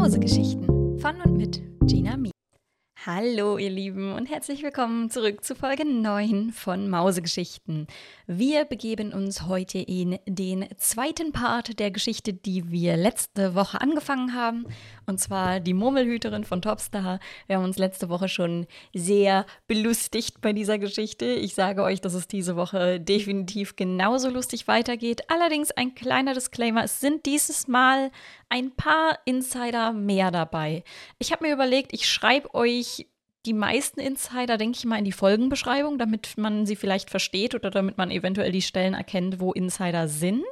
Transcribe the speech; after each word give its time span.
Mausegeschichten 0.00 0.98
von 0.98 1.20
und 1.20 1.36
mit 1.36 1.60
Gina 1.86 2.16
Mi. 2.16 2.30
Hallo 3.06 3.56
ihr 3.56 3.70
Lieben 3.70 4.12
und 4.12 4.26
herzlich 4.28 4.62
willkommen 4.62 5.08
zurück 5.08 5.42
zu 5.42 5.54
Folge 5.54 5.86
9 5.86 6.52
von 6.52 6.90
Mausegeschichten. 6.90 7.86
Wir 8.26 8.66
begeben 8.66 9.14
uns 9.14 9.46
heute 9.46 9.78
in 9.78 10.18
den 10.26 10.66
zweiten 10.76 11.32
Part 11.32 11.78
der 11.78 11.90
Geschichte, 11.90 12.34
die 12.34 12.70
wir 12.70 12.98
letzte 12.98 13.54
Woche 13.54 13.80
angefangen 13.80 14.34
haben, 14.34 14.66
und 15.06 15.18
zwar 15.18 15.60
die 15.60 15.72
Murmelhüterin 15.72 16.44
von 16.44 16.60
Topstar. 16.60 17.20
Wir 17.46 17.56
haben 17.56 17.64
uns 17.64 17.78
letzte 17.78 18.10
Woche 18.10 18.28
schon 18.28 18.66
sehr 18.92 19.46
belustigt 19.66 20.42
bei 20.42 20.52
dieser 20.52 20.76
Geschichte. 20.76 21.24
Ich 21.24 21.54
sage 21.54 21.82
euch, 21.82 22.02
dass 22.02 22.12
es 22.12 22.28
diese 22.28 22.54
Woche 22.54 23.00
definitiv 23.00 23.76
genauso 23.76 24.28
lustig 24.28 24.68
weitergeht. 24.68 25.22
Allerdings 25.28 25.70
ein 25.70 25.94
kleiner 25.94 26.34
Disclaimer, 26.34 26.84
es 26.84 27.00
sind 27.00 27.24
dieses 27.24 27.66
Mal 27.66 28.10
ein 28.50 28.72
paar 28.72 29.18
Insider 29.24 29.92
mehr 29.92 30.30
dabei. 30.30 30.84
Ich 31.18 31.32
habe 31.32 31.46
mir 31.46 31.54
überlegt, 31.54 31.94
ich 31.94 32.06
schreibe 32.06 32.52
euch 32.54 32.99
die 33.46 33.54
meisten 33.54 34.00
Insider, 34.00 34.58
denke 34.58 34.76
ich 34.76 34.84
mal, 34.84 34.98
in 34.98 35.04
die 35.04 35.12
Folgenbeschreibung, 35.12 35.98
damit 35.98 36.36
man 36.36 36.66
sie 36.66 36.76
vielleicht 36.76 37.08
versteht 37.08 37.54
oder 37.54 37.70
damit 37.70 37.96
man 37.96 38.10
eventuell 38.10 38.52
die 38.52 38.60
Stellen 38.60 38.92
erkennt, 38.92 39.40
wo 39.40 39.52
Insider 39.52 40.08
sind. 40.08 40.44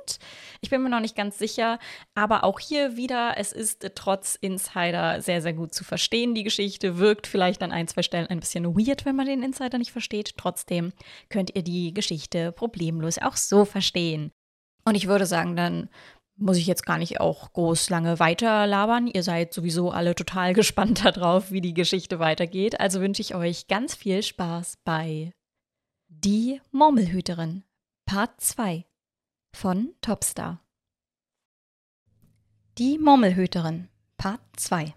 Ich 0.62 0.70
bin 0.70 0.82
mir 0.82 0.88
noch 0.88 1.00
nicht 1.00 1.16
ganz 1.16 1.38
sicher, 1.38 1.78
aber 2.14 2.44
auch 2.44 2.58
hier 2.58 2.96
wieder, 2.96 3.34
es 3.36 3.52
ist 3.52 3.86
trotz 3.94 4.36
Insider 4.36 5.20
sehr, 5.20 5.42
sehr 5.42 5.52
gut 5.52 5.74
zu 5.74 5.84
verstehen. 5.84 6.34
Die 6.34 6.44
Geschichte 6.44 6.98
wirkt 6.98 7.26
vielleicht 7.26 7.62
an 7.62 7.72
ein, 7.72 7.88
zwei 7.88 8.02
Stellen 8.02 8.26
ein 8.26 8.40
bisschen 8.40 8.64
weird, 8.64 9.04
wenn 9.04 9.16
man 9.16 9.26
den 9.26 9.42
Insider 9.42 9.76
nicht 9.76 9.92
versteht. 9.92 10.38
Trotzdem 10.38 10.92
könnt 11.28 11.54
ihr 11.54 11.62
die 11.62 11.92
Geschichte 11.92 12.52
problemlos 12.52 13.18
auch 13.18 13.36
so 13.36 13.66
verstehen. 13.66 14.32
Und 14.86 14.94
ich 14.94 15.06
würde 15.06 15.26
sagen, 15.26 15.54
dann 15.54 15.90
muss 16.38 16.56
ich 16.56 16.66
jetzt 16.66 16.86
gar 16.86 16.98
nicht 16.98 17.20
auch 17.20 17.52
groß 17.52 17.90
lange 17.90 18.18
weiter 18.18 18.66
labern. 18.66 19.06
Ihr 19.06 19.22
seid 19.22 19.52
sowieso 19.52 19.90
alle 19.90 20.14
total 20.14 20.52
gespannt 20.54 21.04
darauf, 21.04 21.50
wie 21.50 21.60
die 21.60 21.74
Geschichte 21.74 22.18
weitergeht. 22.18 22.80
Also 22.80 23.00
wünsche 23.00 23.22
ich 23.22 23.34
euch 23.34 23.66
ganz 23.66 23.94
viel 23.94 24.22
Spaß 24.22 24.78
bei 24.84 25.32
Die 26.08 26.60
Murmelhüterin, 26.70 27.64
Part 28.06 28.40
2 28.40 28.86
von 29.52 29.94
Topstar. 30.00 30.60
Die 32.78 32.98
Murmelhüterin, 32.98 33.88
Part 34.16 34.40
2 34.56 34.94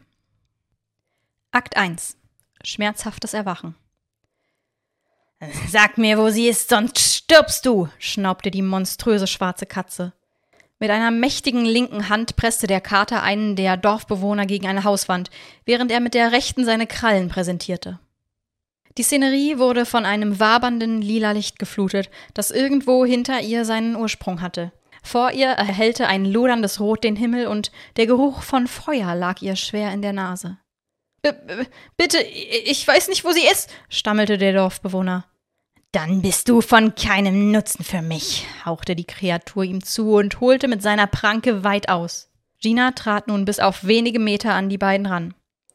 Akt 1.51 1.75
1 1.75 2.17
Schmerzhaftes 2.63 3.33
Erwachen 3.33 3.75
Sag 5.67 5.97
mir, 5.97 6.19
wo 6.19 6.29
sie 6.29 6.47
ist, 6.47 6.69
sonst 6.69 6.99
stirbst 6.99 7.65
du, 7.65 7.89
schnaubte 7.97 8.51
die 8.51 8.61
monströse 8.61 9.25
schwarze 9.25 9.65
Katze. 9.65 10.13
Mit 10.81 10.89
einer 10.89 11.11
mächtigen 11.11 11.63
linken 11.63 12.09
Hand 12.09 12.35
presste 12.37 12.65
der 12.65 12.81
Kater 12.81 13.21
einen 13.21 13.55
der 13.55 13.77
Dorfbewohner 13.77 14.47
gegen 14.47 14.65
eine 14.65 14.83
Hauswand, 14.83 15.29
während 15.63 15.91
er 15.91 15.99
mit 15.99 16.15
der 16.15 16.31
rechten 16.31 16.65
seine 16.65 16.87
Krallen 16.87 17.29
präsentierte. 17.29 17.99
Die 18.97 19.03
Szenerie 19.03 19.59
wurde 19.59 19.85
von 19.85 20.05
einem 20.05 20.39
wabernden 20.39 21.03
lila 21.03 21.33
Licht 21.33 21.59
geflutet, 21.59 22.09
das 22.33 22.49
irgendwo 22.49 23.05
hinter 23.05 23.41
ihr 23.41 23.63
seinen 23.63 23.95
Ursprung 23.95 24.41
hatte. 24.41 24.71
Vor 25.03 25.29
ihr 25.33 25.49
erhellte 25.49 26.07
ein 26.07 26.25
loderndes 26.25 26.79
Rot 26.79 27.03
den 27.03 27.15
Himmel 27.15 27.45
und 27.45 27.71
der 27.97 28.07
Geruch 28.07 28.41
von 28.41 28.65
Feuer 28.65 29.13
lag 29.13 29.39
ihr 29.43 29.55
schwer 29.57 29.93
in 29.93 30.01
der 30.01 30.13
Nase. 30.13 30.57
B 31.21 31.29
bitte, 31.95 32.17
ich 32.23 32.87
weiß 32.87 33.07
nicht, 33.09 33.23
wo 33.23 33.31
sie 33.31 33.45
ist, 33.45 33.69
stammelte 33.87 34.39
der 34.39 34.53
Dorfbewohner. 34.53 35.25
Dann 35.91 36.21
bist 36.21 36.47
du 36.47 36.61
von 36.61 36.95
keinem 36.95 37.51
Nutzen 37.51 37.83
für 37.83 38.01
mich, 38.01 38.47
hauchte 38.63 38.95
die 38.95 39.03
Kreatur 39.03 39.65
ihm 39.65 39.83
zu 39.83 40.13
und 40.13 40.39
holte 40.39 40.69
mit 40.69 40.81
seiner 40.81 41.05
Pranke 41.05 41.65
weit 41.65 41.89
aus. 41.89 42.29
Gina 42.61 42.91
trat 42.91 43.27
nun 43.27 43.43
bis 43.43 43.59
auf 43.59 43.85
wenige 43.85 44.19
Meter 44.19 44.53
an 44.53 44.69
die 44.69 44.77
beiden 44.77 45.05
ran. 45.05 45.33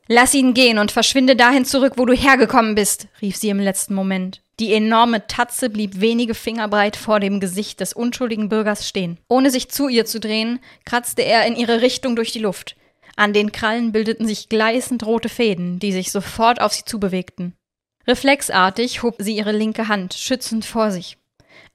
Lass 0.08 0.32
ihn 0.32 0.54
gehen 0.54 0.78
und 0.78 0.90
verschwinde 0.90 1.36
dahin 1.36 1.66
zurück, 1.66 1.94
wo 1.96 2.06
du 2.06 2.14
hergekommen 2.14 2.74
bist, 2.74 3.08
rief 3.20 3.36
sie 3.36 3.50
im 3.50 3.58
letzten 3.60 3.92
Moment. 3.92 4.40
Die 4.58 4.72
enorme 4.72 5.26
Tatze 5.26 5.68
blieb 5.68 6.00
wenige 6.00 6.34
Finger 6.34 6.68
breit 6.68 6.96
vor 6.96 7.20
dem 7.20 7.38
Gesicht 7.38 7.80
des 7.80 7.92
unschuldigen 7.92 8.48
Bürgers 8.48 8.88
stehen. 8.88 9.18
Ohne 9.28 9.50
sich 9.50 9.68
zu 9.68 9.88
ihr 9.88 10.06
zu 10.06 10.18
drehen, 10.18 10.60
kratzte 10.86 11.22
er 11.22 11.44
in 11.46 11.56
ihre 11.56 11.82
Richtung 11.82 12.16
durch 12.16 12.32
die 12.32 12.38
Luft. 12.38 12.76
An 13.16 13.34
den 13.34 13.52
Krallen 13.52 13.92
bildeten 13.92 14.26
sich 14.26 14.48
gleißend 14.48 15.04
rote 15.04 15.28
Fäden, 15.28 15.78
die 15.78 15.92
sich 15.92 16.10
sofort 16.10 16.62
auf 16.62 16.72
sie 16.72 16.84
zubewegten. 16.84 17.54
Reflexartig 18.06 19.02
hob 19.02 19.16
sie 19.18 19.36
ihre 19.36 19.52
linke 19.52 19.88
Hand 19.88 20.14
schützend 20.14 20.64
vor 20.64 20.90
sich. 20.90 21.18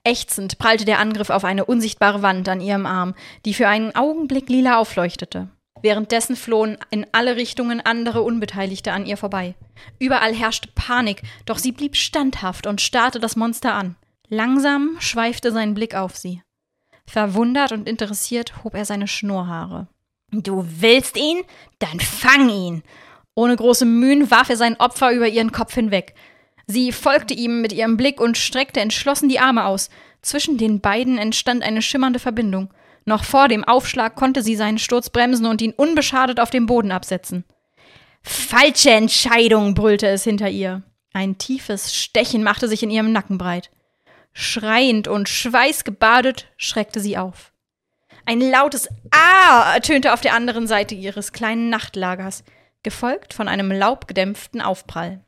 Ächzend 0.03 0.57
prallte 0.57 0.85
der 0.85 0.99
Angriff 0.99 1.29
auf 1.29 1.43
eine 1.43 1.65
unsichtbare 1.65 2.21
Wand 2.21 2.47
an 2.49 2.61
ihrem 2.61 2.85
Arm, 2.85 3.13
die 3.45 3.53
für 3.53 3.67
einen 3.67 3.95
Augenblick 3.95 4.49
lila 4.49 4.77
aufleuchtete. 4.77 5.49
Währenddessen 5.81 6.35
flohen 6.35 6.77
in 6.89 7.07
alle 7.11 7.35
Richtungen 7.35 7.81
andere 7.81 8.21
Unbeteiligte 8.21 8.93
an 8.93 9.05
ihr 9.05 9.17
vorbei. 9.17 9.55
Überall 9.99 10.33
herrschte 10.33 10.69
Panik, 10.73 11.23
doch 11.45 11.57
sie 11.57 11.71
blieb 11.71 11.95
standhaft 11.95 12.67
und 12.67 12.81
starrte 12.81 13.19
das 13.19 13.35
Monster 13.35 13.73
an. 13.73 13.95
Langsam 14.29 14.97
schweifte 14.99 15.51
sein 15.51 15.73
Blick 15.73 15.95
auf 15.95 16.15
sie. 16.17 16.41
Verwundert 17.05 17.71
und 17.71 17.89
interessiert 17.89 18.63
hob 18.63 18.75
er 18.75 18.85
seine 18.85 19.07
Schnurrhaare. 19.07 19.87
Du 20.31 20.65
willst 20.65 21.17
ihn? 21.17 21.41
Dann 21.79 21.99
fang 21.99 22.49
ihn! 22.49 22.83
Ohne 23.35 23.55
große 23.55 23.85
Mühen 23.85 24.29
warf 24.29 24.49
er 24.49 24.57
sein 24.57 24.79
Opfer 24.79 25.11
über 25.11 25.27
ihren 25.27 25.51
Kopf 25.51 25.73
hinweg. 25.73 26.13
Sie 26.67 26.91
folgte 26.91 27.33
ihm 27.33 27.61
mit 27.61 27.73
ihrem 27.73 27.97
Blick 27.97 28.19
und 28.19 28.37
streckte 28.37 28.79
entschlossen 28.79 29.29
die 29.29 29.39
Arme 29.39 29.65
aus. 29.65 29.89
Zwischen 30.21 30.57
den 30.57 30.81
beiden 30.81 31.17
entstand 31.17 31.63
eine 31.63 31.81
schimmernde 31.81 32.19
Verbindung. 32.19 32.73
Noch 33.05 33.23
vor 33.23 33.47
dem 33.47 33.63
Aufschlag 33.63 34.15
konnte 34.15 34.43
sie 34.43 34.55
seinen 34.55 34.77
Sturz 34.77 35.09
bremsen 35.09 35.45
und 35.45 35.61
ihn 35.61 35.73
unbeschadet 35.73 36.39
auf 36.39 36.49
dem 36.49 36.65
Boden 36.65 36.91
absetzen. 36.91 37.45
Falsche 38.21 38.91
Entscheidung, 38.91 39.73
brüllte 39.73 40.07
es 40.07 40.23
hinter 40.23 40.49
ihr. 40.49 40.83
Ein 41.13 41.37
tiefes 41.37 41.95
Stechen 41.95 42.43
machte 42.43 42.67
sich 42.67 42.83
in 42.83 42.91
ihrem 42.91 43.11
Nacken 43.11 43.37
breit. 43.37 43.71
Schreiend 44.33 45.07
und 45.07 45.27
schweißgebadet 45.27 46.47
schreckte 46.57 46.99
sie 46.99 47.17
auf. 47.17 47.51
Ein 48.25 48.39
lautes 48.39 48.87
Ah 49.09 49.73
ertönte 49.73 50.13
auf 50.13 50.21
der 50.21 50.35
anderen 50.35 50.67
Seite 50.67 50.95
ihres 50.95 51.33
kleinen 51.33 51.69
Nachtlagers 51.69 52.43
gefolgt 52.83 53.33
von 53.33 53.47
einem 53.47 53.71
laubgedämpften 53.71 54.61
Aufprall. 54.61 55.23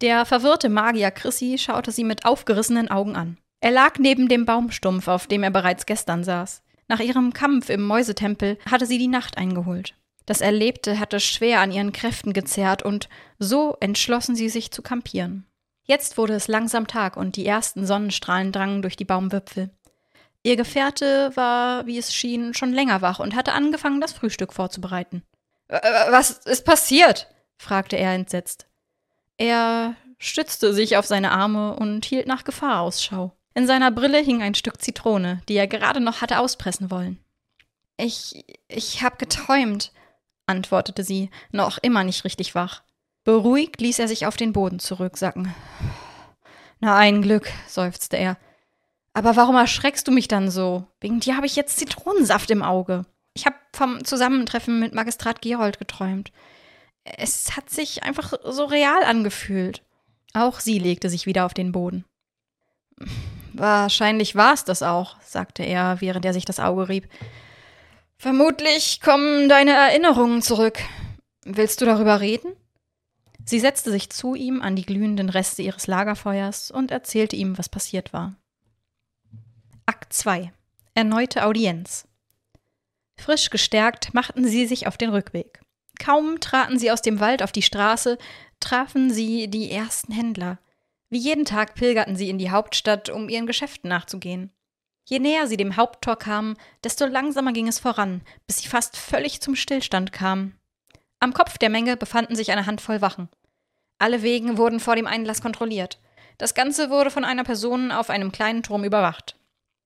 Der 0.00 0.24
verwirrte 0.24 0.68
Magier 0.68 1.10
Chrissy 1.10 1.58
schaute 1.58 1.92
sie 1.92 2.04
mit 2.04 2.24
aufgerissenen 2.24 2.90
Augen 2.90 3.16
an. 3.16 3.36
Er 3.60 3.70
lag 3.70 3.98
neben 3.98 4.28
dem 4.28 4.46
Baumstumpf, 4.46 5.08
auf 5.08 5.26
dem 5.26 5.42
er 5.42 5.50
bereits 5.50 5.84
gestern 5.84 6.24
saß. 6.24 6.62
Nach 6.88 7.00
ihrem 7.00 7.32
Kampf 7.32 7.68
im 7.68 7.82
Mäusetempel 7.82 8.58
hatte 8.68 8.86
sie 8.86 8.98
die 8.98 9.08
Nacht 9.08 9.36
eingeholt. 9.36 9.94
Das 10.26 10.40
Erlebte 10.40 10.98
hatte 10.98 11.20
schwer 11.20 11.60
an 11.60 11.72
ihren 11.72 11.92
Kräften 11.92 12.32
gezerrt 12.32 12.82
und 12.82 13.08
so 13.38 13.76
entschlossen 13.80 14.36
sie 14.36 14.48
sich 14.48 14.70
zu 14.70 14.80
kampieren. 14.80 15.46
Jetzt 15.84 16.16
wurde 16.16 16.34
es 16.34 16.48
langsam 16.48 16.86
Tag 16.86 17.16
und 17.16 17.36
die 17.36 17.46
ersten 17.46 17.84
Sonnenstrahlen 17.84 18.52
drangen 18.52 18.80
durch 18.80 18.96
die 18.96 19.04
Baumwipfel. 19.04 19.70
Ihr 20.42 20.56
Gefährte 20.56 21.32
war, 21.34 21.84
wie 21.86 21.98
es 21.98 22.14
schien, 22.14 22.54
schon 22.54 22.72
länger 22.72 23.02
wach 23.02 23.18
und 23.18 23.34
hatte 23.34 23.52
angefangen, 23.52 24.00
das 24.00 24.12
Frühstück 24.12 24.52
vorzubereiten. 24.54 25.22
Was 25.70 26.30
ist 26.30 26.64
passiert? 26.64 27.28
fragte 27.56 27.96
er 27.96 28.14
entsetzt. 28.14 28.66
Er 29.36 29.94
stützte 30.18 30.74
sich 30.74 30.96
auf 30.96 31.06
seine 31.06 31.30
Arme 31.30 31.74
und 31.76 32.04
hielt 32.04 32.26
nach 32.26 32.44
Gefahr 32.44 32.80
Ausschau. 32.80 33.32
In 33.54 33.66
seiner 33.66 33.90
Brille 33.90 34.18
hing 34.18 34.42
ein 34.42 34.54
Stück 34.54 34.80
Zitrone, 34.80 35.42
die 35.48 35.56
er 35.56 35.66
gerade 35.66 36.00
noch 36.00 36.20
hatte 36.20 36.38
auspressen 36.38 36.90
wollen. 36.90 37.18
Ich, 37.96 38.44
ich 38.68 39.02
hab 39.02 39.18
geträumt, 39.18 39.92
antwortete 40.46 41.04
sie, 41.04 41.30
noch 41.52 41.78
immer 41.78 42.04
nicht 42.04 42.24
richtig 42.24 42.54
wach. 42.54 42.82
Beruhigt 43.24 43.80
ließ 43.80 43.98
er 43.98 44.08
sich 44.08 44.26
auf 44.26 44.36
den 44.36 44.52
Boden 44.52 44.78
zurücksacken. 44.78 45.54
Na, 46.80 46.96
ein 46.96 47.22
Glück, 47.22 47.50
seufzte 47.68 48.16
er. 48.16 48.38
Aber 49.12 49.36
warum 49.36 49.56
erschreckst 49.56 50.08
du 50.08 50.12
mich 50.12 50.28
dann 50.28 50.50
so? 50.50 50.86
Wegen 51.00 51.20
dir 51.20 51.36
habe 51.36 51.46
ich 51.46 51.56
jetzt 51.56 51.76
Zitronensaft 51.76 52.50
im 52.50 52.62
Auge. 52.62 53.04
Ich 53.34 53.44
habe 53.44 53.56
vom 53.80 54.04
Zusammentreffen 54.04 54.78
mit 54.78 54.94
Magistrat 54.94 55.40
Gerold 55.40 55.78
geträumt. 55.78 56.32
Es 57.02 57.56
hat 57.56 57.70
sich 57.70 58.02
einfach 58.02 58.34
so 58.44 58.66
real 58.66 59.02
angefühlt. 59.04 59.82
Auch 60.34 60.60
sie 60.60 60.78
legte 60.78 61.08
sich 61.08 61.24
wieder 61.24 61.46
auf 61.46 61.54
den 61.54 61.72
Boden. 61.72 62.04
Wahrscheinlich 63.54 64.36
war 64.36 64.52
es 64.52 64.64
das 64.64 64.82
auch, 64.82 65.16
sagte 65.22 65.62
er, 65.62 66.02
während 66.02 66.26
er 66.26 66.34
sich 66.34 66.44
das 66.44 66.60
Auge 66.60 66.90
rieb. 66.90 67.08
Vermutlich 68.18 69.00
kommen 69.00 69.48
deine 69.48 69.72
Erinnerungen 69.72 70.42
zurück. 70.42 70.78
Willst 71.46 71.80
du 71.80 71.86
darüber 71.86 72.20
reden? 72.20 72.52
Sie 73.46 73.60
setzte 73.60 73.90
sich 73.90 74.10
zu 74.10 74.34
ihm 74.34 74.60
an 74.60 74.76
die 74.76 74.84
glühenden 74.84 75.30
Reste 75.30 75.62
ihres 75.62 75.86
Lagerfeuers 75.86 76.70
und 76.70 76.90
erzählte 76.90 77.34
ihm, 77.34 77.56
was 77.56 77.70
passiert 77.70 78.12
war. 78.12 78.36
Akt 79.86 80.12
2 80.12 80.52
Erneute 80.92 81.46
Audienz 81.46 82.09
Frisch 83.20 83.50
gestärkt 83.50 84.14
machten 84.14 84.46
sie 84.46 84.66
sich 84.66 84.86
auf 84.86 84.96
den 84.96 85.10
Rückweg. 85.10 85.60
Kaum 85.98 86.40
traten 86.40 86.78
sie 86.78 86.90
aus 86.90 87.02
dem 87.02 87.20
Wald 87.20 87.42
auf 87.42 87.52
die 87.52 87.62
Straße, 87.62 88.18
trafen 88.58 89.10
sie 89.10 89.48
die 89.48 89.70
ersten 89.70 90.12
Händler. 90.12 90.58
Wie 91.10 91.18
jeden 91.18 91.44
Tag 91.44 91.74
pilgerten 91.74 92.16
sie 92.16 92.30
in 92.30 92.38
die 92.38 92.50
Hauptstadt, 92.50 93.10
um 93.10 93.28
ihren 93.28 93.46
Geschäften 93.46 93.88
nachzugehen. 93.88 94.52
Je 95.08 95.18
näher 95.18 95.46
sie 95.46 95.56
dem 95.56 95.76
Haupttor 95.76 96.16
kamen, 96.16 96.56
desto 96.84 97.04
langsamer 97.04 97.52
ging 97.52 97.68
es 97.68 97.78
voran, 97.80 98.22
bis 98.46 98.58
sie 98.58 98.68
fast 98.68 98.96
völlig 98.96 99.40
zum 99.40 99.56
Stillstand 99.56 100.12
kamen. 100.12 100.56
Am 101.18 101.34
Kopf 101.34 101.58
der 101.58 101.68
Menge 101.68 101.96
befanden 101.96 102.36
sich 102.36 102.52
eine 102.52 102.64
Handvoll 102.66 103.00
Wachen. 103.00 103.28
Alle 103.98 104.22
Wegen 104.22 104.56
wurden 104.56 104.80
vor 104.80 104.96
dem 104.96 105.06
Einlass 105.06 105.42
kontrolliert. 105.42 106.00
Das 106.38 106.54
Ganze 106.54 106.88
wurde 106.88 107.10
von 107.10 107.24
einer 107.24 107.44
Person 107.44 107.92
auf 107.92 108.08
einem 108.08 108.32
kleinen 108.32 108.62
Turm 108.62 108.84
überwacht. 108.84 109.36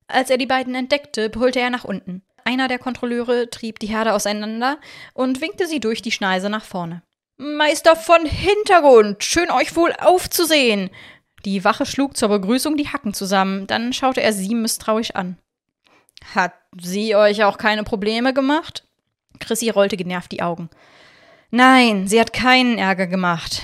Als 0.07 0.31
er 0.31 0.37
die 0.37 0.47
beiden 0.47 0.75
entdeckte, 0.75 1.31
brüllte 1.31 1.59
er 1.59 1.71
nach 1.71 1.85
unten. 1.85 2.23
Einer 2.45 2.69
der 2.69 2.79
Kontrolleure 2.79 3.49
trieb 3.49 3.79
die 3.79 3.87
Herde 3.87 4.13
auseinander 4.13 4.79
und 5.15 5.41
winkte 5.41 5.67
sie 5.67 5.81
durch 5.81 6.03
die 6.03 6.13
Schneise 6.13 6.51
nach 6.51 6.65
vorne. 6.65 7.03
Meister 7.37 7.97
von 7.97 8.27
Hintergrund, 8.27 9.25
schön 9.25 9.51
euch 9.51 9.75
wohl 9.75 9.93
aufzusehen. 9.99 10.91
Die 11.45 11.65
Wache 11.65 11.87
schlug 11.87 12.17
zur 12.17 12.29
Begrüßung 12.29 12.77
die 12.77 12.89
Hacken 12.89 13.15
zusammen, 13.15 13.67
dann 13.67 13.93
schaute 13.93 14.23
er 14.23 14.33
sie 14.33 14.55
misstrauisch 14.55 15.13
an. 15.13 15.39
Hat 16.35 16.53
sie 16.81 17.17
euch 17.17 17.45
auch 17.45 17.59
keine 17.59 17.83
Probleme 17.83 18.33
gemacht? 18.33 18.85
Chrissy 19.41 19.71
rollte 19.71 19.97
genervt 19.97 20.31
die 20.31 20.43
Augen. 20.43 20.71
Nein, 21.51 22.07
sie 22.07 22.21
hat 22.21 22.33
keinen 22.33 22.79
Ärger 22.79 23.07
gemacht. 23.07 23.63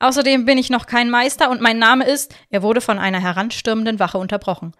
Außerdem 0.00 0.44
bin 0.44 0.58
ich 0.58 0.70
noch 0.70 0.86
kein 0.86 1.10
Meister 1.10 1.50
und 1.50 1.60
mein 1.60 1.78
Name 1.78 2.04
ist. 2.04 2.34
Er 2.50 2.62
wurde 2.62 2.80
von 2.80 2.98
einer 2.98 3.20
heranstürmenden 3.20 3.98
Wache 3.98 4.18
unterbrochen. 4.18 4.74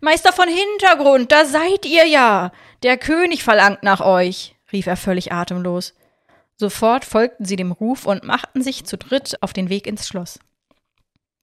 Meister 0.00 0.32
von 0.32 0.48
Hintergrund, 0.48 1.32
da 1.32 1.44
seid 1.44 1.86
ihr 1.86 2.06
ja. 2.06 2.52
Der 2.82 2.96
König 2.96 3.42
verlangt 3.44 3.82
nach 3.82 4.00
euch, 4.00 4.54
rief 4.72 4.86
er 4.86 4.96
völlig 4.96 5.32
atemlos. 5.32 5.94
Sofort 6.56 7.04
folgten 7.04 7.44
sie 7.44 7.56
dem 7.56 7.72
Ruf 7.72 8.06
und 8.06 8.24
machten 8.24 8.62
sich 8.62 8.84
zu 8.84 8.96
dritt 8.96 9.42
auf 9.42 9.52
den 9.52 9.68
Weg 9.68 9.86
ins 9.86 10.06
Schloss. 10.06 10.38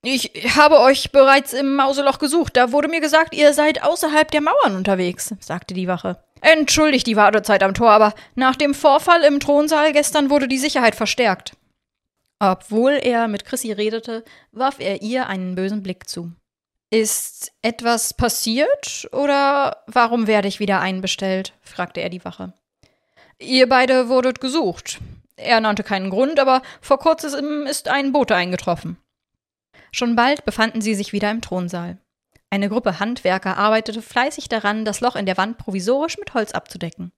Ich 0.01 0.31
habe 0.55 0.79
euch 0.79 1.11
bereits 1.11 1.51
im 1.51 1.75
Mauseloch 1.75 2.19
gesucht. 2.19 2.55
Da 2.55 2.71
wurde 2.71 2.87
mir 2.87 3.01
gesagt, 3.01 3.35
ihr 3.35 3.53
seid 3.53 3.83
außerhalb 3.83 4.31
der 4.31 4.41
Mauern 4.41 4.77
unterwegs, 4.77 5.35
sagte 5.41 5.73
die 5.73 5.87
Wache. 5.87 6.23
Entschuldigt 6.41 7.05
die 7.05 7.17
Wartezeit 7.17 7.63
am 7.63 7.73
Tor, 7.73 7.91
aber 7.91 8.13
nach 8.35 8.55
dem 8.55 8.73
Vorfall 8.73 9.23
im 9.23 9.41
Thronsaal 9.41 9.91
gestern 9.91 10.29
wurde 10.29 10.47
die 10.47 10.57
Sicherheit 10.57 10.95
verstärkt. 10.95 11.51
Obwohl 12.39 12.91
er 12.91 13.27
mit 13.27 13.43
Chrissy 13.43 13.73
redete, 13.73 14.23
warf 14.53 14.79
er 14.79 15.01
ihr 15.01 15.27
einen 15.27 15.55
bösen 15.55 15.83
Blick 15.83 16.07
zu. 16.07 16.31
Ist 16.91 17.51
etwas 17.61 18.15
passiert 18.15 19.07
oder 19.11 19.83
warum 19.85 20.25
werde 20.25 20.47
ich 20.47 20.59
wieder 20.59 20.79
einbestellt? 20.79 21.53
fragte 21.61 22.01
er 22.01 22.09
die 22.09 22.25
Wache. 22.25 22.53
Ihr 23.37 23.69
beide 23.69 24.09
wurdet 24.09 24.41
gesucht. 24.41 24.99
Er 25.35 25.61
nannte 25.61 25.83
keinen 25.83 26.09
Grund, 26.09 26.39
aber 26.39 26.61
vor 26.81 26.99
kurzem 26.99 27.67
ist 27.67 27.87
ein 27.87 28.11
Bote 28.11 28.35
eingetroffen. 28.35 28.97
Schon 29.91 30.15
bald 30.15 30.45
befanden 30.45 30.81
sie 30.81 30.95
sich 30.95 31.13
wieder 31.13 31.31
im 31.31 31.41
Thronsaal. 31.41 31.97
Eine 32.49 32.69
Gruppe 32.69 32.99
Handwerker 32.99 33.57
arbeitete 33.57 34.01
fleißig 34.01 34.49
daran, 34.49 34.83
das 34.83 35.01
Loch 35.01 35.15
in 35.15 35.27
der 35.27 35.37
Wand 35.37 35.59
provisorisch 35.59 36.17
mit 36.17 36.33
Holz 36.33 36.51
abzudecken. 36.51 37.11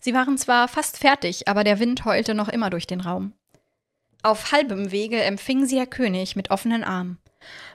Sie 0.00 0.14
waren 0.14 0.38
zwar 0.38 0.68
fast 0.68 0.98
fertig, 0.98 1.48
aber 1.48 1.64
der 1.64 1.78
Wind 1.78 2.04
heulte 2.04 2.34
noch 2.34 2.48
immer 2.48 2.70
durch 2.70 2.86
den 2.86 3.00
Raum. 3.00 3.34
Auf 4.22 4.52
halbem 4.52 4.90
Wege 4.90 5.22
empfing 5.22 5.66
sie 5.66 5.76
der 5.76 5.86
König 5.86 6.34
mit 6.36 6.50
offenen 6.50 6.82
Armen. 6.82 7.18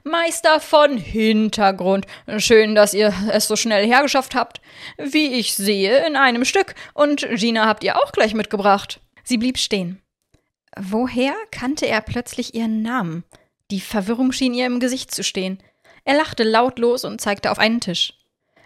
Meister 0.03 0.59
von 0.59 0.97
Hintergrund, 0.97 2.05
schön, 2.37 2.75
dass 2.75 2.93
ihr 2.93 3.13
es 3.31 3.47
so 3.47 3.55
schnell 3.55 3.85
hergeschafft 3.85 4.35
habt. 4.35 4.61
Wie 4.97 5.33
ich 5.33 5.53
sehe, 5.53 6.05
in 6.05 6.15
einem 6.15 6.45
Stück. 6.45 6.75
Und 6.93 7.27
Gina 7.35 7.65
habt 7.65 7.83
ihr 7.83 7.97
auch 7.97 8.11
gleich 8.11 8.33
mitgebracht. 8.33 9.01
Sie 9.23 9.37
blieb 9.37 9.57
stehen. 9.57 10.01
Woher 10.77 11.33
kannte 11.51 11.87
er 11.87 12.01
plötzlich 12.01 12.55
ihren 12.55 12.81
Namen? 12.81 13.23
Die 13.71 13.81
Verwirrung 13.81 14.31
schien 14.31 14.53
ihr 14.53 14.65
im 14.65 14.79
Gesicht 14.79 15.13
zu 15.13 15.23
stehen. 15.23 15.61
Er 16.05 16.17
lachte 16.17 16.43
lautlos 16.43 17.05
und 17.05 17.21
zeigte 17.21 17.51
auf 17.51 17.59
einen 17.59 17.81
Tisch. 17.81 18.13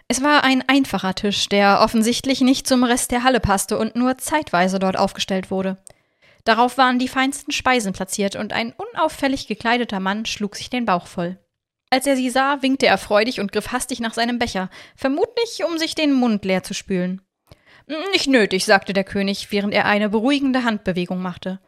Es 0.06 0.22
war 0.22 0.44
ein 0.44 0.62
einfacher 0.68 1.14
Tisch, 1.14 1.48
der 1.48 1.80
offensichtlich 1.80 2.40
nicht 2.40 2.66
zum 2.66 2.84
Rest 2.84 3.10
der 3.10 3.24
Halle 3.24 3.40
passte 3.40 3.78
und 3.78 3.96
nur 3.96 4.18
zeitweise 4.18 4.78
dort 4.78 4.98
aufgestellt 4.98 5.50
wurde. 5.50 5.78
Darauf 6.44 6.76
waren 6.76 6.98
die 6.98 7.08
feinsten 7.08 7.52
Speisen 7.52 7.92
platziert 7.92 8.36
und 8.36 8.52
ein 8.52 8.72
unauffällig 8.72 9.46
gekleideter 9.46 9.98
Mann 9.98 10.26
schlug 10.26 10.56
sich 10.56 10.70
den 10.70 10.84
Bauch 10.84 11.06
voll. 11.06 11.38
Als 11.90 12.06
er 12.06 12.16
sie 12.16 12.28
sah, 12.28 12.60
winkte 12.60 12.86
er 12.86 12.98
freudig 12.98 13.40
und 13.40 13.52
griff 13.52 13.72
hastig 13.72 14.00
nach 14.00 14.14
seinem 14.14 14.38
Becher, 14.38 14.68
vermutlich 14.96 15.62
um 15.66 15.78
sich 15.78 15.94
den 15.94 16.12
Mund 16.12 16.44
leer 16.44 16.62
zu 16.62 16.74
spülen. 16.74 17.22
Nicht 18.12 18.26
nötig, 18.26 18.64
sagte 18.64 18.92
der 18.92 19.04
König, 19.04 19.52
während 19.52 19.74
er 19.74 19.84
eine 19.84 20.08
beruhigende 20.08 20.64
Handbewegung 20.64 21.20
machte. 21.20 21.60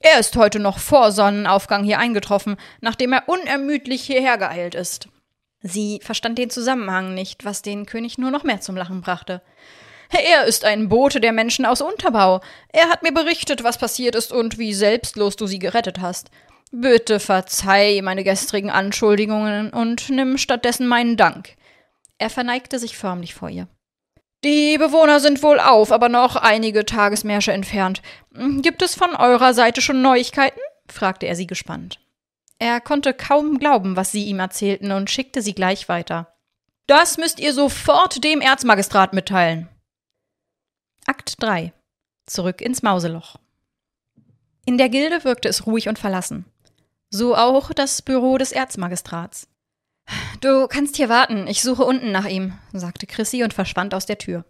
Er 0.00 0.18
ist 0.18 0.34
heute 0.36 0.60
noch 0.60 0.78
vor 0.78 1.12
Sonnenaufgang 1.12 1.84
hier 1.84 1.98
eingetroffen, 1.98 2.56
nachdem 2.80 3.12
er 3.12 3.28
unermüdlich 3.28 4.02
hierher 4.02 4.38
geeilt 4.38 4.74
ist. 4.74 5.08
Sie 5.60 6.00
verstand 6.02 6.38
den 6.38 6.48
Zusammenhang 6.48 7.14
nicht, 7.14 7.44
was 7.44 7.60
den 7.60 7.84
König 7.84 8.16
nur 8.16 8.30
noch 8.30 8.44
mehr 8.44 8.62
zum 8.62 8.76
Lachen 8.76 9.02
brachte. 9.02 9.42
Er 10.10 10.44
ist 10.44 10.64
ein 10.64 10.88
Bote 10.88 11.20
der 11.20 11.32
Menschen 11.32 11.64
aus 11.64 11.80
Unterbau. 11.80 12.40
Er 12.72 12.88
hat 12.88 13.02
mir 13.02 13.12
berichtet, 13.12 13.62
was 13.62 13.78
passiert 13.78 14.14
ist 14.14 14.32
und 14.32 14.58
wie 14.58 14.74
selbstlos 14.74 15.36
du 15.36 15.46
sie 15.46 15.58
gerettet 15.58 16.00
hast. 16.00 16.30
Bitte 16.72 17.20
verzeih 17.20 18.00
meine 18.02 18.24
gestrigen 18.24 18.70
Anschuldigungen 18.70 19.70
und 19.70 20.08
nimm 20.10 20.38
stattdessen 20.38 20.86
meinen 20.86 21.16
Dank. 21.16 21.56
Er 22.18 22.30
verneigte 22.30 22.78
sich 22.78 22.96
förmlich 22.96 23.34
vor 23.34 23.48
ihr. 23.48 23.68
Die 24.44 24.78
Bewohner 24.78 25.20
sind 25.20 25.42
wohl 25.42 25.60
auf, 25.60 25.92
aber 25.92 26.08
noch 26.08 26.36
einige 26.36 26.84
Tagesmärsche 26.84 27.52
entfernt. 27.52 28.02
Gibt 28.62 28.82
es 28.82 28.94
von 28.94 29.14
eurer 29.14 29.54
Seite 29.54 29.80
schon 29.80 30.02
Neuigkeiten? 30.02 30.60
fragte 30.88 31.26
er 31.26 31.36
sie 31.36 31.46
gespannt. 31.46 32.00
Er 32.58 32.80
konnte 32.80 33.14
kaum 33.14 33.58
glauben, 33.58 33.96
was 33.96 34.12
sie 34.12 34.24
ihm 34.24 34.38
erzählten 34.38 34.92
und 34.92 35.10
schickte 35.10 35.42
sie 35.42 35.54
gleich 35.54 35.88
weiter. 35.88 36.32
Das 36.86 37.18
müsst 37.18 37.38
ihr 37.38 37.52
sofort 37.52 38.22
dem 38.24 38.40
Erzmagistrat 38.40 39.12
mitteilen. 39.12 39.68
Akt 41.06 41.42
3 41.42 41.72
Zurück 42.26 42.60
ins 42.60 42.82
Mauseloch. 42.82 43.36
In 44.66 44.78
der 44.78 44.88
Gilde 44.88 45.24
wirkte 45.24 45.48
es 45.48 45.66
ruhig 45.66 45.88
und 45.88 45.98
verlassen. 45.98 46.44
So 47.08 47.34
auch 47.34 47.72
das 47.72 48.02
Büro 48.02 48.38
des 48.38 48.52
Erzmagistrats. 48.52 49.48
Du 50.40 50.68
kannst 50.68 50.96
hier 50.96 51.08
warten, 51.08 51.46
ich 51.46 51.62
suche 51.62 51.84
unten 51.84 52.12
nach 52.12 52.26
ihm, 52.26 52.58
sagte 52.72 53.06
Chrissy 53.06 53.42
und 53.42 53.54
verschwand 53.54 53.94
aus 53.94 54.06
der 54.06 54.18
Tür. 54.18 54.44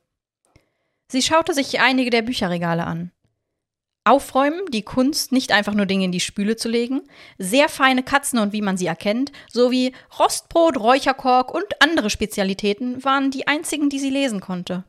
Sie 1.08 1.22
schaute 1.22 1.54
sich 1.54 1.80
einige 1.80 2.10
der 2.10 2.22
Bücherregale 2.22 2.84
an. 2.84 3.12
Aufräumen, 4.04 4.66
die 4.70 4.82
Kunst, 4.82 5.30
nicht 5.30 5.52
einfach 5.52 5.74
nur 5.74 5.86
Dinge 5.86 6.06
in 6.06 6.12
die 6.12 6.20
Spüle 6.20 6.56
zu 6.56 6.68
legen, 6.68 7.02
sehr 7.38 7.68
feine 7.68 8.02
Katzen 8.02 8.38
und 8.38 8.52
wie 8.52 8.62
man 8.62 8.76
sie 8.76 8.86
erkennt, 8.86 9.30
sowie 9.50 9.94
Rostbrot, 10.18 10.78
Räucherkork 10.78 11.54
und 11.54 11.80
andere 11.80 12.10
Spezialitäten 12.10 13.04
waren 13.04 13.30
die 13.30 13.46
einzigen, 13.46 13.88
die 13.88 13.98
sie 13.98 14.10
lesen 14.10 14.40
konnte. 14.40 14.84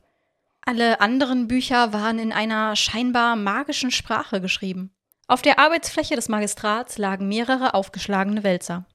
Alle 0.63 1.01
anderen 1.01 1.47
Bücher 1.47 1.91
waren 1.91 2.19
in 2.19 2.31
einer 2.31 2.75
scheinbar 2.75 3.35
magischen 3.35 3.91
Sprache 3.91 4.41
geschrieben. 4.41 4.93
Auf 5.27 5.41
der 5.41 5.59
Arbeitsfläche 5.59 6.15
des 6.15 6.29
Magistrats 6.29 6.97
lagen 6.97 7.27
mehrere 7.27 7.73
aufgeschlagene 7.73 8.43
Wälzer. 8.43 8.85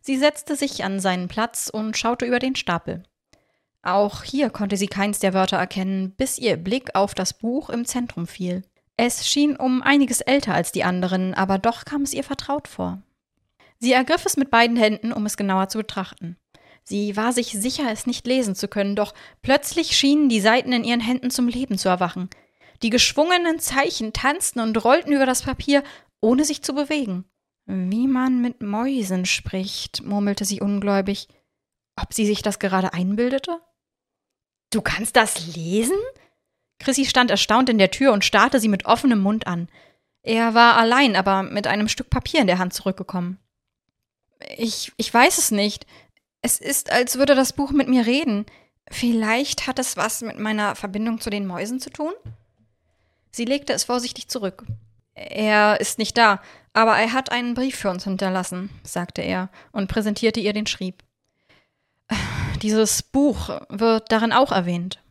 Sie 0.00 0.16
setzte 0.16 0.56
sich 0.56 0.82
an 0.82 0.98
seinen 0.98 1.28
Platz 1.28 1.70
und 1.72 1.96
schaute 1.96 2.24
über 2.24 2.40
den 2.40 2.56
Stapel. 2.56 3.04
Auch 3.82 4.22
hier 4.22 4.50
konnte 4.50 4.76
sie 4.76 4.86
keins 4.86 5.18
der 5.18 5.34
Wörter 5.34 5.56
erkennen, 5.56 6.14
bis 6.16 6.38
ihr 6.38 6.56
Blick 6.56 6.94
auf 6.94 7.14
das 7.14 7.34
Buch 7.34 7.70
im 7.70 7.84
Zentrum 7.84 8.26
fiel. 8.26 8.62
Es 8.96 9.28
schien 9.28 9.56
um 9.56 9.82
einiges 9.82 10.20
älter 10.20 10.54
als 10.54 10.72
die 10.72 10.84
anderen, 10.84 11.34
aber 11.34 11.58
doch 11.58 11.84
kam 11.84 12.02
es 12.02 12.12
ihr 12.12 12.24
vertraut 12.24 12.68
vor. 12.68 13.02
Sie 13.78 13.92
ergriff 13.92 14.24
es 14.26 14.36
mit 14.36 14.50
beiden 14.50 14.76
Händen, 14.76 15.12
um 15.12 15.26
es 15.26 15.36
genauer 15.36 15.68
zu 15.68 15.78
betrachten. 15.78 16.36
Sie 16.84 17.16
war 17.16 17.32
sich 17.32 17.52
sicher, 17.52 17.90
es 17.90 18.06
nicht 18.06 18.26
lesen 18.26 18.54
zu 18.54 18.68
können, 18.68 18.96
doch 18.96 19.14
plötzlich 19.40 19.96
schienen 19.96 20.28
die 20.28 20.40
Seiten 20.40 20.72
in 20.72 20.84
ihren 20.84 21.00
Händen 21.00 21.30
zum 21.30 21.48
Leben 21.48 21.78
zu 21.78 21.88
erwachen. 21.88 22.28
Die 22.82 22.90
geschwungenen 22.90 23.60
Zeichen 23.60 24.12
tanzten 24.12 24.60
und 24.60 24.84
rollten 24.84 25.12
über 25.12 25.26
das 25.26 25.42
Papier, 25.42 25.84
ohne 26.20 26.44
sich 26.44 26.62
zu 26.62 26.74
bewegen. 26.74 27.24
Wie 27.66 28.08
man 28.08 28.40
mit 28.40 28.60
Mäusen 28.60 29.24
spricht, 29.24 30.02
murmelte 30.02 30.44
sie 30.44 30.60
ungläubig. 30.60 31.28
Ob 32.00 32.12
sie 32.12 32.26
sich 32.26 32.42
das 32.42 32.58
gerade 32.58 32.92
einbildete? 32.92 33.60
Du 34.70 34.80
kannst 34.80 35.16
das 35.16 35.54
lesen? 35.54 35.98
Chrissy 36.80 37.04
stand 37.04 37.30
erstaunt 37.30 37.68
in 37.68 37.78
der 37.78 37.92
Tür 37.92 38.12
und 38.12 38.24
starrte 38.24 38.58
sie 38.58 38.68
mit 38.68 38.86
offenem 38.86 39.20
Mund 39.20 39.46
an. 39.46 39.68
Er 40.22 40.54
war 40.54 40.76
allein, 40.76 41.14
aber 41.14 41.42
mit 41.42 41.66
einem 41.66 41.88
Stück 41.88 42.10
Papier 42.10 42.40
in 42.40 42.46
der 42.46 42.58
Hand 42.58 42.72
zurückgekommen. 42.72 43.38
Ich, 44.56 44.92
ich 44.96 45.12
weiß 45.12 45.38
es 45.38 45.50
nicht. 45.50 45.86
Es 46.42 46.58
ist, 46.58 46.90
als 46.90 47.16
würde 47.16 47.34
das 47.34 47.52
Buch 47.52 47.70
mit 47.70 47.88
mir 47.88 48.04
reden. 48.04 48.46
Vielleicht 48.90 49.66
hat 49.68 49.78
es 49.78 49.96
was 49.96 50.22
mit 50.22 50.38
meiner 50.38 50.74
Verbindung 50.74 51.20
zu 51.20 51.30
den 51.30 51.46
Mäusen 51.46 51.80
zu 51.80 51.90
tun? 51.90 52.12
Sie 53.30 53.44
legte 53.44 53.72
es 53.72 53.84
vorsichtig 53.84 54.28
zurück. 54.28 54.64
Er 55.14 55.80
ist 55.80 55.98
nicht 55.98 56.18
da, 56.18 56.42
aber 56.72 56.96
er 56.98 57.12
hat 57.12 57.30
einen 57.30 57.54
Brief 57.54 57.76
für 57.76 57.90
uns 57.90 58.04
hinterlassen, 58.04 58.70
sagte 58.82 59.22
er 59.22 59.50
und 59.70 59.88
präsentierte 59.88 60.40
ihr 60.40 60.52
den 60.52 60.66
Schrieb. 60.66 61.02
Dieses 62.62 63.02
Buch 63.02 63.60
wird 63.68 64.10
darin 64.10 64.32
auch 64.32 64.52
erwähnt. 64.52 65.01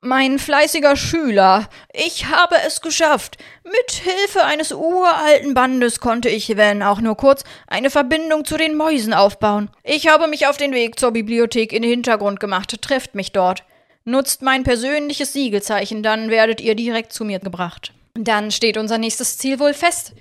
Mein 0.00 0.38
fleißiger 0.38 0.94
Schüler, 0.94 1.68
ich 1.92 2.26
habe 2.26 2.54
es 2.64 2.80
geschafft. 2.80 3.36
Mit 3.64 3.90
Hilfe 3.90 4.44
eines 4.44 4.70
uralten 4.70 5.54
Bandes 5.54 5.98
konnte 5.98 6.28
ich, 6.28 6.56
wenn 6.56 6.84
auch 6.84 7.00
nur 7.00 7.16
kurz, 7.16 7.42
eine 7.66 7.90
Verbindung 7.90 8.44
zu 8.44 8.56
den 8.56 8.76
Mäusen 8.76 9.12
aufbauen. 9.12 9.70
Ich 9.82 10.06
habe 10.06 10.28
mich 10.28 10.46
auf 10.46 10.56
den 10.56 10.72
Weg 10.72 11.00
zur 11.00 11.10
Bibliothek 11.10 11.72
in 11.72 11.82
den 11.82 11.90
Hintergrund 11.90 12.38
gemacht. 12.38 12.80
Trefft 12.80 13.16
mich 13.16 13.32
dort. 13.32 13.64
Nutzt 14.04 14.40
mein 14.40 14.62
persönliches 14.62 15.32
Siegelzeichen, 15.32 16.04
dann 16.04 16.30
werdet 16.30 16.60
ihr 16.60 16.76
direkt 16.76 17.12
zu 17.12 17.24
mir 17.24 17.40
gebracht. 17.40 17.92
Dann 18.14 18.52
steht 18.52 18.76
unser 18.76 18.98
nächstes 18.98 19.36
Ziel 19.36 19.58
wohl 19.58 19.74
fest. 19.74 20.12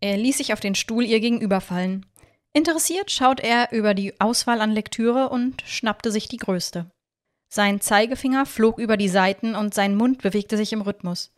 Er 0.00 0.16
ließ 0.16 0.38
sich 0.38 0.52
auf 0.52 0.60
den 0.60 0.76
Stuhl 0.76 1.04
ihr 1.04 1.18
gegenüber 1.18 1.60
fallen. 1.60 2.06
Interessiert 2.52 3.10
schaut 3.10 3.40
er 3.40 3.72
über 3.72 3.92
die 3.92 4.20
Auswahl 4.20 4.60
an 4.60 4.70
Lektüre 4.70 5.30
und 5.30 5.62
schnappte 5.66 6.12
sich 6.12 6.28
die 6.28 6.36
größte. 6.36 6.86
Sein 7.54 7.80
Zeigefinger 7.80 8.46
flog 8.46 8.80
über 8.80 8.96
die 8.96 9.08
Seiten 9.08 9.54
und 9.54 9.74
sein 9.74 9.94
Mund 9.94 10.20
bewegte 10.20 10.56
sich 10.56 10.72
im 10.72 10.80
Rhythmus. 10.80 11.30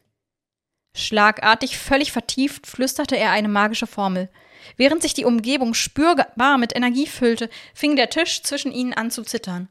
Schlagartig, 0.97 1.77
völlig 1.77 2.11
vertieft, 2.11 2.67
flüsterte 2.67 3.19
er 3.19 3.33
eine 3.33 3.49
magische 3.49 3.87
Formel. 3.87 4.31
Während 4.79 5.03
sich 5.03 5.13
die 5.13 5.27
Umgebung 5.27 5.75
spürbar 5.75 6.57
mit 6.57 6.75
Energie 6.75 7.07
füllte, 7.07 7.51
fing 7.75 7.97
der 7.97 8.09
Tisch 8.09 8.43
zwischen 8.43 8.73
ihnen 8.73 8.95
an 8.95 9.11
zu 9.11 9.25
zittern. 9.25 9.69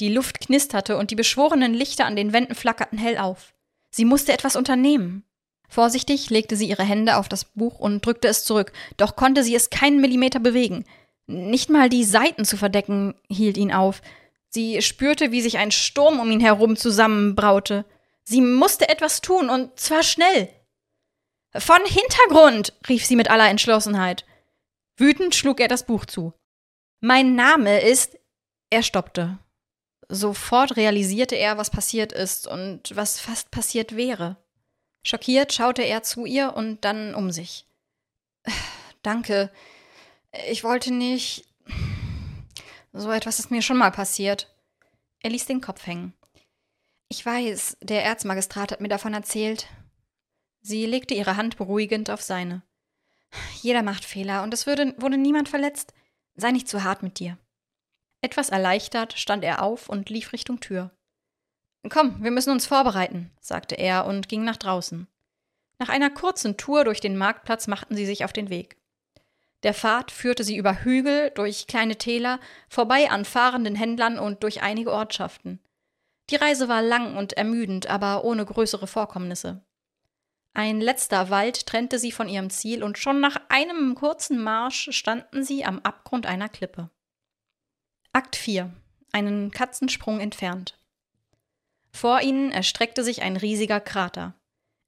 Die 0.00 0.12
Luft 0.12 0.42
knisterte 0.42 0.98
und 0.98 1.10
die 1.10 1.14
beschworenen 1.14 1.72
Lichter 1.72 2.04
an 2.04 2.14
den 2.14 2.34
Wänden 2.34 2.54
flackerten 2.54 2.98
hell 2.98 3.16
auf. 3.16 3.54
Sie 3.90 4.04
musste 4.04 4.34
etwas 4.34 4.56
unternehmen. 4.56 5.24
Vorsichtig 5.66 6.28
legte 6.28 6.56
sie 6.56 6.68
ihre 6.68 6.84
Hände 6.84 7.16
auf 7.16 7.30
das 7.30 7.46
Buch 7.46 7.78
und 7.78 8.04
drückte 8.04 8.28
es 8.28 8.44
zurück, 8.44 8.74
doch 8.98 9.16
konnte 9.16 9.42
sie 9.42 9.54
es 9.54 9.70
keinen 9.70 10.02
Millimeter 10.02 10.40
bewegen. 10.40 10.84
Nicht 11.26 11.70
mal 11.70 11.88
die 11.88 12.04
Seiten 12.04 12.44
zu 12.44 12.58
verdecken 12.58 13.14
hielt 13.30 13.56
ihn 13.56 13.72
auf. 13.72 14.02
Sie 14.50 14.82
spürte, 14.82 15.30
wie 15.30 15.40
sich 15.40 15.58
ein 15.58 15.70
Sturm 15.70 16.20
um 16.20 16.30
ihn 16.30 16.40
herum 16.40 16.76
zusammenbraute. 16.76 17.84
Sie 18.24 18.40
musste 18.40 18.88
etwas 18.88 19.20
tun, 19.20 19.48
und 19.48 19.78
zwar 19.78 20.02
schnell. 20.02 20.48
Von 21.56 21.80
Hintergrund, 21.84 22.74
rief 22.88 23.06
sie 23.06 23.16
mit 23.16 23.30
aller 23.30 23.48
Entschlossenheit. 23.48 24.24
Wütend 24.96 25.34
schlug 25.34 25.60
er 25.60 25.68
das 25.68 25.86
Buch 25.86 26.04
zu. 26.04 26.32
Mein 27.00 27.34
Name 27.34 27.80
ist. 27.80 28.18
Er 28.70 28.82
stoppte. 28.82 29.38
Sofort 30.08 30.76
realisierte 30.76 31.36
er, 31.36 31.56
was 31.56 31.70
passiert 31.70 32.12
ist 32.12 32.46
und 32.46 32.94
was 32.94 33.18
fast 33.18 33.50
passiert 33.50 33.96
wäre. 33.96 34.36
Schockiert 35.02 35.52
schaute 35.52 35.82
er 35.82 36.02
zu 36.02 36.26
ihr 36.26 36.54
und 36.54 36.84
dann 36.84 37.14
um 37.14 37.30
sich. 37.30 37.66
Danke. 39.02 39.50
Ich 40.48 40.62
wollte 40.62 40.92
nicht. 40.92 41.46
So 42.92 43.10
etwas 43.10 43.38
ist 43.38 43.50
mir 43.50 43.62
schon 43.62 43.78
mal 43.78 43.90
passiert. 43.90 44.54
Er 45.20 45.30
ließ 45.30 45.46
den 45.46 45.60
Kopf 45.60 45.86
hängen. 45.86 46.14
Ich 47.08 47.24
weiß, 47.24 47.78
der 47.82 48.04
Erzmagistrat 48.04 48.72
hat 48.72 48.80
mir 48.80 48.88
davon 48.88 49.14
erzählt. 49.14 49.68
Sie 50.60 50.86
legte 50.86 51.14
ihre 51.14 51.36
Hand 51.36 51.56
beruhigend 51.56 52.10
auf 52.10 52.22
seine. 52.22 52.62
Jeder 53.62 53.82
macht 53.82 54.04
Fehler 54.04 54.42
und 54.42 54.54
es 54.54 54.66
würde, 54.66 54.94
wurde 54.98 55.18
niemand 55.18 55.48
verletzt. 55.48 55.94
Sei 56.34 56.50
nicht 56.50 56.68
zu 56.68 56.84
hart 56.84 57.02
mit 57.02 57.18
dir. 57.18 57.38
Etwas 58.22 58.50
erleichtert 58.50 59.14
stand 59.14 59.44
er 59.44 59.62
auf 59.62 59.88
und 59.88 60.10
lief 60.10 60.32
Richtung 60.32 60.60
Tür. 60.60 60.90
Komm, 61.88 62.22
wir 62.22 62.30
müssen 62.30 62.50
uns 62.50 62.66
vorbereiten, 62.66 63.30
sagte 63.40 63.74
er 63.74 64.06
und 64.06 64.28
ging 64.28 64.44
nach 64.44 64.58
draußen. 64.58 65.06
Nach 65.78 65.88
einer 65.88 66.10
kurzen 66.10 66.58
Tour 66.58 66.84
durch 66.84 67.00
den 67.00 67.16
Marktplatz 67.16 67.66
machten 67.66 67.96
sie 67.96 68.04
sich 68.04 68.24
auf 68.24 68.34
den 68.34 68.50
Weg. 68.50 68.76
Der 69.62 69.74
Pfad 69.74 70.10
führte 70.10 70.44
sie 70.44 70.56
über 70.56 70.84
Hügel, 70.84 71.30
durch 71.34 71.66
kleine 71.66 71.96
Täler, 71.96 72.40
vorbei 72.68 73.10
an 73.10 73.24
fahrenden 73.24 73.74
Händlern 73.74 74.18
und 74.18 74.42
durch 74.42 74.62
einige 74.62 74.92
Ortschaften. 74.92 75.60
Die 76.30 76.36
Reise 76.36 76.68
war 76.68 76.80
lang 76.80 77.16
und 77.16 77.34
ermüdend, 77.34 77.88
aber 77.88 78.24
ohne 78.24 78.44
größere 78.44 78.86
Vorkommnisse. 78.86 79.62
Ein 80.54 80.80
letzter 80.80 81.30
Wald 81.30 81.66
trennte 81.66 81.98
sie 81.98 82.12
von 82.12 82.28
ihrem 82.28 82.50
Ziel, 82.50 82.82
und 82.82 82.98
schon 82.98 83.20
nach 83.20 83.36
einem 83.48 83.94
kurzen 83.94 84.42
Marsch 84.42 84.88
standen 84.92 85.44
sie 85.44 85.64
am 85.64 85.80
Abgrund 85.80 86.26
einer 86.26 86.48
Klippe. 86.48 86.90
Akt 88.12 88.36
4 88.36 88.72
Einen 89.12 89.50
Katzensprung 89.50 90.20
entfernt. 90.20 90.78
Vor 91.92 92.20
ihnen 92.20 92.50
erstreckte 92.50 93.04
sich 93.04 93.22
ein 93.22 93.36
riesiger 93.36 93.80
Krater. 93.80 94.34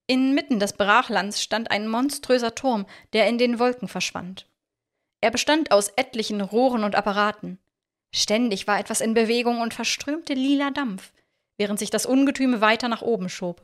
Inmitten 0.07 0.59
des 0.59 0.73
Brachlands 0.73 1.43
stand 1.43 1.71
ein 1.71 1.89
monströser 1.89 2.55
Turm, 2.55 2.87
der 3.13 3.29
in 3.29 3.39
den 3.39 3.59
Wolken 3.59 3.89
verschwand. 3.89 4.47
Er 5.23 5.31
bestand 5.31 5.71
aus 5.71 5.89
etlichen 5.95 6.41
Rohren 6.41 6.83
und 6.83 6.97
Apparaten. 6.97 7.59
Ständig 8.11 8.67
war 8.67 8.79
etwas 8.79 9.01
in 9.01 9.15
Bewegung 9.15 9.61
und 9.61 9.73
verströmte 9.73 10.35
lila 10.35 10.73
Dampf, 10.73 11.13
während 11.57 11.79
sich 11.79 11.91
das 11.91 12.07
Ungetüme 12.07 12.61
weiter 12.61 12.89
nach 12.89 13.03
oben 13.03 13.29
schob. 13.29 13.63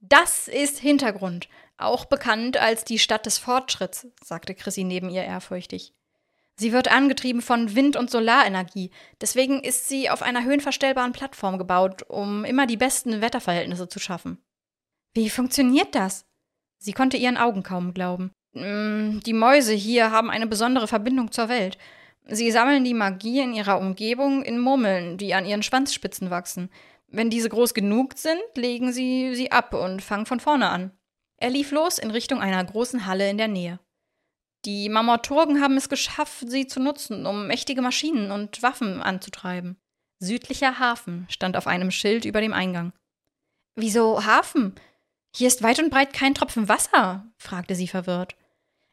Das 0.00 0.48
ist 0.48 0.78
Hintergrund, 0.78 1.48
auch 1.76 2.06
bekannt 2.06 2.56
als 2.56 2.84
die 2.84 2.98
Stadt 2.98 3.26
des 3.26 3.36
Fortschritts, 3.36 4.06
sagte 4.24 4.54
Chrissy 4.54 4.82
neben 4.82 5.10
ihr 5.10 5.24
ehrfürchtig. 5.24 5.92
Sie 6.56 6.72
wird 6.72 6.90
angetrieben 6.90 7.42
von 7.42 7.74
Wind- 7.76 7.96
und 7.96 8.10
Solarenergie. 8.10 8.90
Deswegen 9.20 9.62
ist 9.62 9.88
sie 9.88 10.08
auf 10.08 10.22
einer 10.22 10.42
höhenverstellbaren 10.42 11.12
Plattform 11.12 11.58
gebaut, 11.58 12.02
um 12.08 12.44
immer 12.44 12.66
die 12.66 12.78
besten 12.78 13.20
Wetterverhältnisse 13.20 13.88
zu 13.88 14.00
schaffen. 14.00 14.42
Wie 15.12 15.28
funktioniert 15.28 15.94
das? 15.94 16.24
Sie 16.78 16.92
konnte 16.92 17.18
ihren 17.18 17.36
Augen 17.36 17.62
kaum 17.62 17.92
glauben. 17.92 18.32
Mm, 18.60 19.20
die 19.20 19.32
Mäuse 19.32 19.72
hier 19.72 20.10
haben 20.10 20.30
eine 20.30 20.46
besondere 20.46 20.88
Verbindung 20.88 21.32
zur 21.32 21.48
Welt. 21.48 21.78
Sie 22.26 22.50
sammeln 22.50 22.84
die 22.84 22.94
Magie 22.94 23.40
in 23.40 23.54
ihrer 23.54 23.78
Umgebung 23.78 24.42
in 24.42 24.58
Murmeln, 24.58 25.16
die 25.16 25.34
an 25.34 25.46
ihren 25.46 25.62
Schwanzspitzen 25.62 26.30
wachsen. 26.30 26.70
Wenn 27.08 27.30
diese 27.30 27.48
groß 27.48 27.72
genug 27.72 28.18
sind, 28.18 28.42
legen 28.54 28.92
sie 28.92 29.34
sie 29.34 29.50
ab 29.50 29.72
und 29.72 30.02
fangen 30.02 30.26
von 30.26 30.40
vorne 30.40 30.68
an. 30.68 30.92
Er 31.38 31.50
lief 31.50 31.70
los 31.70 31.98
in 31.98 32.10
Richtung 32.10 32.40
einer 32.40 32.62
großen 32.62 33.06
Halle 33.06 33.30
in 33.30 33.38
der 33.38 33.48
Nähe. 33.48 33.80
Die 34.64 34.88
Mammoturgen 34.88 35.62
haben 35.62 35.76
es 35.76 35.88
geschafft, 35.88 36.44
sie 36.46 36.66
zu 36.66 36.80
nutzen, 36.80 37.24
um 37.24 37.46
mächtige 37.46 37.80
Maschinen 37.80 38.30
und 38.30 38.62
Waffen 38.62 39.00
anzutreiben. 39.00 39.76
Südlicher 40.18 40.78
Hafen 40.78 41.26
stand 41.30 41.56
auf 41.56 41.66
einem 41.66 41.90
Schild 41.90 42.24
über 42.24 42.40
dem 42.40 42.52
Eingang. 42.52 42.92
Wieso 43.76 44.24
Hafen? 44.26 44.74
Hier 45.34 45.46
ist 45.46 45.62
weit 45.62 45.78
und 45.78 45.90
breit 45.90 46.12
kein 46.12 46.34
Tropfen 46.34 46.68
Wasser, 46.68 47.26
fragte 47.36 47.76
sie 47.76 47.86
verwirrt. 47.86 48.34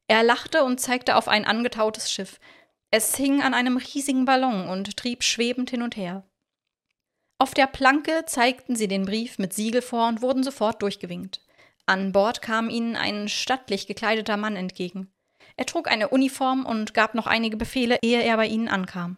Er 0.07 0.23
lachte 0.23 0.63
und 0.63 0.79
zeigte 0.79 1.15
auf 1.15 1.27
ein 1.27 1.45
angetautes 1.45 2.11
Schiff. 2.11 2.39
Es 2.91 3.15
hing 3.15 3.41
an 3.41 3.53
einem 3.53 3.77
riesigen 3.77 4.25
Ballon 4.25 4.67
und 4.67 4.97
trieb 4.97 5.23
schwebend 5.23 5.69
hin 5.69 5.81
und 5.81 5.97
her. 5.97 6.23
Auf 7.37 7.53
der 7.53 7.67
Planke 7.67 8.23
zeigten 8.25 8.75
sie 8.75 8.87
den 8.87 9.05
Brief 9.05 9.39
mit 9.39 9.53
Siegel 9.53 9.81
vor 9.81 10.07
und 10.07 10.21
wurden 10.21 10.43
sofort 10.43 10.81
durchgewinkt. 10.81 11.41
An 11.85 12.11
Bord 12.11 12.41
kam 12.41 12.69
ihnen 12.69 12.95
ein 12.95 13.27
stattlich 13.27 13.87
gekleideter 13.87 14.37
Mann 14.37 14.55
entgegen. 14.55 15.11
Er 15.57 15.65
trug 15.65 15.89
eine 15.89 16.09
Uniform 16.09 16.65
und 16.65 16.93
gab 16.93 17.15
noch 17.15 17.27
einige 17.27 17.57
Befehle, 17.57 17.99
ehe 18.01 18.21
er 18.23 18.37
bei 18.37 18.47
ihnen 18.47 18.67
ankam. 18.67 19.17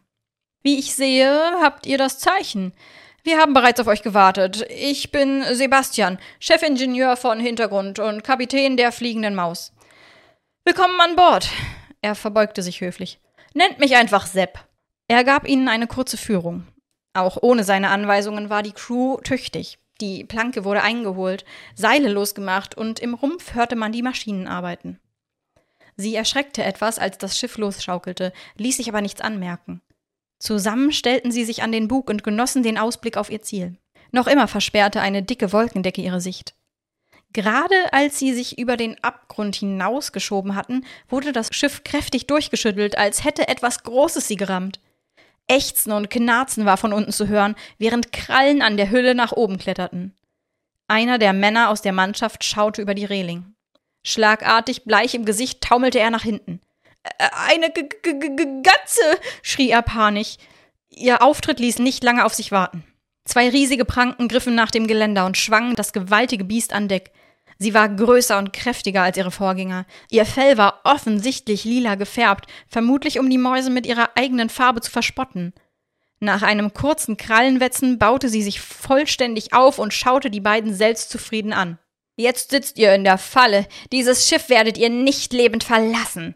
Wie 0.63 0.79
ich 0.79 0.95
sehe, 0.95 1.31
habt 1.61 1.85
ihr 1.85 1.97
das 1.97 2.19
Zeichen. 2.19 2.73
Wir 3.23 3.39
haben 3.39 3.53
bereits 3.53 3.79
auf 3.79 3.87
euch 3.87 4.01
gewartet. 4.01 4.65
Ich 4.69 5.11
bin 5.11 5.43
Sebastian, 5.51 6.17
Chefingenieur 6.39 7.17
von 7.17 7.39
Hintergrund 7.39 7.99
und 7.99 8.23
Kapitän 8.23 8.77
der 8.77 8.91
Fliegenden 8.91 9.35
Maus. 9.35 9.73
Willkommen 10.67 10.99
an 10.99 11.15
Bord. 11.15 11.49
Er 12.01 12.13
verbeugte 12.13 12.61
sich 12.61 12.81
höflich. 12.81 13.21
Nennt 13.53 13.79
mich 13.79 13.95
einfach 13.95 14.25
Sepp. 14.27 14.67
Er 15.07 15.23
gab 15.23 15.47
ihnen 15.47 15.69
eine 15.69 15.87
kurze 15.87 16.17
Führung. 16.17 16.67
Auch 17.13 17.37
ohne 17.41 17.63
seine 17.63 17.87
Anweisungen 17.87 18.49
war 18.49 18.63
die 18.63 18.73
Crew 18.73 19.15
tüchtig. 19.23 19.79
Die 20.01 20.25
Planke 20.25 20.65
wurde 20.65 20.81
eingeholt, 20.81 21.45
Seile 21.73 22.09
losgemacht 22.09 22.75
und 22.75 22.99
im 22.99 23.13
Rumpf 23.13 23.53
hörte 23.55 23.77
man 23.77 23.93
die 23.93 24.01
Maschinen 24.01 24.45
arbeiten. 24.45 24.99
Sie 25.95 26.13
erschreckte 26.13 26.65
etwas, 26.65 26.99
als 26.99 27.17
das 27.17 27.39
Schiff 27.39 27.57
losschaukelte, 27.57 28.33
ließ 28.57 28.75
sich 28.75 28.89
aber 28.89 28.99
nichts 28.99 29.21
anmerken. 29.21 29.81
Zusammen 30.37 30.91
stellten 30.91 31.31
sie 31.31 31.45
sich 31.45 31.63
an 31.63 31.71
den 31.71 31.87
Bug 31.87 32.09
und 32.09 32.25
genossen 32.25 32.61
den 32.61 32.77
Ausblick 32.77 33.15
auf 33.15 33.29
ihr 33.29 33.41
Ziel. 33.41 33.77
Noch 34.11 34.27
immer 34.27 34.49
versperrte 34.49 34.99
eine 34.99 35.23
dicke 35.23 35.53
Wolkendecke 35.53 36.01
ihre 36.01 36.19
Sicht. 36.19 36.56
Gerade 37.33 37.75
als 37.91 38.17
sie 38.17 38.33
sich 38.33 38.57
über 38.57 38.77
den 38.77 39.01
Abgrund 39.03 39.55
hinausgeschoben 39.57 40.55
hatten, 40.55 40.85
wurde 41.09 41.33
das 41.33 41.49
Schiff 41.51 41.83
kräftig 41.83 42.27
durchgeschüttelt, 42.27 42.97
als 42.97 43.23
hätte 43.23 43.47
etwas 43.47 43.83
Großes 43.83 44.27
sie 44.27 44.37
gerammt. 44.37 44.79
Ächzen 45.47 45.91
und 45.91 46.09
Knarzen 46.09 46.65
war 46.65 46.77
von 46.77 46.93
unten 46.93 47.11
zu 47.11 47.27
hören, 47.27 47.55
während 47.77 48.11
Krallen 48.11 48.61
an 48.61 48.77
der 48.77 48.89
Hülle 48.89 49.15
nach 49.15 49.31
oben 49.31 49.57
kletterten. 49.57 50.15
Einer 50.87 51.17
der 51.17 51.33
Männer 51.33 51.69
aus 51.69 51.81
der 51.81 51.93
Mannschaft 51.93 52.43
schaute 52.43 52.81
über 52.81 52.95
die 52.95 53.05
Reling. 53.05 53.53
Schlagartig, 54.03 54.85
bleich 54.85 55.13
im 55.15 55.25
Gesicht, 55.25 55.61
taumelte 55.61 55.99
er 55.99 56.11
nach 56.11 56.23
hinten. 56.23 56.61
Eine 57.47 57.71
G 57.71 57.83
G 57.83 58.13
G 58.13 58.61
Gatze! 58.63 59.01
schrie 59.41 59.69
er 59.69 59.81
panisch. 59.81 60.37
Ihr 60.89 61.21
Auftritt 61.21 61.59
ließ 61.59 61.79
nicht 61.79 62.03
lange 62.03 62.25
auf 62.25 62.33
sich 62.33 62.51
warten. 62.51 62.83
Zwei 63.27 63.49
riesige 63.49 63.83
Pranken 63.83 64.29
griffen 64.29 64.55
nach 64.55 64.71
dem 64.71 64.87
Geländer 64.87 65.25
und 65.25 65.35
schwangen 65.35 65.75
das 65.75 65.91
gewaltige 65.91 66.45
Biest 66.45 66.71
an 66.71 66.87
Deck. 66.87 67.11
Sie 67.59 67.73
war 67.73 67.89
größer 67.89 68.37
und 68.37 68.53
kräftiger 68.53 69.03
als 69.03 69.17
ihre 69.17 69.31
Vorgänger. 69.31 69.85
Ihr 70.09 70.25
Fell 70.25 70.57
war 70.57 70.79
offensichtlich 70.85 71.65
lila 71.65 71.95
gefärbt, 71.95 72.49
vermutlich 72.69 73.19
um 73.19 73.29
die 73.29 73.37
Mäuse 73.37 73.69
mit 73.69 73.85
ihrer 73.85 74.11
eigenen 74.15 74.49
Farbe 74.49 74.79
zu 74.79 74.91
verspotten. 74.91 75.53
Nach 76.21 76.41
einem 76.41 76.73
kurzen 76.73 77.17
Krallenwetzen 77.17 77.99
baute 77.99 78.29
sie 78.29 78.41
sich 78.41 78.61
vollständig 78.61 79.53
auf 79.53 79.77
und 79.77 79.93
schaute 79.93 80.29
die 80.29 80.39
beiden 80.39 80.73
selbstzufrieden 80.73 81.51
an. 81.51 81.79
Jetzt 82.15 82.51
sitzt 82.51 82.79
ihr 82.79 82.95
in 82.95 83.03
der 83.03 83.17
Falle. 83.17 83.67
Dieses 83.91 84.27
Schiff 84.27 84.47
werdet 84.49 84.77
ihr 84.77 84.89
nicht 84.89 85.33
lebend 85.33 85.65
verlassen. 85.65 86.35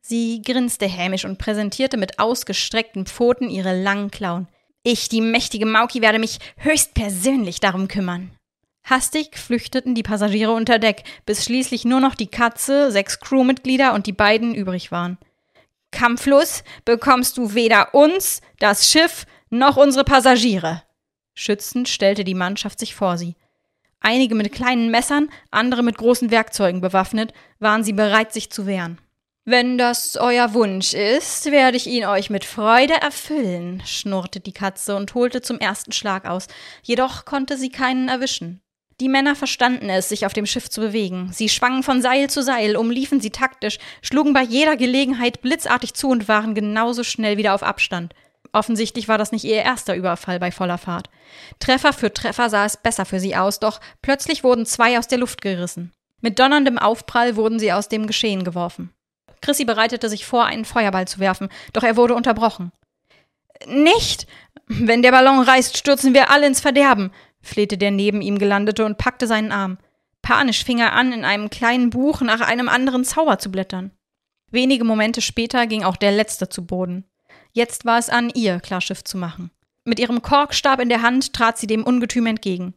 Sie 0.00 0.42
grinste 0.42 0.86
hämisch 0.86 1.24
und 1.24 1.38
präsentierte 1.38 1.96
mit 1.96 2.18
ausgestreckten 2.18 3.06
Pfoten 3.06 3.48
ihre 3.48 3.80
langen 3.80 4.10
Klauen. 4.10 4.48
Ich, 4.86 5.08
die 5.08 5.22
mächtige 5.22 5.64
Mauki, 5.64 6.02
werde 6.02 6.18
mich 6.18 6.38
höchstpersönlich 6.58 7.58
darum 7.58 7.88
kümmern. 7.88 8.30
Hastig 8.84 9.38
flüchteten 9.38 9.94
die 9.94 10.02
Passagiere 10.02 10.52
unter 10.52 10.78
Deck, 10.78 11.04
bis 11.24 11.42
schließlich 11.42 11.86
nur 11.86 12.00
noch 12.00 12.14
die 12.14 12.26
Katze, 12.26 12.92
sechs 12.92 13.18
Crewmitglieder 13.18 13.94
und 13.94 14.06
die 14.06 14.12
beiden 14.12 14.54
übrig 14.54 14.92
waren. 14.92 15.16
Kampflos 15.90 16.64
bekommst 16.84 17.38
du 17.38 17.54
weder 17.54 17.94
uns, 17.94 18.42
das 18.58 18.90
Schiff, 18.90 19.24
noch 19.48 19.78
unsere 19.78 20.04
Passagiere. 20.04 20.82
Schützend 21.32 21.88
stellte 21.88 22.22
die 22.24 22.34
Mannschaft 22.34 22.78
sich 22.78 22.94
vor 22.94 23.16
sie. 23.16 23.36
Einige 24.00 24.34
mit 24.34 24.52
kleinen 24.52 24.90
Messern, 24.90 25.30
andere 25.50 25.82
mit 25.82 25.96
großen 25.96 26.30
Werkzeugen 26.30 26.82
bewaffnet, 26.82 27.32
waren 27.58 27.84
sie 27.84 27.94
bereit, 27.94 28.34
sich 28.34 28.50
zu 28.50 28.66
wehren. 28.66 28.98
Wenn 29.46 29.76
das 29.76 30.16
euer 30.16 30.54
Wunsch 30.54 30.94
ist, 30.94 31.50
werde 31.52 31.76
ich 31.76 31.86
ihn 31.86 32.06
euch 32.06 32.30
mit 32.30 32.46
Freude 32.46 32.94
erfüllen, 32.94 33.82
schnurrte 33.84 34.40
die 34.40 34.54
Katze 34.54 34.96
und 34.96 35.12
holte 35.14 35.42
zum 35.42 35.58
ersten 35.58 35.92
Schlag 35.92 36.24
aus, 36.24 36.46
jedoch 36.82 37.26
konnte 37.26 37.58
sie 37.58 37.68
keinen 37.68 38.08
erwischen. 38.08 38.62
Die 39.02 39.08
Männer 39.10 39.36
verstanden 39.36 39.90
es, 39.90 40.08
sich 40.08 40.24
auf 40.24 40.32
dem 40.32 40.46
Schiff 40.46 40.70
zu 40.70 40.80
bewegen. 40.80 41.30
Sie 41.30 41.50
schwangen 41.50 41.82
von 41.82 42.00
Seil 42.00 42.30
zu 42.30 42.42
Seil, 42.42 42.74
umliefen 42.74 43.20
sie 43.20 43.28
taktisch, 43.28 43.76
schlugen 44.00 44.32
bei 44.32 44.40
jeder 44.40 44.78
Gelegenheit 44.78 45.42
blitzartig 45.42 45.92
zu 45.92 46.08
und 46.08 46.26
waren 46.26 46.54
genauso 46.54 47.04
schnell 47.04 47.36
wieder 47.36 47.54
auf 47.54 47.62
Abstand. 47.62 48.14
Offensichtlich 48.52 49.08
war 49.08 49.18
das 49.18 49.30
nicht 49.30 49.44
ihr 49.44 49.56
erster 49.56 49.94
Überfall 49.94 50.40
bei 50.40 50.52
voller 50.52 50.78
Fahrt. 50.78 51.10
Treffer 51.58 51.92
für 51.92 52.14
Treffer 52.14 52.48
sah 52.48 52.64
es 52.64 52.78
besser 52.78 53.04
für 53.04 53.20
sie 53.20 53.36
aus, 53.36 53.60
doch 53.60 53.80
plötzlich 54.00 54.42
wurden 54.42 54.64
zwei 54.64 54.98
aus 54.98 55.08
der 55.08 55.18
Luft 55.18 55.42
gerissen. 55.42 55.92
Mit 56.22 56.38
donnerndem 56.38 56.78
Aufprall 56.78 57.36
wurden 57.36 57.58
sie 57.58 57.74
aus 57.74 57.90
dem 57.90 58.06
Geschehen 58.06 58.44
geworfen. 58.44 58.94
Chrissy 59.44 59.66
bereitete 59.66 60.08
sich 60.08 60.24
vor, 60.24 60.46
einen 60.46 60.64
Feuerball 60.64 61.06
zu 61.06 61.18
werfen, 61.18 61.48
doch 61.74 61.82
er 61.82 61.96
wurde 61.96 62.14
unterbrochen. 62.14 62.72
Nicht! 63.66 64.26
Wenn 64.66 65.02
der 65.02 65.10
Ballon 65.12 65.40
reißt, 65.40 65.76
stürzen 65.76 66.14
wir 66.14 66.30
alle 66.30 66.46
ins 66.46 66.60
Verderben, 66.60 67.10
flehte 67.42 67.76
der 67.76 67.90
neben 67.90 68.22
ihm 68.22 68.38
gelandete 68.38 68.86
und 68.86 68.96
packte 68.96 69.26
seinen 69.26 69.52
Arm. 69.52 69.76
Panisch 70.22 70.64
fing 70.64 70.78
er 70.78 70.94
an, 70.94 71.12
in 71.12 71.26
einem 71.26 71.50
kleinen 71.50 71.90
Buch 71.90 72.22
nach 72.22 72.40
einem 72.40 72.70
anderen 72.70 73.04
Zauber 73.04 73.38
zu 73.38 73.50
blättern. 73.50 73.90
Wenige 74.50 74.84
Momente 74.84 75.20
später 75.20 75.66
ging 75.66 75.84
auch 75.84 75.96
der 75.96 76.12
letzte 76.12 76.48
zu 76.48 76.64
Boden. 76.64 77.04
Jetzt 77.52 77.84
war 77.84 77.98
es 77.98 78.08
an 78.08 78.30
ihr, 78.30 78.60
Klarschiff 78.60 79.04
zu 79.04 79.18
machen. 79.18 79.50
Mit 79.84 80.00
ihrem 80.00 80.22
Korkstab 80.22 80.80
in 80.80 80.88
der 80.88 81.02
Hand 81.02 81.34
trat 81.34 81.58
sie 81.58 81.66
dem 81.66 81.84
Ungetüm 81.84 82.24
entgegen. 82.24 82.72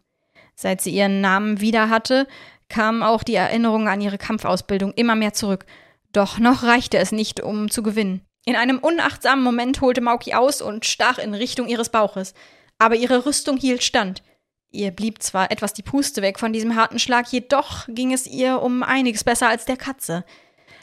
Seit 0.56 0.82
sie 0.82 0.92
ihren 0.92 1.22
Namen 1.22 1.62
wieder 1.62 1.90
hatte, 1.90 2.28
kamen 2.68 3.04
auch 3.04 3.24
die 3.24 3.36
Erinnerungen 3.36 3.88
an 3.88 4.02
ihre 4.02 4.18
Kampfausbildung 4.18 4.92
immer 4.94 5.16
mehr 5.16 5.34
zurück. 5.34 5.66
Doch 6.14 6.40
noch 6.40 6.64
reichte 6.64 6.98
es 6.98 7.12
nicht, 7.12 7.42
um 7.42 7.70
zu 7.70 7.84
gewinnen. 7.84 8.22
In 8.46 8.56
einem 8.56 8.80
unachtsamen 8.80 9.44
Moment 9.44 9.82
holte 9.82 10.02
Mauki 10.02 10.34
aus 10.34 10.62
und 10.62 10.86
stach 10.86 11.18
in 11.18 11.34
Richtung 11.34 11.68
ihres 11.68 11.90
Bauches. 11.90 12.34
Aber 12.78 12.96
ihre 12.96 13.26
Rüstung 13.26 13.58
hielt 13.58 13.84
stand. 13.84 14.24
Ihr 14.72 14.92
blieb 14.92 15.22
zwar 15.22 15.52
etwas 15.52 15.74
die 15.74 15.84
Puste 15.84 16.22
weg 16.22 16.40
von 16.40 16.54
diesem 16.54 16.76
harten 16.76 17.00
Schlag, 17.00 17.28
jedoch 17.32 17.88
ging 17.88 18.14
es 18.14 18.28
ihr 18.28 18.62
um 18.62 18.84
einiges 18.84 19.24
besser 19.24 19.50
als 19.50 19.66
der 19.66 19.78
Katze. 19.78 20.24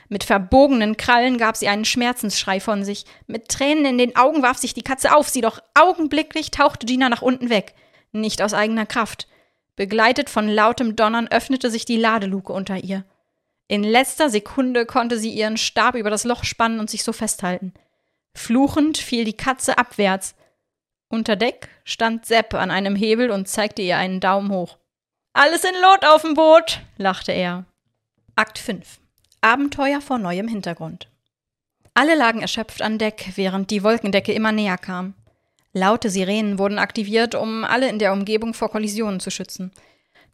Mit 0.09 0.25
verbogenen 0.25 0.97
Krallen 0.97 1.39
gab 1.39 1.57
sie 1.57 1.69
einen 1.69 1.85
Schmerzensschrei 1.85 2.61
von 2.61 2.85
sich. 2.85 3.05
Mit 3.27 3.49
Tränen 3.49 3.85
in 3.85 3.99
den 3.99 4.17
Augen 4.17 4.43
warf 4.43 4.59
sich 4.59 4.75
die 4.75 4.83
Katze 4.83 5.17
auf 5.17 5.29
sie, 5.29 5.41
doch 5.41 5.61
augenblicklich 5.75 6.51
tauchte 6.51 6.87
Gina 6.87 7.09
nach 7.09 7.23
unten 7.23 7.51
weg. 7.51 7.75
Nicht 8.13 8.43
aus 8.43 8.55
eigener 8.55 8.87
Kraft. 8.87 9.27
Begleitet 9.77 10.31
von 10.31 10.49
lautem 10.49 10.97
Donnern 10.97 11.29
öffnete 11.29 11.71
sich 11.71 11.85
die 11.85 11.97
Ladeluke 11.97 12.53
unter 12.53 12.77
ihr. 12.77 13.05
In 13.69 13.83
letzter 13.83 14.29
Sekunde 14.29 14.87
konnte 14.87 15.19
sie 15.19 15.31
ihren 15.31 15.57
Stab 15.57 15.95
über 15.95 16.11
das 16.11 16.25
Loch 16.25 16.45
spannen 16.45 16.81
und 16.81 16.91
sich 16.91 17.03
so 17.03 17.13
festhalten. 17.13 17.73
Fluchend 18.35 18.99
fiel 18.99 19.25
die 19.25 19.37
Katze 19.37 19.79
abwärts. 19.79 20.35
Unter 21.09 21.37
Deck 21.37 21.69
stand 21.85 22.27
Sepp 22.27 22.55
an 22.55 22.71
einem 22.71 22.97
Hebel 22.97 23.31
und 23.31 23.49
zeigte 23.49 23.83
ihr 23.83 23.97
einen 23.97 24.21
Daumen 24.21 24.51
hoch. 24.51 24.79
Alles 25.33 25.65
in 25.65 25.75
Lot 25.81 26.05
auf 26.07 26.23
dem 26.23 26.35
Boot, 26.35 26.81
lachte 26.97 27.33
er. 27.33 27.65
Akt 28.37 28.59
5 28.59 29.01
Abenteuer 29.41 30.01
vor 30.01 30.19
neuem 30.19 30.49
Hintergrund. 30.49 31.09
Alle 31.95 32.17
lagen 32.17 32.41
erschöpft 32.41 32.83
an 32.83 32.99
Deck, 32.99 33.33
während 33.37 33.71
die 33.71 33.85
Wolkendecke 33.85 34.33
immer 34.33 34.53
näher 34.53 34.79
kam. 34.79 35.15
Laute 35.73 36.11
Sirenen 36.11 36.59
wurden 36.59 36.79
aktiviert, 36.79 37.35
um 37.35 37.65
alle 37.65 37.89
in 37.89 37.99
der 37.99 38.13
Umgebung 38.13 38.55
vor 38.55 38.71
Kollisionen 38.71 39.21
zu 39.21 39.31
schützen. 39.31 39.73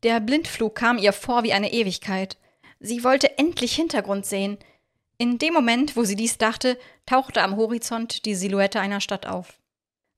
Der 0.03 0.21
Blindflug 0.21 0.75
kam 0.75 0.97
ihr 0.97 1.13
vor 1.13 1.43
wie 1.43 1.53
eine 1.53 1.73
Ewigkeit. 1.73 2.39
Sie 2.81 3.05
wollte 3.05 3.39
endlich 3.39 3.77
Hintergrund 3.77 4.27
sehen. 4.27 4.59
In 5.19 5.39
dem 5.39 5.53
Moment, 5.53 5.97
wo 5.97 6.05
sie 6.05 6.17
dies 6.17 6.39
dachte, 6.39 6.79
tauchte 7.05 7.43
am 7.43 7.57
Horizont 7.57 8.25
die 8.25 8.35
Silhouette 8.35 8.81
einer 8.81 9.03
Stadt 9.03 9.27
auf. 9.27 9.61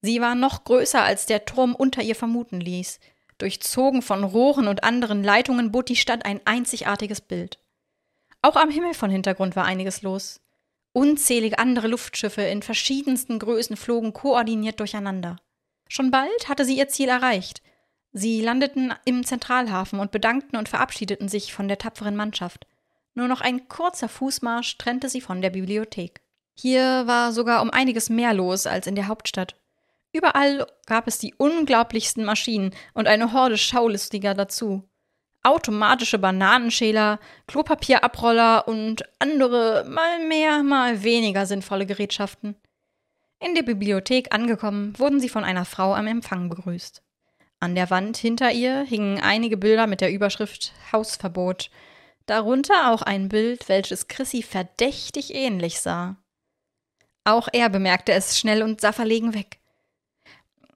Sie 0.00 0.20
war 0.20 0.34
noch 0.34 0.64
größer, 0.64 1.02
als 1.02 1.26
der 1.26 1.44
Turm 1.44 1.74
unter 1.74 2.02
ihr 2.02 2.14
vermuten 2.14 2.60
ließ. 2.60 3.00
Durchzogen 3.38 4.02
von 4.02 4.22
Rohren 4.22 4.68
und 4.68 4.84
anderen 4.84 5.24
Leitungen 5.24 5.72
bot 5.72 5.88
die 5.88 5.96
Stadt 5.96 6.24
ein 6.24 6.40
einzigartiges 6.44 7.20
Bild. 7.20 7.58
Auch 8.42 8.56
am 8.56 8.70
Himmel 8.70 8.94
von 8.94 9.10
Hintergrund 9.10 9.56
war 9.56 9.64
einiges 9.64 10.02
los. 10.02 10.40
Unzählige 10.92 11.58
andere 11.58 11.88
Luftschiffe 11.88 12.42
in 12.42 12.62
verschiedensten 12.62 13.38
Größen 13.38 13.76
flogen 13.76 14.12
koordiniert 14.12 14.78
durcheinander. 14.78 15.36
Schon 15.88 16.10
bald 16.10 16.48
hatte 16.48 16.64
sie 16.64 16.76
ihr 16.76 16.88
Ziel 16.88 17.08
erreicht. 17.08 17.62
Sie 18.12 18.40
landeten 18.40 18.94
im 19.04 19.24
Zentralhafen 19.24 19.98
und 19.98 20.10
bedankten 20.10 20.58
und 20.58 20.68
verabschiedeten 20.68 21.28
sich 21.28 21.52
von 21.52 21.68
der 21.68 21.78
tapferen 21.78 22.16
Mannschaft. 22.16 22.66
Nur 23.14 23.28
noch 23.28 23.40
ein 23.40 23.68
kurzer 23.68 24.08
Fußmarsch 24.08 24.78
trennte 24.78 25.08
sie 25.08 25.20
von 25.20 25.42
der 25.42 25.50
Bibliothek. 25.50 26.20
Hier 26.54 27.06
war 27.06 27.32
sogar 27.32 27.62
um 27.62 27.70
einiges 27.70 28.10
mehr 28.10 28.34
los 28.34 28.66
als 28.66 28.86
in 28.86 28.94
der 28.94 29.08
Hauptstadt. 29.08 29.56
Überall 30.12 30.66
gab 30.86 31.06
es 31.06 31.18
die 31.18 31.34
unglaublichsten 31.34 32.24
Maschinen 32.24 32.74
und 32.92 33.08
eine 33.08 33.32
Horde 33.32 33.56
Schaulistiger 33.56 34.34
dazu 34.34 34.86
automatische 35.42 36.18
Bananenschäler, 36.18 37.18
Klopapierabroller 37.46 38.68
und 38.68 39.02
andere 39.18 39.84
mal 39.88 40.26
mehr, 40.26 40.62
mal 40.62 41.02
weniger 41.02 41.46
sinnvolle 41.46 41.86
Gerätschaften. 41.86 42.56
In 43.40 43.54
der 43.54 43.62
Bibliothek 43.62 44.32
angekommen, 44.32 44.98
wurden 44.98 45.18
sie 45.18 45.28
von 45.28 45.42
einer 45.42 45.64
Frau 45.64 45.94
am 45.94 46.06
Empfang 46.06 46.48
begrüßt. 46.48 47.02
An 47.62 47.76
der 47.76 47.90
Wand 47.90 48.16
hinter 48.16 48.50
ihr 48.50 48.80
hingen 48.82 49.20
einige 49.20 49.56
Bilder 49.56 49.86
mit 49.86 50.00
der 50.00 50.10
Überschrift 50.12 50.72
Hausverbot, 50.90 51.70
darunter 52.26 52.90
auch 52.90 53.02
ein 53.02 53.28
Bild, 53.28 53.68
welches 53.68 54.08
Chrissy 54.08 54.42
verdächtig 54.42 55.32
ähnlich 55.32 55.80
sah. 55.80 56.16
Auch 57.22 57.46
er 57.52 57.68
bemerkte 57.68 58.10
es 58.14 58.36
schnell 58.36 58.64
und 58.64 58.80
sah 58.80 58.90
verlegen 58.90 59.32
weg. 59.32 59.60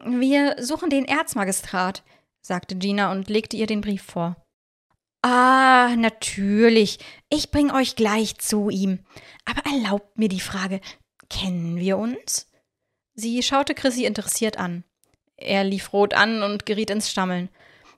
Wir 0.05 0.55
suchen 0.61 0.89
den 0.89 1.07
Erzmagistrat, 1.07 2.05
sagte 2.41 2.77
Gina 2.77 3.11
und 3.11 3.29
legte 3.29 3.57
ihr 3.57 3.67
den 3.67 3.81
Brief 3.81 4.05
vor. 4.05 4.37
Ah, 5.23 5.97
natürlich. 5.97 7.01
Ich 7.29 7.51
bring 7.51 7.73
euch 7.73 7.97
gleich 7.97 8.39
zu 8.39 8.71
ihm. 8.71 9.01
Aber 9.45 9.69
erlaubt 9.69 10.19
mir 10.19 10.29
die 10.29 10.39
Frage, 10.39 10.81
kennen 11.29 11.79
wir 11.79 11.99
uns? 11.99 12.49
Sie 13.15 13.43
schaute 13.43 13.75
Chrissy 13.75 14.05
interessiert 14.05 14.57
an. 14.57 14.85
Er 15.37 15.65
lief 15.65 15.93
rot 15.93 16.15
an 16.15 16.43
und 16.43 16.67
geriet 16.67 16.91
ins 16.91 17.11
Stammeln. 17.11 17.49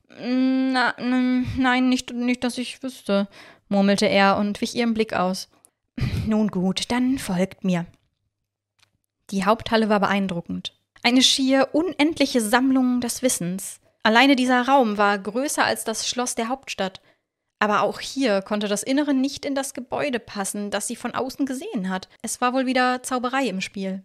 Na, 0.09 0.95
nein, 0.99 1.89
nicht, 1.89 2.13
nicht, 2.13 2.43
dass 2.43 2.59
ich 2.59 2.83
wüsste, 2.83 3.29
murmelte 3.69 4.07
er 4.07 4.37
und 4.39 4.61
wich 4.61 4.75
ihrem 4.75 4.95
Blick 4.95 5.13
aus. 5.13 5.49
Nun 6.27 6.49
gut, 6.49 6.91
dann 6.91 7.19
folgt 7.19 7.65
mir. 7.65 7.87
Die 9.31 9.45
Haupthalle 9.45 9.89
war 9.89 10.01
beeindruckend. 10.01 10.75
Eine 11.03 11.23
schier 11.23 11.69
unendliche 11.73 12.41
Sammlung 12.41 13.01
des 13.01 13.23
Wissens. 13.23 13.81
Alleine 14.03 14.37
dieser 14.37 14.67
Raum 14.67 14.97
war 14.97 15.19
größer 15.19 15.65
als 15.65 15.85
das 15.85 16.09
Schloss 16.09 16.35
der 16.35 16.49
Hauptstadt. 16.49 17.01
Aber 17.59 17.83
auch 17.83 18.01
hier 18.01 18.43
konnte 18.43 18.69
das 18.69 18.83
Innere 18.83 19.13
nicht 19.13 19.45
in 19.45 19.55
das 19.55 19.75
Gebäude 19.75 20.21
passen, 20.21 20.71
das 20.71 20.87
sie 20.87 20.97
von 20.97 21.15
außen 21.15 21.45
gesehen 21.45 21.89
hat. 21.89 22.09
Es 22.23 22.41
war 22.41 22.55
wohl 22.55 22.67
wieder 22.67 23.03
Zauberei 23.03 23.47
im 23.47 23.61
Spiel. 23.61 24.05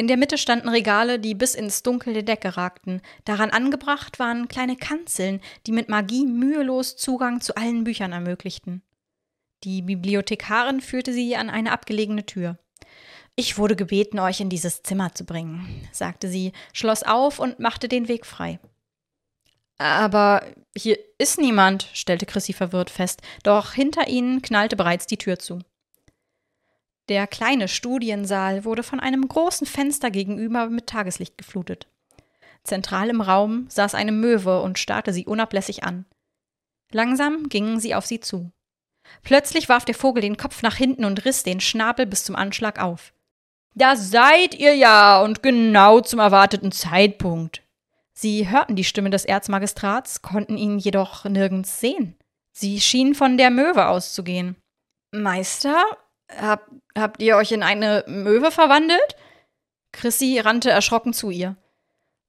In 0.00 0.06
der 0.06 0.16
Mitte 0.16 0.38
standen 0.38 0.70
Regale, 0.70 1.18
die 1.18 1.34
bis 1.34 1.54
ins 1.54 1.82
Dunkel 1.82 2.14
der 2.14 2.22
Decke 2.22 2.56
ragten. 2.56 3.02
Daran 3.26 3.50
angebracht 3.50 4.18
waren 4.18 4.48
kleine 4.48 4.76
Kanzeln, 4.76 5.42
die 5.66 5.72
mit 5.72 5.90
Magie 5.90 6.24
mühelos 6.24 6.96
Zugang 6.96 7.42
zu 7.42 7.54
allen 7.54 7.84
Büchern 7.84 8.12
ermöglichten. 8.12 8.80
Die 9.62 9.82
Bibliothekarin 9.82 10.80
führte 10.80 11.12
sie 11.12 11.36
an 11.36 11.50
eine 11.50 11.70
abgelegene 11.72 12.24
Tür. 12.24 12.56
Ich 13.36 13.58
wurde 13.58 13.76
gebeten, 13.76 14.18
euch 14.20 14.40
in 14.40 14.48
dieses 14.48 14.82
Zimmer 14.82 15.14
zu 15.14 15.26
bringen, 15.26 15.86
sagte 15.92 16.28
sie, 16.28 16.52
schloss 16.72 17.02
auf 17.02 17.38
und 17.38 17.58
machte 17.58 17.86
den 17.86 18.08
Weg 18.08 18.24
frei. 18.24 18.58
Aber 19.76 20.46
hier 20.74 20.98
ist 21.18 21.38
niemand, 21.38 21.90
stellte 21.92 22.24
Chrissy 22.24 22.54
verwirrt 22.54 22.88
fest, 22.88 23.20
doch 23.42 23.74
hinter 23.74 24.08
ihnen 24.08 24.40
knallte 24.40 24.76
bereits 24.76 25.06
die 25.06 25.18
Tür 25.18 25.38
zu. 25.38 25.58
Der 27.10 27.26
kleine 27.26 27.68
Studiensaal 27.68 28.64
wurde 28.64 28.82
von 28.82 29.00
einem 29.00 29.28
großen 29.28 29.66
Fenster 29.66 30.10
gegenüber 30.10 30.70
mit 30.70 30.86
Tageslicht 30.86 31.36
geflutet. 31.36 31.88
Zentral 32.64 33.10
im 33.10 33.20
Raum 33.20 33.66
saß 33.68 33.94
eine 33.94 34.12
Möwe 34.12 34.62
und 34.62 34.78
starrte 34.78 35.12
sie 35.12 35.26
unablässig 35.26 35.84
an. 35.84 36.06
Langsam 36.92 37.50
gingen 37.50 37.80
sie 37.80 37.94
auf 37.94 38.06
sie 38.06 38.20
zu. 38.20 38.50
Plötzlich 39.22 39.68
warf 39.68 39.84
der 39.84 39.94
Vogel 39.94 40.22
den 40.22 40.38
Kopf 40.38 40.62
nach 40.62 40.76
hinten 40.76 41.04
und 41.04 41.26
riss 41.26 41.42
den 41.42 41.60
Schnabel 41.60 42.06
bis 42.06 42.24
zum 42.24 42.36
Anschlag 42.36 42.80
auf. 42.80 43.12
Da 43.74 43.96
seid 43.96 44.54
ihr 44.54 44.74
ja 44.74 45.20
und 45.22 45.42
genau 45.42 46.00
zum 46.00 46.20
erwarteten 46.20 46.72
Zeitpunkt, 46.72 47.62
Sie 48.20 48.50
hörten 48.50 48.76
die 48.76 48.84
Stimme 48.84 49.08
des 49.08 49.24
Erzmagistrats, 49.24 50.20
konnten 50.20 50.58
ihn 50.58 50.78
jedoch 50.78 51.24
nirgends 51.24 51.80
sehen. 51.80 52.18
Sie 52.52 52.78
schien 52.78 53.14
von 53.14 53.38
der 53.38 53.48
Möwe 53.48 53.86
auszugehen. 53.86 54.56
Meister, 55.10 55.82
hab, 56.38 56.70
habt 56.96 57.22
ihr 57.22 57.36
euch 57.36 57.52
in 57.52 57.62
eine 57.62 58.04
Möwe 58.06 58.50
verwandelt? 58.50 59.16
Chrissy 59.92 60.38
rannte 60.38 60.70
erschrocken 60.70 61.12
zu 61.12 61.30
ihr. 61.30 61.56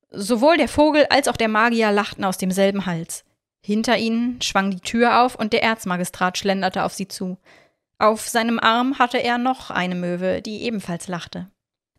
Sowohl 0.09 0.57
der 0.57 0.67
Vogel 0.67 1.05
als 1.09 1.27
auch 1.27 1.37
der 1.37 1.47
Magier 1.47 1.91
lachten 1.91 2.25
aus 2.25 2.37
demselben 2.37 2.85
Hals. 2.85 3.23
Hinter 3.63 3.97
ihnen 3.97 4.41
schwang 4.41 4.71
die 4.71 4.79
Tür 4.79 5.21
auf 5.21 5.35
und 5.35 5.53
der 5.53 5.63
Erzmagistrat 5.63 6.37
schlenderte 6.37 6.83
auf 6.83 6.93
sie 6.93 7.07
zu. 7.07 7.37
Auf 7.99 8.27
seinem 8.27 8.59
Arm 8.59 8.97
hatte 8.97 9.19
er 9.19 9.37
noch 9.37 9.69
eine 9.69 9.95
Möwe, 9.95 10.41
die 10.41 10.63
ebenfalls 10.63 11.07
lachte. 11.07 11.51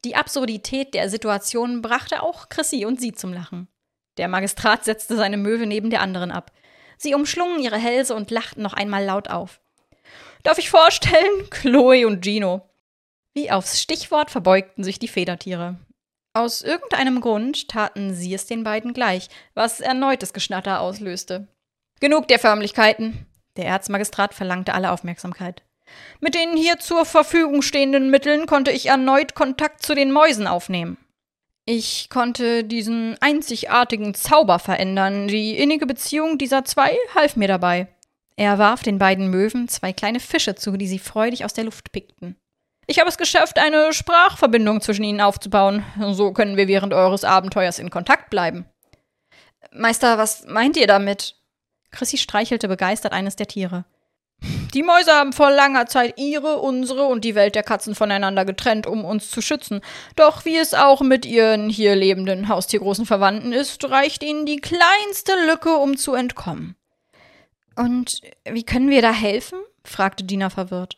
Die 0.04 0.16
Absurdität 0.16 0.94
der 0.94 1.08
Situation 1.08 1.80
brachte 1.80 2.22
auch 2.22 2.48
Chrissy 2.48 2.84
und 2.84 3.00
sie 3.00 3.12
zum 3.12 3.32
Lachen. 3.32 3.68
Der 4.16 4.26
Magistrat 4.26 4.84
setzte 4.84 5.16
seine 5.16 5.36
Möwe 5.36 5.66
neben 5.66 5.90
der 5.90 6.00
anderen 6.00 6.32
ab. 6.32 6.50
Sie 6.98 7.14
umschlungen 7.14 7.60
ihre 7.60 7.78
Hälse 7.78 8.14
und 8.14 8.30
lachten 8.30 8.62
noch 8.62 8.72
einmal 8.72 9.04
laut 9.04 9.30
auf. 9.30 9.60
Darf 10.42 10.58
ich 10.58 10.70
vorstellen? 10.70 11.48
Chloe 11.50 12.06
und 12.06 12.24
Gino. 12.24 12.68
Wie 13.34 13.50
aufs 13.50 13.80
Stichwort 13.80 14.30
verbeugten 14.30 14.84
sich 14.84 14.98
die 14.98 15.08
Federtiere. 15.08 15.78
Aus 16.34 16.62
irgendeinem 16.62 17.20
Grund 17.20 17.68
taten 17.68 18.14
sie 18.14 18.32
es 18.34 18.46
den 18.46 18.64
beiden 18.64 18.94
gleich, 18.94 19.28
was 19.54 19.80
erneutes 19.80 20.32
Geschnatter 20.32 20.80
auslöste. 20.80 21.48
Genug 22.00 22.28
der 22.28 22.38
Förmlichkeiten. 22.38 23.26
Der 23.56 23.66
Erzmagistrat 23.66 24.34
verlangte 24.34 24.74
alle 24.74 24.92
Aufmerksamkeit. 24.92 25.62
Mit 26.20 26.34
den 26.34 26.56
hier 26.56 26.78
zur 26.78 27.04
Verfügung 27.04 27.60
stehenden 27.60 28.10
Mitteln 28.10 28.46
konnte 28.46 28.70
ich 28.70 28.86
erneut 28.86 29.34
Kontakt 29.34 29.82
zu 29.82 29.94
den 29.94 30.10
Mäusen 30.10 30.46
aufnehmen. 30.46 30.96
Ich 31.64 32.08
konnte 32.10 32.64
diesen 32.64 33.16
einzigartigen 33.20 34.14
Zauber 34.14 34.58
verändern. 34.58 35.28
Die 35.28 35.56
innige 35.56 35.86
Beziehung 35.86 36.38
dieser 36.38 36.64
zwei 36.64 36.96
half 37.14 37.36
mir 37.36 37.46
dabei. 37.46 37.88
Er 38.36 38.58
warf 38.58 38.82
den 38.82 38.98
beiden 38.98 39.28
Möwen 39.28 39.68
zwei 39.68 39.92
kleine 39.92 40.20
Fische 40.20 40.54
zu, 40.54 40.76
die 40.76 40.86
sie 40.86 40.98
freudig 40.98 41.44
aus 41.44 41.52
der 41.52 41.64
Luft 41.64 41.92
pickten. 41.92 42.36
Ich 42.86 42.98
habe 42.98 43.08
es 43.08 43.18
geschafft, 43.18 43.58
eine 43.58 43.92
Sprachverbindung 43.92 44.80
zwischen 44.80 45.04
ihnen 45.04 45.20
aufzubauen. 45.20 45.84
So 46.12 46.32
können 46.32 46.56
wir 46.56 46.68
während 46.68 46.92
eures 46.92 47.24
Abenteuers 47.24 47.78
in 47.78 47.90
Kontakt 47.90 48.30
bleiben. 48.30 48.66
Meister, 49.72 50.18
was 50.18 50.46
meint 50.46 50.76
ihr 50.76 50.86
damit? 50.86 51.36
Chrissy 51.90 52.18
streichelte 52.18 52.68
begeistert 52.68 53.12
eines 53.12 53.36
der 53.36 53.46
Tiere. 53.46 53.84
Die 54.74 54.82
Mäuse 54.82 55.12
haben 55.12 55.32
vor 55.32 55.50
langer 55.50 55.86
Zeit 55.86 56.18
ihre, 56.18 56.58
unsere 56.58 57.04
und 57.04 57.24
die 57.24 57.34
Welt 57.34 57.54
der 57.54 57.62
Katzen 57.62 57.94
voneinander 57.94 58.44
getrennt, 58.44 58.86
um 58.86 59.04
uns 59.04 59.30
zu 59.30 59.40
schützen. 59.40 59.80
Doch 60.16 60.44
wie 60.44 60.56
es 60.56 60.74
auch 60.74 61.02
mit 61.02 61.24
ihren 61.24 61.68
hier 61.68 61.94
lebenden 61.94 62.48
haustiergroßen 62.48 63.06
Verwandten 63.06 63.52
ist, 63.52 63.88
reicht 63.88 64.24
ihnen 64.24 64.46
die 64.46 64.56
kleinste 64.56 65.32
Lücke, 65.46 65.76
um 65.76 65.96
zu 65.96 66.14
entkommen. 66.14 66.74
Und 67.76 68.20
wie 68.44 68.64
können 68.64 68.90
wir 68.90 69.02
da 69.02 69.12
helfen? 69.12 69.58
fragte 69.84 70.24
Dina 70.24 70.50
verwirrt. 70.50 70.96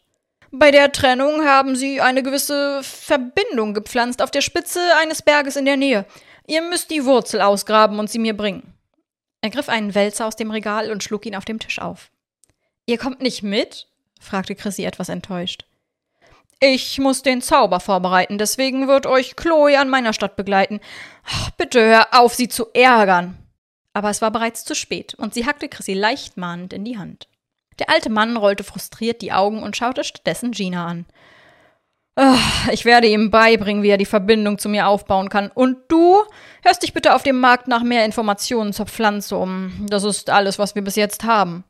Bei 0.51 0.71
der 0.71 0.93
Trennung 0.93 1.45
haben 1.45 1.75
sie 1.75 2.01
eine 2.01 2.23
gewisse 2.23 2.81
Verbindung 2.83 3.75
gepflanzt 3.75 4.23
auf 4.23 4.31
der 4.31 4.41
Spitze 4.41 4.81
eines 5.01 5.23
Berges 5.23 5.57
in 5.57 5.65
der 5.65 5.77
Nähe. 5.77 6.05
Ihr 6.47 6.63
müsst 6.63 6.91
die 6.91 7.05
Wurzel 7.05 7.41
ausgraben 7.41 7.99
und 7.99 8.09
sie 8.09 8.19
mir 8.19 8.37
bringen. 8.37 8.75
Er 9.41 9.51
griff 9.51 9.69
einen 9.69 9.95
Wälzer 9.95 10.27
aus 10.27 10.37
dem 10.37 10.51
Regal 10.51 10.91
und 10.91 11.03
schlug 11.03 11.27
ihn 11.27 11.35
auf 11.35 11.45
dem 11.45 11.59
Tisch 11.59 11.81
auf. 11.81 12.11
Ihr 12.87 12.99
kommt 12.99 13.21
nicht 13.21 13.43
mit? 13.43 13.89
fragte 14.21 14.55
Chrissy 14.55 14.85
etwas 14.85 15.09
enttäuscht. 15.09 15.65
Ich 16.61 16.99
muss 16.99 17.23
den 17.23 17.43
Zauber 17.43 17.81
vorbereiten, 17.81 18.39
deswegen 18.39 18.89
wird 18.89 19.07
euch 19.07 19.37
Chloe 19.37 19.79
an 19.79 19.91
meiner 19.91 20.13
Stadt 20.13 20.37
begleiten. 20.37 20.81
Ach, 21.25 21.51
bitte 21.51 21.85
hör 21.85 22.07
auf, 22.13 22.35
sie 22.35 22.49
zu 22.49 22.69
ärgern. 22.73 23.37
Aber 23.95 24.11
es 24.11 24.21
war 24.21 24.31
bereits 24.31 24.65
zu 24.65 24.75
spät, 24.75 25.15
und 25.15 25.33
sie 25.33 25.47
hackte 25.47 25.69
Chrissy 25.69 25.95
leicht 25.95 26.37
mahnend 26.37 26.73
in 26.73 26.85
die 26.85 26.99
Hand. 26.99 27.29
Der 27.79 27.89
alte 27.89 28.11
Mann 28.11 28.37
rollte 28.37 28.65
frustriert 28.65 29.23
die 29.23 29.33
Augen 29.33 29.63
und 29.63 29.77
schaute 29.77 30.05
stattdessen 30.05 30.51
Gina 30.51 30.87
an. 30.87 31.07
Ach, 32.17 32.69
ich 32.69 32.85
werde 32.85 33.09
ihm 33.09 33.31
beibringen, 33.31 33.83
wie 33.83 33.89
er 33.89 33.97
die 33.97 34.05
Verbindung 34.05 34.59
zu 34.59 34.69
mir 34.69 34.87
aufbauen 34.87 35.29
kann. 35.29 35.51
Und 35.51 35.79
du 35.89 36.23
hörst 36.63 36.83
dich 36.83 36.93
bitte 36.93 37.15
auf 37.15 37.25
dem 37.25 37.41
Markt 37.41 37.67
nach 37.67 37.83
mehr 37.83 38.05
Informationen 38.05 38.73
zur 38.73 38.87
Pflanze 38.87 39.37
um. 39.37 39.87
Das 39.89 40.05
ist 40.05 40.31
alles, 40.31 40.59
was 40.59 40.77
wir 40.77 40.83
bis 40.83 40.95
jetzt 40.95 41.25
haben. 41.25 41.65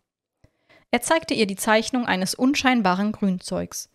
Er 0.91 1.01
zeigte 1.01 1.35
ihr 1.35 1.47
die 1.47 1.57
Zeichnung 1.57 2.07
eines 2.07 2.35
unscheinbaren 2.35 3.13
Grünzeugs. 3.13 3.89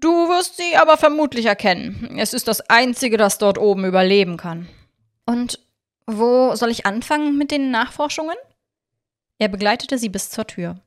Du 0.00 0.28
wirst 0.28 0.56
sie 0.58 0.76
aber 0.76 0.96
vermutlich 0.96 1.46
erkennen. 1.46 2.16
Es 2.18 2.34
ist 2.34 2.46
das 2.46 2.60
einzige, 2.68 3.16
das 3.16 3.38
dort 3.38 3.58
oben 3.58 3.84
überleben 3.84 4.36
kann. 4.36 4.68
Und 5.24 5.58
wo 6.08 6.54
soll 6.54 6.70
ich 6.70 6.86
anfangen 6.86 7.36
mit 7.36 7.50
den 7.50 7.70
Nachforschungen? 7.70 8.36
Er 9.38 9.48
begleitete 9.48 9.98
sie 9.98 10.08
bis 10.08 10.30
zur 10.30 10.46
Tür. 10.46 10.80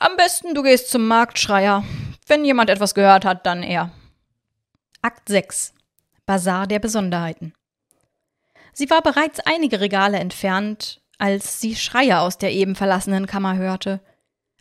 Am 0.00 0.16
besten 0.16 0.54
du 0.54 0.62
gehst 0.62 0.90
zum 0.90 1.06
Marktschreier. 1.06 1.84
Wenn 2.26 2.44
jemand 2.44 2.68
etwas 2.68 2.94
gehört 2.94 3.24
hat, 3.24 3.46
dann 3.46 3.62
er. 3.62 3.92
Akt 5.00 5.28
6 5.28 5.74
Bazar 6.26 6.66
der 6.66 6.80
Besonderheiten. 6.80 7.54
Sie 8.72 8.90
war 8.90 9.00
bereits 9.00 9.40
einige 9.40 9.80
Regale 9.80 10.18
entfernt, 10.18 11.00
als 11.18 11.60
sie 11.60 11.76
Schreie 11.76 12.18
aus 12.18 12.36
der 12.36 12.52
eben 12.52 12.74
verlassenen 12.74 13.26
Kammer 13.26 13.56
hörte. 13.56 14.00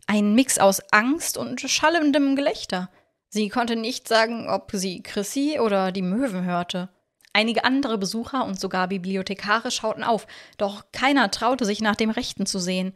Ein 0.06 0.36
Mix 0.36 0.60
aus 0.60 0.82
Angst 0.92 1.38
und 1.38 1.60
schallendem 1.60 2.36
Gelächter. 2.36 2.90
Sie 3.30 3.50
konnte 3.50 3.76
nicht 3.76 4.08
sagen, 4.08 4.48
ob 4.48 4.72
sie 4.74 5.02
Chrissy 5.02 5.60
oder 5.60 5.92
die 5.92 6.04
Möwen 6.04 6.46
hörte. 6.46 6.90
Einige 7.38 7.66
andere 7.66 8.00
Besucher 8.00 8.46
und 8.46 8.60
sogar 8.60 8.88
Bibliothekare 8.88 9.70
schauten 9.70 10.04
auf, 10.04 10.26
doch 10.58 10.86
keiner 10.92 11.30
traute 11.30 11.66
sich 11.66 11.82
nach 11.82 11.96
dem 11.96 12.10
Rechten 12.10 12.48
zu 12.48 12.58
sehen. 12.58 12.96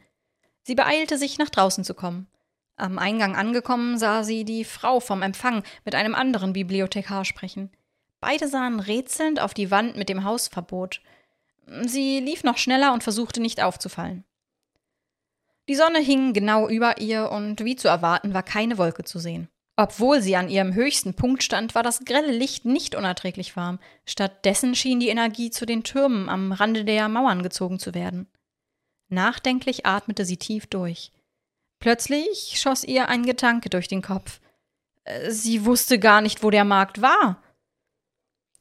Sie 0.63 0.73
beeilte 0.73 1.19
sich, 1.19 1.37
nach 1.37 1.51
draußen 1.51 1.83
zu 1.83 1.93
kommen. 1.93 2.25
Am 2.75 2.97
Eingang 2.97 3.35
angekommen, 3.35 3.99
sah 3.99 4.23
sie 4.23 4.43
die 4.43 4.65
Frau 4.65 4.99
vom 4.99 5.21
Empfang 5.21 5.61
mit 5.85 5.93
einem 5.93 6.15
anderen 6.15 6.53
Bibliothekar 6.53 7.23
sprechen. 7.23 7.69
Beide 8.19 8.47
sahen 8.47 8.79
rätselnd 8.79 9.39
auf 9.39 9.53
die 9.53 9.69
Wand 9.69 9.95
mit 9.95 10.09
dem 10.09 10.23
Hausverbot. 10.23 11.01
Sie 11.83 12.19
lief 12.19 12.43
noch 12.43 12.57
schneller 12.57 12.93
und 12.93 13.03
versuchte 13.03 13.41
nicht 13.41 13.61
aufzufallen. 13.61 14.23
Die 15.69 15.75
Sonne 15.75 15.99
hing 15.99 16.33
genau 16.33 16.67
über 16.67 16.99
ihr 16.99 17.29
und 17.29 17.63
wie 17.63 17.75
zu 17.75 17.87
erwarten 17.87 18.33
war 18.33 18.41
keine 18.41 18.79
Wolke 18.79 19.03
zu 19.03 19.19
sehen. 19.19 19.50
Obwohl 19.77 20.21
sie 20.21 20.35
an 20.35 20.49
ihrem 20.49 20.73
höchsten 20.73 21.13
Punkt 21.15 21.43
stand, 21.43 21.75
war 21.75 21.83
das 21.83 22.05
grelle 22.05 22.31
Licht 22.31 22.65
nicht 22.65 22.93
unerträglich 22.93 23.55
warm. 23.55 23.79
Stattdessen 24.05 24.75
schien 24.75 24.99
die 24.99 25.09
Energie 25.09 25.49
zu 25.49 25.65
den 25.65 25.83
Türmen 25.83 26.29
am 26.29 26.51
Rande 26.51 26.85
der 26.85 27.07
Mauern 27.07 27.41
gezogen 27.41 27.79
zu 27.79 27.93
werden. 27.93 28.27
Nachdenklich 29.09 29.85
atmete 29.85 30.25
sie 30.25 30.37
tief 30.37 30.67
durch. 30.67 31.11
Plötzlich 31.79 32.59
schoss 32.59 32.83
ihr 32.83 33.09
ein 33.09 33.25
Gedanke 33.25 33.69
durch 33.69 33.87
den 33.87 34.01
Kopf. 34.01 34.39
Äh, 35.03 35.31
sie 35.31 35.65
wusste 35.65 35.99
gar 35.99 36.21
nicht, 36.21 36.43
wo 36.43 36.49
der 36.49 36.65
Markt 36.65 37.01
war. 37.01 37.41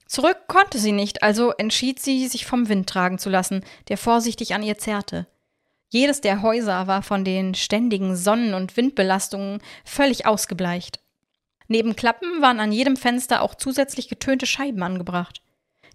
Zurück 0.06 0.38
konnte 0.48 0.78
sie 0.78 0.92
nicht, 0.92 1.22
also 1.22 1.52
entschied 1.52 2.00
sie, 2.00 2.26
sich 2.26 2.46
vom 2.46 2.68
Wind 2.68 2.88
tragen 2.88 3.18
zu 3.18 3.30
lassen, 3.30 3.64
der 3.88 3.96
vorsichtig 3.96 4.54
an 4.54 4.62
ihr 4.62 4.76
zerrte. 4.76 5.28
Jedes 5.92 6.20
der 6.20 6.42
Häuser 6.42 6.86
war 6.86 7.02
von 7.02 7.24
den 7.24 7.54
ständigen 7.54 8.14
Sonnen- 8.14 8.54
und 8.54 8.76
Windbelastungen 8.76 9.60
völlig 9.84 10.24
ausgebleicht. 10.24 11.00
Neben 11.66 11.96
Klappen 11.96 12.40
waren 12.40 12.60
an 12.60 12.72
jedem 12.72 12.96
Fenster 12.96 13.42
auch 13.42 13.56
zusätzlich 13.56 14.08
getönte 14.08 14.46
Scheiben 14.46 14.82
angebracht. 14.82 15.42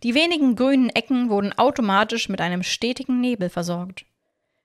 Die 0.03 0.13
wenigen 0.13 0.55
grünen 0.55 0.89
Ecken 0.89 1.29
wurden 1.29 1.57
automatisch 1.57 2.27
mit 2.27 2.41
einem 2.41 2.63
stetigen 2.63 3.21
Nebel 3.21 3.49
versorgt. 3.49 4.05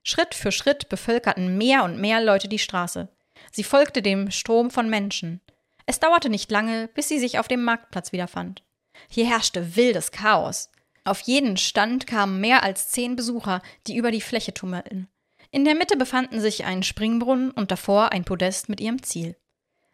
Schritt 0.02 0.34
für 0.34 0.50
Schritt 0.50 0.88
bevölkerten 0.88 1.56
mehr 1.56 1.84
und 1.84 2.00
mehr 2.00 2.20
Leute 2.20 2.48
die 2.48 2.58
Straße. 2.58 3.08
Sie 3.52 3.64
folgte 3.64 4.02
dem 4.02 4.32
Strom 4.32 4.70
von 4.70 4.90
Menschen. 4.90 5.40
Es 5.86 6.00
dauerte 6.00 6.28
nicht 6.28 6.50
lange, 6.50 6.88
bis 6.88 7.08
sie 7.08 7.18
sich 7.20 7.38
auf 7.38 7.48
dem 7.48 7.62
Marktplatz 7.62 8.12
wiederfand. 8.12 8.62
Hier 9.08 9.26
herrschte 9.26 9.76
wildes 9.76 10.10
Chaos. 10.10 10.70
Auf 11.04 11.20
jeden 11.20 11.56
Stand 11.56 12.06
kamen 12.06 12.40
mehr 12.40 12.62
als 12.62 12.88
zehn 12.88 13.16
Besucher, 13.16 13.62
die 13.86 13.96
über 13.96 14.10
die 14.10 14.20
Fläche 14.20 14.52
tummelten. 14.52 15.08
In 15.52 15.64
der 15.64 15.74
Mitte 15.74 15.96
befanden 15.96 16.40
sich 16.40 16.64
ein 16.64 16.82
Springbrunnen 16.82 17.50
und 17.50 17.70
davor 17.70 18.12
ein 18.12 18.24
Podest 18.24 18.68
mit 18.68 18.80
ihrem 18.80 19.02
Ziel. 19.02 19.36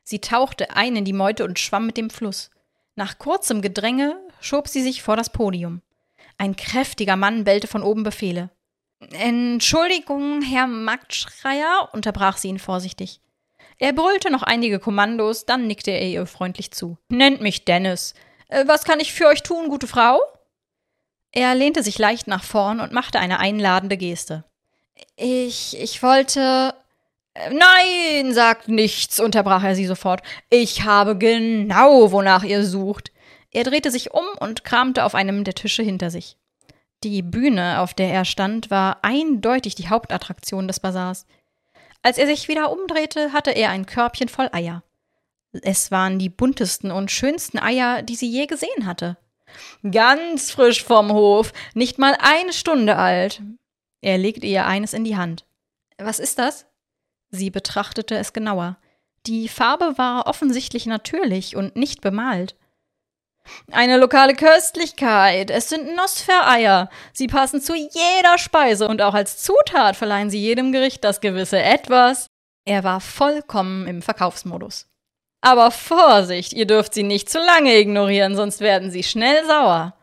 Sie 0.02 0.20
tauchte 0.20 0.76
ein 0.76 0.96
in 0.96 1.04
die 1.04 1.12
Meute 1.12 1.44
und 1.44 1.58
schwamm 1.58 1.86
mit 1.86 1.96
dem 1.96 2.10
Fluss. 2.10 2.50
Nach 2.94 3.18
kurzem 3.18 3.62
Gedränge 3.62 4.18
schob 4.40 4.68
sie 4.68 4.82
sich 4.82 5.02
vor 5.02 5.16
das 5.16 5.30
Podium. 5.30 5.82
Ein 6.38 6.56
kräftiger 6.56 7.16
Mann 7.16 7.44
bellte 7.44 7.66
von 7.66 7.82
oben 7.82 8.02
Befehle. 8.02 8.50
Entschuldigung, 9.12 10.42
Herr 10.42 10.66
Marktschreier, 10.66 11.90
unterbrach 11.92 12.36
sie 12.36 12.48
ihn 12.48 12.58
vorsichtig. 12.58 13.20
Er 13.78 13.92
brüllte 13.92 14.30
noch 14.30 14.42
einige 14.42 14.78
Kommandos, 14.78 15.44
dann 15.44 15.66
nickte 15.66 15.90
er 15.90 16.06
ihr 16.08 16.26
freundlich 16.26 16.70
zu. 16.70 16.98
Nennt 17.08 17.40
mich 17.40 17.64
Dennis. 17.64 18.14
Äh, 18.48 18.66
was 18.66 18.84
kann 18.84 19.00
ich 19.00 19.12
für 19.12 19.26
euch 19.26 19.42
tun, 19.42 19.68
gute 19.68 19.86
Frau? 19.86 20.20
Er 21.32 21.54
lehnte 21.54 21.82
sich 21.82 21.98
leicht 21.98 22.26
nach 22.26 22.44
vorn 22.44 22.80
und 22.80 22.92
machte 22.92 23.18
eine 23.18 23.38
einladende 23.38 23.98
Geste. 23.98 24.44
Ich, 25.16 25.78
ich 25.80 26.02
wollte. 26.02 26.74
Äh, 27.34 27.50
nein, 27.50 28.32
sagt 28.32 28.68
nichts, 28.68 29.20
unterbrach 29.20 29.64
er 29.64 29.74
sie 29.74 29.86
sofort. 29.86 30.22
Ich 30.50 30.84
habe 30.84 31.16
genau, 31.16 32.12
wonach 32.12 32.44
ihr 32.44 32.64
sucht. 32.64 33.12
Er 33.50 33.64
drehte 33.64 33.90
sich 33.90 34.12
um 34.12 34.24
und 34.40 34.64
kramte 34.64 35.04
auf 35.04 35.14
einem 35.14 35.44
der 35.44 35.54
Tische 35.54 35.82
hinter 35.82 36.10
sich. 36.10 36.36
Die 37.04 37.22
Bühne, 37.22 37.80
auf 37.80 37.94
der 37.94 38.10
er 38.10 38.24
stand, 38.24 38.70
war 38.70 38.98
eindeutig 39.02 39.74
die 39.74 39.88
Hauptattraktion 39.88 40.66
des 40.66 40.80
Bazars. 40.80 41.26
Als 42.02 42.18
er 42.18 42.26
sich 42.26 42.48
wieder 42.48 42.70
umdrehte, 42.70 43.32
hatte 43.32 43.50
er 43.50 43.70
ein 43.70 43.86
Körbchen 43.86 44.28
voll 44.28 44.48
Eier. 44.52 44.82
Es 45.62 45.90
waren 45.90 46.18
die 46.18 46.28
buntesten 46.28 46.90
und 46.90 47.10
schönsten 47.10 47.58
Eier, 47.58 48.02
die 48.02 48.16
sie 48.16 48.28
je 48.28 48.46
gesehen 48.46 48.86
hatte. 48.86 49.16
Ganz 49.90 50.50
frisch 50.50 50.84
vom 50.84 51.12
Hof, 51.12 51.52
nicht 51.74 51.98
mal 51.98 52.16
eine 52.20 52.52
Stunde 52.52 52.96
alt. 52.96 53.42
Er 54.00 54.18
legte 54.18 54.46
ihr 54.46 54.66
eines 54.66 54.92
in 54.92 55.04
die 55.04 55.16
Hand. 55.16 55.44
Was 55.98 56.18
ist 56.18 56.38
das? 56.38 56.66
Sie 57.30 57.50
betrachtete 57.50 58.16
es 58.16 58.32
genauer. 58.32 58.76
Die 59.26 59.48
Farbe 59.48 59.98
war 59.98 60.26
offensichtlich 60.26 60.86
natürlich 60.86 61.56
und 61.56 61.76
nicht 61.76 62.00
bemalt. 62.00 62.56
Eine 63.70 63.96
lokale 63.96 64.34
Köstlichkeit. 64.34 65.50
Es 65.50 65.68
sind 65.68 65.94
Nosfer-Eier. 65.94 66.88
Sie 67.12 67.26
passen 67.26 67.60
zu 67.60 67.74
jeder 67.74 68.38
Speise 68.38 68.88
und 68.88 69.02
auch 69.02 69.14
als 69.14 69.42
Zutat 69.42 69.96
verleihen 69.96 70.30
sie 70.30 70.40
jedem 70.40 70.72
Gericht 70.72 71.04
das 71.04 71.20
gewisse 71.20 71.60
Etwas. 71.60 72.26
Er 72.64 72.84
war 72.84 73.00
vollkommen 73.00 73.86
im 73.86 74.02
Verkaufsmodus. 74.02 74.88
Aber 75.40 75.70
Vorsicht, 75.70 76.52
ihr 76.52 76.66
dürft 76.66 76.94
sie 76.94 77.04
nicht 77.04 77.30
zu 77.30 77.38
lange 77.38 77.76
ignorieren, 77.78 78.34
sonst 78.34 78.60
werden 78.60 78.90
sie 78.90 79.04
schnell 79.04 79.44
sauer. 79.46 79.94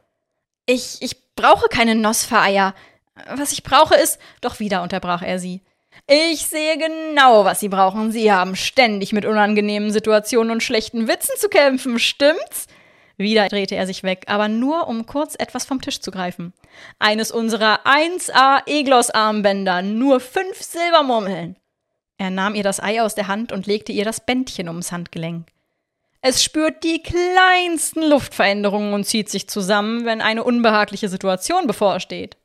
Ich, 0.65 1.01
ich 1.01 1.35
brauche 1.35 1.67
keine 1.67 1.95
Nosfer-Eier. 1.95 2.73
Was 3.35 3.51
ich 3.51 3.63
brauche 3.63 3.95
ist. 3.95 4.19
Doch 4.41 4.59
wieder 4.59 4.81
unterbrach 4.81 5.21
er 5.21 5.39
sie. 5.39 5.61
Ich 6.07 6.47
sehe 6.47 6.77
genau, 6.77 7.45
was 7.45 7.59
Sie 7.59 7.69
brauchen. 7.69 8.11
Sie 8.11 8.31
haben 8.31 8.55
ständig 8.55 9.13
mit 9.13 9.25
unangenehmen 9.25 9.91
Situationen 9.91 10.51
und 10.51 10.63
schlechten 10.63 11.07
Witzen 11.07 11.35
zu 11.37 11.49
kämpfen, 11.49 11.99
stimmt's? 11.99 12.67
Wieder 13.15 13.47
drehte 13.47 13.75
er 13.75 13.85
sich 13.85 14.01
weg, 14.01 14.23
aber 14.27 14.47
nur, 14.47 14.87
um 14.87 15.05
kurz 15.05 15.35
etwas 15.37 15.65
vom 15.65 15.81
Tisch 15.81 16.01
zu 16.01 16.09
greifen. 16.09 16.51
Eines 16.97 17.31
unserer 17.31 17.85
1A 17.85 18.65
Eglos-Armbänder, 18.65 19.83
nur 19.83 20.19
fünf 20.19 20.61
Silbermurmeln. 20.61 21.55
Er 22.17 22.31
nahm 22.31 22.55
ihr 22.55 22.63
das 22.63 22.81
Ei 22.81 23.01
aus 23.01 23.15
der 23.15 23.27
Hand 23.27 23.51
und 23.51 23.67
legte 23.67 23.91
ihr 23.91 24.03
das 24.03 24.25
Bändchen 24.25 24.67
ums 24.67 24.91
Handgelenk. 24.91 25.47
Es 26.21 26.43
spürt 26.43 26.83
die 26.83 27.03
kleinsten 27.03 28.01
Luftveränderungen 28.01 28.93
und 28.93 29.03
zieht 29.03 29.29
sich 29.29 29.47
zusammen, 29.47 30.05
wenn 30.05 30.21
eine 30.21 30.43
unbehagliche 30.43 31.09
Situation 31.09 31.67
bevorsteht. 31.67 32.37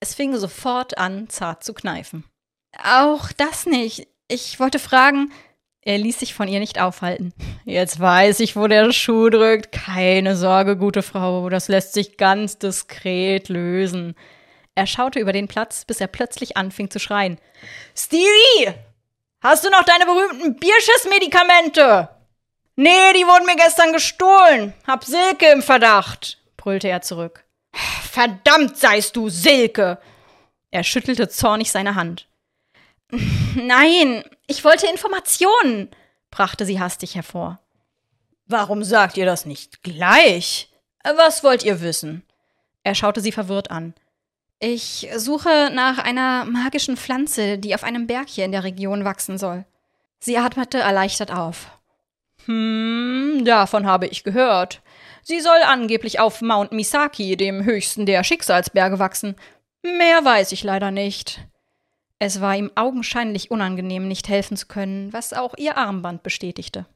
Es 0.00 0.14
fing 0.14 0.36
sofort 0.36 0.98
an, 0.98 1.28
zart 1.28 1.64
zu 1.64 1.74
kneifen. 1.74 2.24
Auch 2.82 3.32
das 3.32 3.66
nicht. 3.66 4.06
Ich 4.28 4.60
wollte 4.60 4.78
fragen, 4.78 5.32
er 5.80 5.98
ließ 5.98 6.18
sich 6.20 6.34
von 6.34 6.48
ihr 6.48 6.60
nicht 6.60 6.80
aufhalten. 6.80 7.32
Jetzt 7.64 7.98
weiß 7.98 8.40
ich, 8.40 8.56
wo 8.56 8.66
der 8.66 8.92
Schuh 8.92 9.30
drückt. 9.30 9.72
Keine 9.72 10.36
Sorge, 10.36 10.76
gute 10.76 11.02
Frau, 11.02 11.48
das 11.48 11.68
lässt 11.68 11.94
sich 11.94 12.16
ganz 12.16 12.58
diskret 12.58 13.48
lösen. 13.48 14.14
Er 14.74 14.86
schaute 14.86 15.18
über 15.18 15.32
den 15.32 15.48
Platz, 15.48 15.84
bis 15.84 16.00
er 16.00 16.06
plötzlich 16.06 16.56
anfing 16.56 16.90
zu 16.90 17.00
schreien. 17.00 17.38
Stevie! 17.96 18.74
Hast 19.40 19.64
du 19.64 19.70
noch 19.70 19.84
deine 19.84 20.04
berühmten 20.04 20.56
Bierschiss-Medikamente? 20.56 22.08
Nee, 22.76 23.12
die 23.14 23.26
wurden 23.26 23.46
mir 23.46 23.56
gestern 23.56 23.92
gestohlen. 23.92 24.74
Hab 24.86 25.04
Silke 25.04 25.46
im 25.46 25.62
Verdacht, 25.62 26.38
brüllte 26.56 26.88
er 26.88 27.02
zurück. 27.02 27.44
Verdammt 28.02 28.76
seist 28.76 29.16
du, 29.16 29.28
Silke! 29.28 29.98
Er 30.70 30.84
schüttelte 30.84 31.28
zornig 31.28 31.70
seine 31.70 31.94
Hand. 31.94 32.28
Nein, 33.54 34.22
ich 34.46 34.64
wollte 34.64 34.86
Informationen, 34.86 35.90
brachte 36.30 36.66
sie 36.66 36.78
hastig 36.78 37.14
hervor. 37.14 37.60
Warum 38.46 38.84
sagt 38.84 39.16
ihr 39.16 39.26
das 39.26 39.46
nicht 39.46 39.82
gleich? 39.82 40.70
Was 41.04 41.42
wollt 41.42 41.64
ihr 41.64 41.80
wissen? 41.80 42.22
Er 42.82 42.94
schaute 42.94 43.20
sie 43.20 43.32
verwirrt 43.32 43.70
an. 43.70 43.94
Ich 44.60 45.08
suche 45.16 45.70
nach 45.72 45.98
einer 45.98 46.44
magischen 46.44 46.96
Pflanze, 46.96 47.58
die 47.58 47.74
auf 47.74 47.84
einem 47.84 48.06
Berg 48.06 48.28
hier 48.28 48.44
in 48.44 48.52
der 48.52 48.64
Region 48.64 49.04
wachsen 49.04 49.38
soll. 49.38 49.64
Sie 50.18 50.36
atmete 50.36 50.78
erleichtert 50.78 51.30
auf. 51.30 51.70
Hm, 52.46 53.42
davon 53.44 53.86
habe 53.86 54.06
ich 54.06 54.24
gehört. 54.24 54.82
Sie 55.28 55.40
soll 55.40 55.58
angeblich 55.62 56.20
auf 56.20 56.40
Mount 56.40 56.72
Misaki, 56.72 57.36
dem 57.36 57.62
höchsten 57.62 58.06
der 58.06 58.24
Schicksalsberge, 58.24 58.98
wachsen. 58.98 59.36
Mehr 59.82 60.24
weiß 60.24 60.52
ich 60.52 60.64
leider 60.64 60.90
nicht. 60.90 61.46
Es 62.18 62.40
war 62.40 62.56
ihm 62.56 62.70
augenscheinlich 62.76 63.50
unangenehm, 63.50 64.08
nicht 64.08 64.30
helfen 64.30 64.56
zu 64.56 64.66
können, 64.66 65.12
was 65.12 65.34
auch 65.34 65.54
ihr 65.58 65.76
Armband 65.76 66.22
bestätigte. 66.22 66.86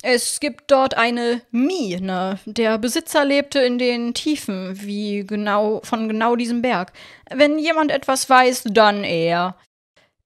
Es 0.00 0.38
gibt 0.38 0.70
dort 0.70 0.96
eine 0.96 1.42
Mine. 1.50 2.38
Der 2.46 2.78
Besitzer 2.78 3.24
lebte 3.24 3.58
in 3.58 3.78
den 3.78 4.14
Tiefen, 4.14 4.80
wie 4.80 5.26
genau 5.26 5.80
von 5.82 6.08
genau 6.08 6.36
diesem 6.36 6.62
Berg. 6.62 6.92
Wenn 7.34 7.58
jemand 7.58 7.90
etwas 7.90 8.30
weiß, 8.30 8.62
dann 8.70 9.02
er. 9.02 9.56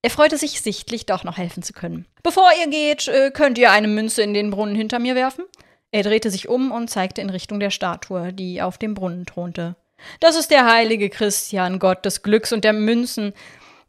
Er 0.03 0.11
freute 0.11 0.37
sich 0.37 0.61
sichtlich, 0.61 1.07
doch 1.07 1.25
noch 1.25 1.38
helfen 1.38 1.62
zu 1.62 1.73
können. 1.73 2.05
Bevor 2.23 2.51
ihr 2.61 2.69
geht, 2.69 3.09
äh, 3.09 3.31
könnt 3.31 3.57
ihr 3.57 3.71
eine 3.71 3.88
Münze 3.88 4.21
in 4.21 4.35
den 4.35 4.51
Brunnen 4.51 4.75
hinter 4.75 4.99
mir 4.99 5.14
werfen? 5.14 5.47
Er 5.90 6.03
drehte 6.03 6.31
sich 6.31 6.49
um 6.49 6.72
und 6.72 6.88
zeigte 6.88 7.20
in 7.20 7.31
Richtung 7.31 7.61
der 7.61 7.70
Statue, 7.70 8.33
die 8.33 8.61
auf 8.62 8.79
dem 8.79 8.94
Brunnen 8.94 9.27
thronte. 9.27 9.77
Das 10.20 10.37
ist 10.37 10.51
der 10.51 10.70
heilige 10.70 11.09
Christian, 11.09 11.79
Gott 11.79 12.05
des 12.05 12.22
Glücks 12.22 12.53
und 12.53 12.64
der 12.64 12.72
Münzen. 12.72 13.33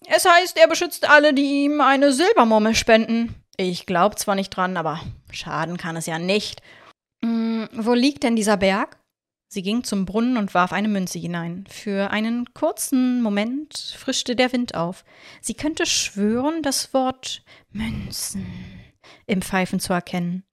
Es 0.05 0.25
heißt, 0.25 0.57
er 0.57 0.67
beschützt 0.67 1.09
alle, 1.09 1.33
die 1.33 1.65
ihm 1.65 1.81
eine 1.81 2.13
Silbermurmel 2.13 2.75
spenden. 2.75 3.35
Ich 3.57 3.85
glaub 3.85 4.17
zwar 4.19 4.35
nicht 4.35 4.51
dran, 4.51 4.77
aber 4.77 5.01
schaden 5.31 5.77
kann 5.77 5.97
es 5.97 6.05
ja 6.05 6.19
nicht. 6.19 6.61
Hm, 7.23 7.67
wo 7.73 7.93
liegt 7.93 8.23
denn 8.23 8.35
dieser 8.35 8.57
Berg? 8.57 8.97
Sie 9.49 9.61
ging 9.61 9.83
zum 9.83 10.05
Brunnen 10.05 10.37
und 10.37 10.53
warf 10.53 10.73
eine 10.73 10.89
Münze 10.89 11.19
hinein. 11.19 11.65
Für 11.69 12.11
einen 12.11 12.53
kurzen 12.53 13.21
Moment 13.21 13.95
frischte 13.97 14.35
der 14.35 14.51
Wind 14.51 14.75
auf. 14.75 15.05
Sie 15.41 15.53
könnte 15.53 15.85
schwören, 15.85 16.61
das 16.61 16.93
Wort 16.93 17.43
Münzen 17.71 18.45
im 19.25 19.41
Pfeifen 19.41 19.79
zu 19.79 19.93
erkennen. 19.93 20.43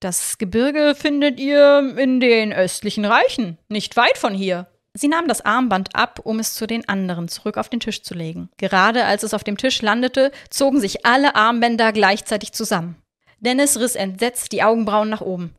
Das 0.00 0.38
Gebirge 0.38 0.94
findet 0.94 1.38
ihr 1.38 1.94
in 1.98 2.20
den 2.20 2.54
östlichen 2.54 3.04
Reichen, 3.04 3.58
nicht 3.68 3.98
weit 3.98 4.16
von 4.16 4.32
hier. 4.32 4.66
Sie 4.94 5.08
nahm 5.08 5.28
das 5.28 5.44
Armband 5.44 5.94
ab, 5.94 6.20
um 6.24 6.38
es 6.38 6.54
zu 6.54 6.66
den 6.66 6.88
anderen 6.88 7.28
zurück 7.28 7.58
auf 7.58 7.68
den 7.68 7.80
Tisch 7.80 8.02
zu 8.02 8.14
legen. 8.14 8.48
Gerade 8.56 9.04
als 9.04 9.22
es 9.22 9.34
auf 9.34 9.44
dem 9.44 9.58
Tisch 9.58 9.82
landete, 9.82 10.32
zogen 10.48 10.80
sich 10.80 11.04
alle 11.04 11.36
Armbänder 11.36 11.92
gleichzeitig 11.92 12.52
zusammen. 12.52 12.96
Dennis 13.40 13.78
riss 13.78 13.94
entsetzt 13.94 14.52
die 14.52 14.62
Augenbrauen 14.62 15.10
nach 15.10 15.20
oben. 15.20 15.54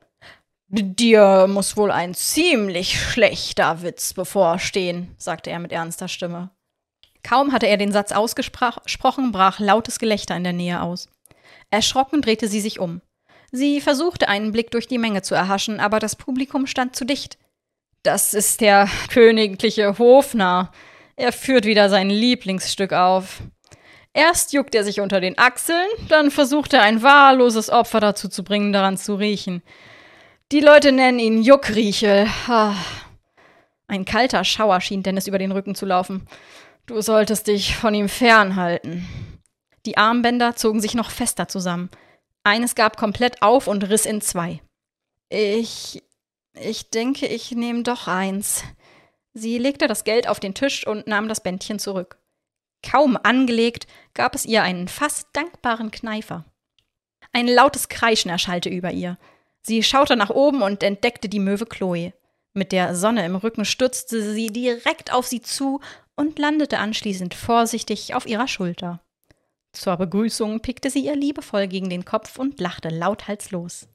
Dir 0.67 1.47
muss 1.47 1.77
wohl 1.77 1.91
ein 1.91 2.15
ziemlich 2.15 2.99
schlechter 2.99 3.83
Witz 3.83 4.13
bevorstehen, 4.13 5.13
sagte 5.17 5.51
er 5.51 5.59
mit 5.59 5.71
ernster 5.71 6.07
Stimme. 6.07 6.49
Kaum 7.23 7.51
hatte 7.51 7.67
er 7.67 7.77
den 7.77 7.91
Satz 7.91 8.11
ausgesprochen, 8.11 9.31
brach 9.31 9.59
lautes 9.59 9.99
Gelächter 9.99 10.35
in 10.35 10.43
der 10.43 10.53
Nähe 10.53 10.81
aus. 10.81 11.09
Erschrocken 11.69 12.21
drehte 12.21 12.47
sie 12.47 12.61
sich 12.61 12.79
um. 12.79 13.01
Sie 13.51 13.81
versuchte 13.81 14.29
einen 14.29 14.51
Blick 14.51 14.71
durch 14.71 14.87
die 14.87 14.97
Menge 14.97 15.21
zu 15.21 15.35
erhaschen, 15.35 15.79
aber 15.79 15.99
das 15.99 16.15
Publikum 16.15 16.67
stand 16.67 16.95
zu 16.95 17.05
dicht. 17.05 17.37
Das 18.03 18.33
ist 18.33 18.61
der 18.61 18.89
königliche 19.11 19.97
Hofnarr. 19.97 20.71
Er 21.15 21.31
führt 21.31 21.65
wieder 21.65 21.89
sein 21.89 22.09
Lieblingsstück 22.09 22.93
auf. 22.93 23.41
Erst 24.13 24.53
juckt 24.53 24.73
er 24.75 24.83
sich 24.83 24.99
unter 24.99 25.21
den 25.21 25.37
Achseln, 25.37 25.87
dann 26.09 26.31
versucht 26.31 26.73
er 26.73 26.81
ein 26.81 27.03
wahlloses 27.03 27.69
Opfer 27.69 27.99
dazu 27.99 28.27
zu 28.27 28.43
bringen, 28.43 28.73
daran 28.73 28.97
zu 28.97 29.15
riechen. 29.15 29.61
Die 30.51 30.59
Leute 30.59 30.91
nennen 30.91 31.19
ihn 31.19 31.43
Juckriechel. 31.43 32.27
Ein 33.87 34.05
kalter 34.05 34.43
Schauer 34.43 34.81
schien 34.81 35.03
Dennis 35.03 35.27
über 35.27 35.37
den 35.37 35.51
Rücken 35.51 35.75
zu 35.75 35.85
laufen. 35.85 36.27
Du 36.87 37.01
solltest 37.01 37.47
dich 37.47 37.75
von 37.75 37.93
ihm 37.93 38.09
fernhalten. 38.09 39.07
Die 39.85 39.97
Armbänder 39.97 40.55
zogen 40.55 40.81
sich 40.81 40.93
noch 40.93 41.09
fester 41.09 41.47
zusammen. 41.47 41.89
Eines 42.43 42.75
gab 42.75 42.97
komplett 42.97 43.41
auf 43.41 43.67
und 43.67 43.83
riss 43.89 44.05
in 44.05 44.21
zwei. 44.21 44.61
Ich 45.29 46.01
ich 46.53 46.89
denke, 46.89 47.27
ich 47.27 47.51
nehme 47.51 47.83
doch 47.83 48.07
eins. 48.07 48.63
Sie 49.33 49.57
legte 49.57 49.87
das 49.87 50.03
Geld 50.03 50.27
auf 50.27 50.39
den 50.39 50.53
Tisch 50.53 50.85
und 50.85 51.07
nahm 51.07 51.29
das 51.29 51.41
Bändchen 51.41 51.79
zurück. 51.79 52.17
Kaum 52.83 53.17
angelegt, 53.21 53.87
gab 54.13 54.35
es 54.35 54.45
ihr 54.45 54.63
einen 54.63 54.87
fast 54.87 55.27
dankbaren 55.33 55.91
Kneifer. 55.91 56.45
Ein 57.31 57.47
lautes 57.47 57.87
Kreischen 57.87 58.29
erschallte 58.29 58.69
über 58.69 58.91
ihr. 58.91 59.17
Sie 59.61 59.83
schaute 59.83 60.17
nach 60.17 60.31
oben 60.31 60.61
und 60.61 60.83
entdeckte 60.83 61.29
die 61.29 61.39
Möwe 61.39 61.65
Chloe. 61.65 62.13
Mit 62.53 62.73
der 62.73 62.95
Sonne 62.95 63.23
im 63.25 63.35
Rücken 63.35 63.63
stürzte 63.63 64.33
sie 64.33 64.47
direkt 64.47 65.13
auf 65.13 65.27
sie 65.27 65.41
zu 65.41 65.79
und 66.15 66.37
landete 66.39 66.79
anschließend 66.79 67.33
vorsichtig 67.33 68.13
auf 68.13 68.25
ihrer 68.25 68.47
Schulter. 68.49 69.01
Zur 69.73 69.97
Begrüßung 69.97 70.59
pickte 70.59 70.89
sie 70.89 71.05
ihr 71.05 71.15
liebevoll 71.15 71.67
gegen 71.67 71.89
den 71.89 72.05
Kopf 72.05 72.37
und 72.37 72.59
lachte 72.59 72.89
lauthals 72.89 73.51
los. 73.51 73.87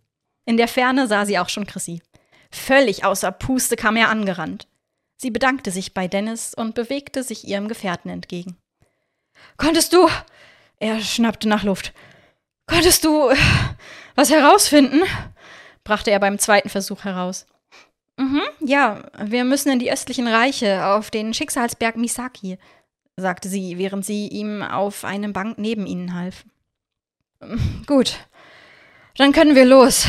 In 0.46 0.56
der 0.56 0.68
Ferne 0.68 1.06
sah 1.06 1.26
sie 1.26 1.38
auch 1.38 1.48
schon 1.48 1.66
Chrissy. 1.66 2.02
Völlig 2.50 3.04
außer 3.04 3.32
Puste 3.32 3.76
kam 3.76 3.96
er 3.96 4.08
angerannt. 4.08 4.66
Sie 5.16 5.30
bedankte 5.30 5.70
sich 5.70 5.94
bei 5.94 6.08
Dennis 6.08 6.54
und 6.54 6.74
bewegte 6.74 7.22
sich 7.22 7.46
ihrem 7.46 7.68
Gefährten 7.68 8.10
entgegen. 8.10 8.56
Konntest 9.56 9.92
du. 9.92 10.08
Er 10.78 11.00
schnappte 11.00 11.48
nach 11.48 11.62
Luft. 11.62 11.92
Konntest 12.66 13.04
du 13.04 13.30
was 14.14 14.30
herausfinden? 14.30 15.02
brachte 15.84 16.10
er 16.10 16.20
beim 16.20 16.38
zweiten 16.38 16.68
Versuch 16.68 17.04
heraus. 17.04 17.46
Mhm, 18.16 18.42
ja, 18.60 19.04
wir 19.18 19.44
müssen 19.44 19.70
in 19.70 19.78
die 19.78 19.92
östlichen 19.92 20.26
Reiche, 20.26 20.86
auf 20.86 21.10
den 21.10 21.34
Schicksalsberg 21.34 21.96
Misaki, 21.96 22.58
sagte 23.16 23.48
sie, 23.48 23.78
während 23.78 24.04
sie 24.04 24.28
ihm 24.28 24.62
auf 24.62 25.04
eine 25.04 25.30
Bank 25.30 25.58
neben 25.58 25.86
ihnen 25.86 26.14
half. 26.14 26.44
Gut, 27.86 28.18
dann 29.16 29.32
können 29.32 29.54
wir 29.54 29.64
los, 29.64 30.06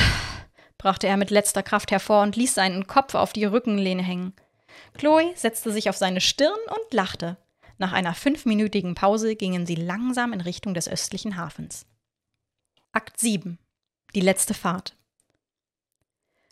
brachte 0.78 1.08
er 1.08 1.18
mit 1.18 1.32
letzter 1.32 1.64
Kraft 1.64 1.92
hervor 1.92 2.24
und 2.24 2.36
ließ 2.36 2.54
seinen 2.54 2.88
Kopf 2.88 3.16
auf 3.16 3.34
die 3.34 3.46
Rückenlehne 3.46 4.04
hängen. 4.04 4.34
Chloe 4.98 5.32
setzte 5.36 5.72
sich 5.72 5.90
auf 5.90 5.98
seine 5.98 6.22
Stirn 6.22 6.60
und 6.70 6.94
lachte. 6.94 7.38
Nach 7.78 7.94
einer 7.94 8.14
fünfminütigen 8.14 8.96
Pause 8.96 9.36
gingen 9.36 9.66
sie 9.66 9.76
langsam 9.76 10.34
in 10.34 10.42
Richtung 10.42 10.74
des 10.74 10.90
östlichen 10.90 11.38
Hafens. 11.38 11.86
Akt 12.92 13.20
7 13.20 13.60
Die 14.16 14.22
letzte 14.22 14.54
Fahrt 14.54 14.96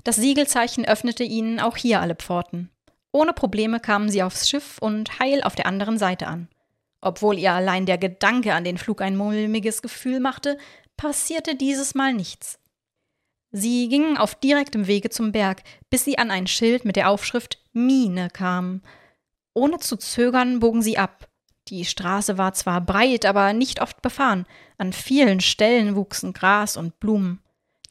Das 0.04 0.18
Siegelzeichen 0.18 0.86
öffnete 0.86 1.24
ihnen 1.24 1.60
auch 1.60 1.78
hier 1.78 2.02
alle 2.02 2.16
Pforten. 2.16 2.70
Ohne 3.16 3.32
Probleme 3.32 3.80
kamen 3.80 4.10
sie 4.10 4.24
aufs 4.24 4.50
Schiff 4.50 4.78
und 4.78 5.20
heil 5.20 5.42
auf 5.42 5.56
der 5.56 5.68
anderen 5.68 5.98
Seite 5.98 6.28
an. 6.28 6.50
Obwohl 7.00 7.38
ihr 7.40 7.54
allein 7.54 7.86
der 7.86 7.98
Gedanke 7.98 8.54
an 8.54 8.66
den 8.66 8.78
Flug 8.78 9.02
ein 9.02 9.16
mulmiges 9.16 9.82
Gefühl 9.82 10.20
machte, 10.20 10.58
passierte 10.98 11.56
dieses 11.56 11.96
Mal 11.96 12.14
nichts. 12.14 12.60
Sie 13.52 13.88
gingen 13.88 14.18
auf 14.18 14.36
direktem 14.36 14.88
Wege 14.88 15.10
zum 15.12 15.32
Berg, 15.32 15.64
bis 15.90 16.04
sie 16.04 16.18
an 16.18 16.30
ein 16.30 16.46
Schild 16.46 16.84
mit 16.84 16.98
der 16.98 17.10
Aufschrift 17.10 17.64
Mine 17.72 18.28
kamen. 18.30 18.82
Ohne 19.54 19.80
zu 19.80 19.96
zögern 19.96 20.60
bogen 20.60 20.82
sie 20.82 20.98
ab. 20.98 21.30
Die 21.70 21.86
Straße 21.86 22.38
war 22.38 22.52
zwar 22.52 22.82
breit, 22.82 23.26
aber 23.26 23.54
nicht 23.54 23.82
oft 23.82 24.02
befahren. 24.02 24.46
An 24.78 24.92
vielen 24.92 25.40
Stellen 25.40 25.96
wuchsen 25.96 26.34
Gras 26.34 26.76
und 26.76 27.00
Blumen. 27.00 27.40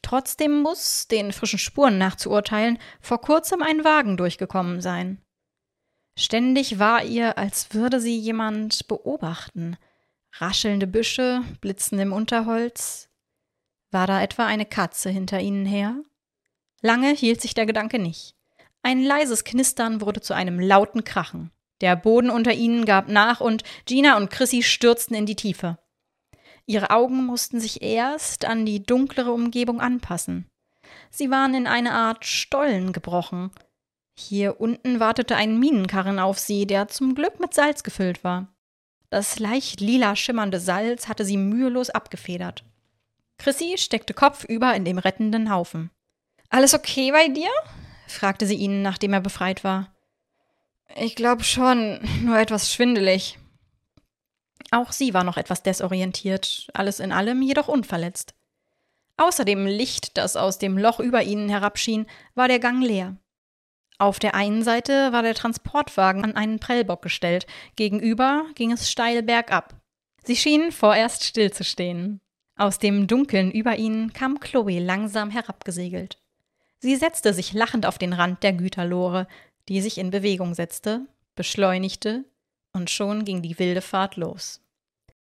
Trotzdem 0.04 0.60
muss, 0.60 1.08
den 1.08 1.32
frischen 1.32 1.58
Spuren 1.58 1.96
nachzuurteilen, 1.96 2.78
vor 3.00 3.22
kurzem 3.22 3.62
ein 3.62 3.84
Wagen 3.84 4.18
durchgekommen 4.18 4.82
sein. 4.82 5.22
Ständig 6.16 6.78
war 6.78 7.02
ihr, 7.02 7.38
als 7.38 7.72
würde 7.72 8.00
sie 8.00 8.16
jemand 8.16 8.86
beobachten. 8.86 9.78
Raschelnde 10.34 10.86
Büsche, 10.86 11.42
Blitzen 11.62 11.98
im 11.98 12.12
Unterholz, 12.12 13.08
war 13.90 14.06
da 14.06 14.22
etwa 14.22 14.44
eine 14.44 14.66
Katze 14.66 15.08
hinter 15.08 15.40
ihnen 15.40 15.64
her? 15.64 15.96
Lange 16.82 17.10
hielt 17.10 17.40
sich 17.40 17.54
der 17.54 17.64
Gedanke 17.64 17.98
nicht. 17.98 18.36
Ein 18.82 19.02
leises 19.02 19.44
Knistern 19.44 20.02
wurde 20.02 20.20
zu 20.20 20.34
einem 20.34 20.60
lauten 20.60 21.04
Krachen. 21.04 21.50
Der 21.80 21.96
Boden 21.96 22.28
unter 22.28 22.52
ihnen 22.52 22.84
gab 22.84 23.08
nach 23.08 23.40
und 23.40 23.62
Gina 23.86 24.18
und 24.18 24.30
Chrissy 24.30 24.62
stürzten 24.62 25.16
in 25.16 25.24
die 25.24 25.36
Tiefe. 25.36 25.78
Ihre 26.66 26.90
Augen 26.90 27.26
mussten 27.26 27.60
sich 27.60 27.82
erst 27.82 28.44
an 28.44 28.64
die 28.64 28.82
dunklere 28.82 29.32
Umgebung 29.32 29.80
anpassen. 29.80 30.46
Sie 31.10 31.30
waren 31.30 31.54
in 31.54 31.66
eine 31.66 31.92
Art 31.92 32.24
Stollen 32.24 32.92
gebrochen. 32.92 33.50
Hier 34.16 34.60
unten 34.60 35.00
wartete 35.00 35.36
ein 35.36 35.58
Minenkarren 35.58 36.18
auf 36.18 36.38
sie, 36.38 36.66
der 36.66 36.88
zum 36.88 37.14
Glück 37.14 37.40
mit 37.40 37.52
Salz 37.52 37.82
gefüllt 37.82 38.24
war. 38.24 38.48
Das 39.10 39.38
leicht 39.38 39.80
lila 39.80 40.16
schimmernde 40.16 40.58
Salz 40.58 41.08
hatte 41.08 41.24
sie 41.24 41.36
mühelos 41.36 41.90
abgefedert. 41.90 42.64
Chrissy 43.38 43.76
steckte 43.76 44.14
kopfüber 44.14 44.74
in 44.74 44.84
dem 44.84 44.98
rettenden 44.98 45.50
Haufen. 45.50 45.90
Alles 46.48 46.74
okay 46.74 47.12
bei 47.12 47.28
dir? 47.28 47.50
fragte 48.06 48.46
sie 48.46 48.56
ihn, 48.56 48.82
nachdem 48.82 49.12
er 49.12 49.20
befreit 49.20 49.64
war. 49.64 49.94
Ich 50.96 51.16
glaube 51.16 51.44
schon, 51.44 52.00
nur 52.22 52.38
etwas 52.38 52.72
schwindelig. 52.72 53.38
Auch 54.74 54.90
sie 54.90 55.14
war 55.14 55.22
noch 55.22 55.36
etwas 55.36 55.62
desorientiert, 55.62 56.66
alles 56.74 56.98
in 56.98 57.12
allem 57.12 57.40
jedoch 57.42 57.68
unverletzt. 57.68 58.34
Außer 59.16 59.44
dem 59.44 59.66
Licht, 59.66 60.18
das 60.18 60.34
aus 60.34 60.58
dem 60.58 60.76
Loch 60.76 60.98
über 60.98 61.22
ihnen 61.22 61.48
herabschien, 61.48 62.06
war 62.34 62.48
der 62.48 62.58
Gang 62.58 62.82
leer. 62.82 63.16
Auf 63.98 64.18
der 64.18 64.34
einen 64.34 64.64
Seite 64.64 65.12
war 65.12 65.22
der 65.22 65.36
Transportwagen 65.36 66.24
an 66.24 66.34
einen 66.34 66.58
Prellbock 66.58 67.02
gestellt, 67.02 67.46
gegenüber 67.76 68.46
ging 68.56 68.72
es 68.72 68.90
steil 68.90 69.22
bergab. 69.22 69.76
Sie 70.24 70.34
schienen 70.34 70.72
vorerst 70.72 71.22
stillzustehen. 71.22 72.20
Aus 72.56 72.80
dem 72.80 73.06
Dunkeln 73.06 73.52
über 73.52 73.76
ihnen 73.76 74.12
kam 74.12 74.40
Chloe 74.40 74.80
langsam 74.80 75.30
herabgesegelt. 75.30 76.18
Sie 76.80 76.96
setzte 76.96 77.32
sich 77.32 77.52
lachend 77.52 77.86
auf 77.86 77.96
den 77.96 78.12
Rand 78.12 78.42
der 78.42 78.54
Güterlore, 78.54 79.28
die 79.68 79.80
sich 79.80 79.98
in 79.98 80.10
Bewegung 80.10 80.52
setzte, 80.52 81.06
beschleunigte, 81.36 82.24
und 82.72 82.90
schon 82.90 83.24
ging 83.24 83.40
die 83.40 83.56
wilde 83.60 83.80
Fahrt 83.80 84.16
los. 84.16 84.63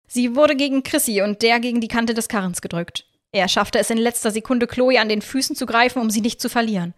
Sie 0.07 0.35
wurde 0.35 0.55
gegen 0.55 0.83
Chrissy 0.83 1.21
und 1.21 1.41
der 1.41 1.59
gegen 1.59 1.81
die 1.81 1.89
Kante 1.89 2.13
des 2.13 2.29
Karrens 2.29 2.61
gedrückt. 2.61 3.05
Er 3.31 3.47
schaffte 3.49 3.77
es 3.77 3.89
in 3.89 3.97
letzter 3.97 4.31
Sekunde, 4.31 4.67
Chloe 4.67 4.99
an 4.99 5.09
den 5.09 5.21
Füßen 5.21 5.55
zu 5.55 5.65
greifen, 5.65 6.01
um 6.01 6.09
sie 6.09 6.21
nicht 6.21 6.41
zu 6.41 6.49
verlieren. 6.49 6.93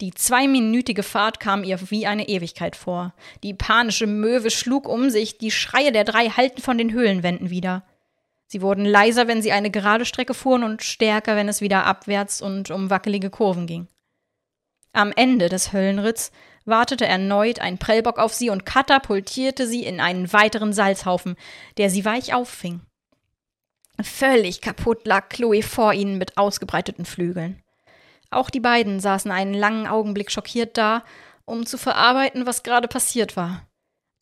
Die 0.00 0.12
zweiminütige 0.12 1.02
Fahrt 1.02 1.40
kam 1.40 1.64
ihr 1.64 1.78
wie 1.90 2.06
eine 2.06 2.28
Ewigkeit 2.28 2.76
vor. 2.76 3.14
Die 3.42 3.54
panische 3.54 4.06
Möwe 4.06 4.50
schlug 4.50 4.88
um 4.88 5.10
sich, 5.10 5.38
die 5.38 5.50
Schreie 5.50 5.92
der 5.92 6.04
drei 6.04 6.28
hallten 6.28 6.62
von 6.62 6.78
den 6.78 6.92
Höhlenwänden 6.92 7.50
wieder. 7.50 7.84
Sie 8.46 8.62
wurden 8.62 8.84
leiser, 8.84 9.28
wenn 9.28 9.42
sie 9.42 9.52
eine 9.52 9.70
gerade 9.70 10.04
Strecke 10.04 10.34
fuhren 10.34 10.62
und 10.62 10.82
stärker, 10.82 11.36
wenn 11.36 11.48
es 11.48 11.60
wieder 11.60 11.84
abwärts 11.84 12.40
und 12.40 12.70
um 12.70 12.90
wackelige 12.90 13.28
Kurven 13.28 13.66
ging. 13.66 13.88
Am 14.92 15.12
Ende 15.14 15.48
des 15.48 15.72
Höllenritts 15.72 16.32
wartete 16.68 17.06
erneut 17.06 17.60
ein 17.60 17.78
Prellbock 17.78 18.18
auf 18.18 18.32
sie 18.32 18.50
und 18.50 18.66
katapultierte 18.66 19.66
sie 19.66 19.84
in 19.84 20.00
einen 20.00 20.32
weiteren 20.32 20.72
Salzhaufen, 20.72 21.36
der 21.76 21.90
sie 21.90 22.04
weich 22.04 22.34
auffing. 22.34 22.80
Völlig 24.00 24.60
kaputt 24.60 25.06
lag 25.06 25.28
Chloe 25.28 25.62
vor 25.62 25.92
ihnen 25.92 26.18
mit 26.18 26.38
ausgebreiteten 26.38 27.04
Flügeln. 27.04 27.62
Auch 28.30 28.50
die 28.50 28.60
beiden 28.60 29.00
saßen 29.00 29.30
einen 29.30 29.54
langen 29.54 29.86
Augenblick 29.86 30.30
schockiert 30.30 30.76
da, 30.76 31.02
um 31.44 31.66
zu 31.66 31.78
verarbeiten, 31.78 32.46
was 32.46 32.62
gerade 32.62 32.86
passiert 32.86 33.36
war. 33.36 33.66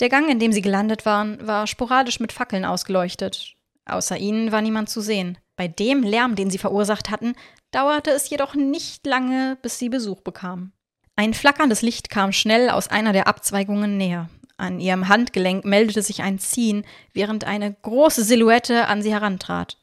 Der 0.01 0.09
Gang, 0.09 0.31
in 0.31 0.39
dem 0.39 0.53
sie 0.53 0.63
gelandet 0.63 1.05
waren, 1.05 1.45
war 1.47 1.67
sporadisch 1.67 2.21
mit 2.21 2.33
Fackeln 2.33 2.65
ausgeleuchtet, 2.65 3.57
Außer 3.87 4.19
ihnen 4.19 4.51
war 4.51 4.63
niemand 4.63 4.91
zu 4.91 5.01
sehen. 5.01 5.39
Bei 5.55 5.69
dem 5.69 6.03
Lärm, 6.03 6.35
den 6.35 6.51
sie 6.51 6.59
verursacht 6.59 7.09
hatten, 7.09 7.35
dauerte 7.71 8.11
es 8.11 8.29
jedoch 8.29 8.55
nicht 8.55 9.07
lange, 9.07 9.57
bis 9.63 9.79
sie 9.79 9.89
Besuch 9.89 10.21
bekamen. 10.21 10.73
Ein 11.17 11.33
flackerndes 11.33 11.81
Licht 11.81 12.11
kam 12.11 12.31
schnell 12.33 12.69
aus 12.69 12.89
einer 12.89 13.15
der 13.15 13.27
Abzweigungen 13.27 13.97
näher. 13.97 14.29
An 14.59 14.81
ihrem 14.81 15.09
Handgelenk 15.09 15.65
meldete 15.65 16.03
sich 16.03 16.23
ein 16.23 16.39
Ziehen, 16.39 16.85
während 17.15 17.45
eine 17.45 17.73
große 17.73 18.23
Silhouette 18.23 18.87
an 18.87 19.03
sie 19.03 19.13
herantrat. 19.13 19.79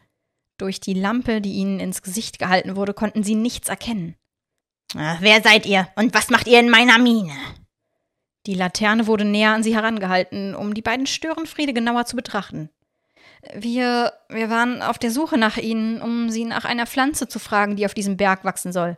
Durch 0.59 0.79
die 0.79 0.93
Lampe, 0.93 1.41
die 1.41 1.53
ihnen 1.53 1.79
ins 1.79 2.03
Gesicht 2.03 2.37
gehalten 2.37 2.75
wurde, 2.75 2.93
konnten 2.93 3.23
sie 3.23 3.35
nichts 3.35 3.67
erkennen. 3.67 4.15
Wer 4.93 5.41
seid 5.41 5.65
ihr 5.65 5.87
und 5.95 6.13
was 6.13 6.29
macht 6.29 6.47
ihr 6.47 6.59
in 6.59 6.69
meiner 6.69 6.99
Mine? 6.99 7.33
Die 8.45 8.53
Laterne 8.53 9.07
wurde 9.07 9.25
näher 9.25 9.53
an 9.53 9.63
sie 9.63 9.75
herangehalten, 9.75 10.53
um 10.53 10.75
die 10.75 10.81
beiden 10.81 11.07
Störenfriede 11.07 11.73
genauer 11.73 12.05
zu 12.05 12.15
betrachten. 12.15 12.69
Wir, 13.55 14.13
wir 14.29 14.49
waren 14.49 14.81
auf 14.81 14.99
der 14.99 15.09
Suche 15.09 15.37
nach 15.37 15.57
ihnen, 15.57 16.01
um 16.01 16.29
sie 16.29 16.45
nach 16.45 16.65
einer 16.65 16.85
Pflanze 16.85 17.27
zu 17.27 17.39
fragen, 17.39 17.75
die 17.75 17.85
auf 17.85 17.93
diesem 17.93 18.17
Berg 18.17 18.43
wachsen 18.43 18.71
soll. 18.71 18.97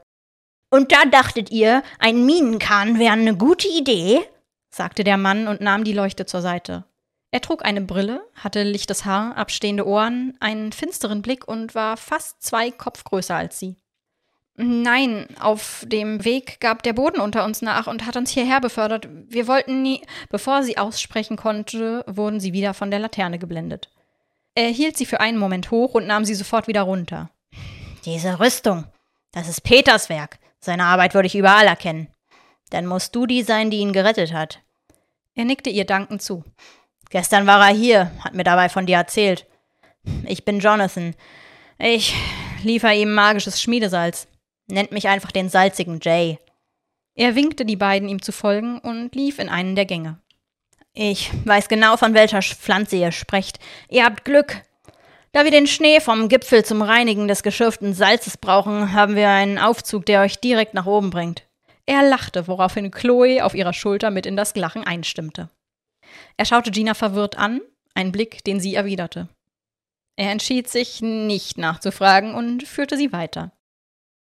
Und 0.76 0.92
da 0.92 1.06
dachtet 1.06 1.52
ihr, 1.52 1.84
ein 2.00 2.26
Minenkahn 2.26 3.00
wäre 3.00 3.14
eine 3.14 3.38
gute 3.38 3.70
Idee? 3.70 4.20
sagte 4.70 5.06
der 5.06 5.16
Mann 5.16 5.48
und 5.48 5.62
nahm 5.62 5.86
die 5.86 5.94
Leuchte 5.94 6.26
zur 6.26 6.42
Seite. 6.42 6.84
Er 7.32 7.40
trug 7.40 7.64
eine 7.64 7.80
Brille, 7.80 8.20
hatte 8.34 8.64
lichtes 8.64 9.06
Haar, 9.06 9.38
abstehende 9.38 9.88
Ohren, 9.88 10.36
einen 10.42 10.74
finsteren 10.74 11.22
Blick 11.22 11.48
und 11.48 11.76
war 11.76 11.96
fast 11.96 12.44
zwei 12.44 12.72
Kopf 12.72 13.06
größer 13.06 13.34
als 13.34 13.58
sie. 13.58 13.78
Nein, 14.58 15.28
auf 15.40 15.86
dem 15.88 16.26
Weg 16.26 16.60
gab 16.60 16.84
der 16.84 16.92
Boden 16.92 17.22
unter 17.22 17.46
uns 17.46 17.62
nach 17.62 17.88
und 17.88 18.06
hat 18.06 18.18
uns 18.18 18.32
hierher 18.32 18.60
befördert. 18.60 19.08
Wir 19.30 19.48
wollten 19.48 19.82
nie. 19.82 20.02
Bevor 20.30 20.62
sie 20.62 20.78
aussprechen 20.78 21.38
konnte, 21.38 22.04
wurden 22.06 22.42
sie 22.42 22.52
wieder 22.52 22.74
von 22.74 22.92
der 22.92 23.00
Laterne 23.00 23.40
geblendet. 23.40 23.90
Er 24.56 24.68
hielt 24.68 24.98
sie 24.98 25.06
für 25.06 25.22
einen 25.22 25.38
Moment 25.38 25.72
hoch 25.72 25.94
und 25.94 26.06
nahm 26.06 26.26
sie 26.26 26.36
sofort 26.36 26.68
wieder 26.68 26.82
runter. 26.82 27.30
Diese 28.04 28.42
Rüstung, 28.42 28.84
das 29.32 29.48
ist 29.48 29.62
Peters 29.62 30.10
Werk. 30.10 30.38
Seine 30.60 30.86
Arbeit 30.86 31.14
würde 31.14 31.28
ich 31.28 31.36
überall 31.36 31.68
erkennen. 31.68 32.08
Dann 32.70 32.86
musst 32.86 33.16
du 33.16 33.26
die 33.26 33.44
sein, 33.44 33.70
die 33.70 33.78
ihn 33.78 33.94
gerettet 33.94 34.34
hat. 34.34 34.62
Er 35.36 35.46
nickte 35.46 35.70
ihr 35.70 35.86
dankend 35.86 36.22
zu. 36.22 36.44
Gestern 37.10 37.46
war 37.46 37.68
er 37.68 37.76
hier, 37.76 38.12
hat 38.22 38.34
mir 38.34 38.44
dabei 38.44 38.70
von 38.70 38.86
dir 38.86 38.98
erzählt. 38.98 39.46
Ich 40.26 40.46
bin 40.46 40.60
Jonathan. 40.60 41.16
Ich 41.78 42.16
liefer 42.64 42.94
ihm 42.94 43.14
magisches 43.14 43.62
Schmiedesalz. 43.62 44.28
Nennt 44.68 44.92
mich 44.92 45.08
einfach 45.08 45.32
den 45.32 45.50
salzigen 45.50 46.00
Jay. 46.02 46.40
Er 47.14 47.36
winkte 47.36 47.66
die 47.66 47.76
beiden, 47.76 48.10
ihm 48.10 48.22
zu 48.22 48.32
folgen, 48.32 48.80
und 48.80 49.16
lief 49.16 49.40
in 49.40 49.50
einen 49.50 49.76
der 49.76 49.86
Gänge. 49.86 50.20
Ich 50.94 51.32
weiß 51.46 51.70
genau, 51.70 51.98
von 51.98 52.14
welcher 52.14 52.42
Pflanze 52.42 52.96
ihr 52.96 53.12
sprecht. 53.12 53.60
Ihr 53.90 54.06
habt 54.06 54.26
Glück. 54.26 54.64
Da 55.36 55.44
wir 55.44 55.52
den 55.52 55.68
Schnee 55.68 56.00
vom 56.00 56.30
Gipfel 56.30 56.64
zum 56.64 56.82
Reinigen 56.82 57.28
des 57.28 57.44
geschürften 57.44 57.94
Salzes 57.94 58.38
brauchen, 58.38 58.94
haben 58.94 59.18
wir 59.18 59.28
einen 59.28 59.58
Aufzug, 59.58 60.06
der 60.06 60.22
euch 60.22 60.40
direkt 60.40 60.74
nach 60.74 60.86
oben 60.86 61.10
bringt. 61.10 61.44
Er 61.86 62.08
lachte, 62.08 62.48
woraufhin 62.48 62.90
Chloe 62.90 63.44
auf 63.44 63.54
ihrer 63.54 63.74
Schulter 63.74 64.12
mit 64.12 64.26
in 64.26 64.38
das 64.38 64.56
Lachen 64.56 64.86
einstimmte. 64.86 65.50
Er 66.38 66.46
schaute 66.46 66.72
Gina 66.72 66.94
verwirrt 66.94 67.38
an, 67.38 67.60
ein 67.96 68.14
Blick, 68.14 68.46
den 68.46 68.62
sie 68.62 68.76
erwiderte. 68.76 69.28
Er 70.16 70.32
entschied 70.32 70.70
sich, 70.70 71.02
nicht 71.02 71.58
nachzufragen 71.58 72.34
und 72.34 72.64
führte 72.64 72.96
sie 72.96 73.12
weiter. 73.12 73.52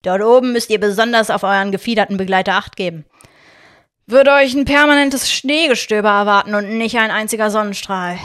Dort 0.01 0.23
oben 0.23 0.53
müsst 0.53 0.71
ihr 0.71 0.81
besonders 0.81 1.29
auf 1.29 1.43
euren 1.43 1.71
gefiederten 1.71 2.17
Begleiter 2.17 2.55
Acht 2.55 2.77
geben. 2.77 3.05
Würde 4.07 4.33
euch 4.33 4.55
ein 4.55 4.65
permanentes 4.65 5.31
Schneegestöber 5.31 6.09
erwarten 6.09 6.55
und 6.55 6.79
nicht 6.79 6.97
ein 6.97 7.11
einziger 7.11 7.51
Sonnenstrahl. 7.51 8.19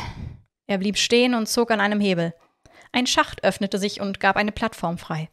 Er 0.66 0.78
blieb 0.78 0.98
stehen 0.98 1.34
und 1.34 1.50
zog 1.50 1.72
an 1.72 1.82
einem 1.82 2.00
Hebel. 2.00 2.34
Ein 2.92 3.08
Schacht 3.08 3.44
öffnete 3.44 3.78
sich 3.78 4.02
und 4.02 4.20
gab 4.20 4.36
eine 4.36 4.52
Plattform 4.52 4.98
frei. 4.98 5.30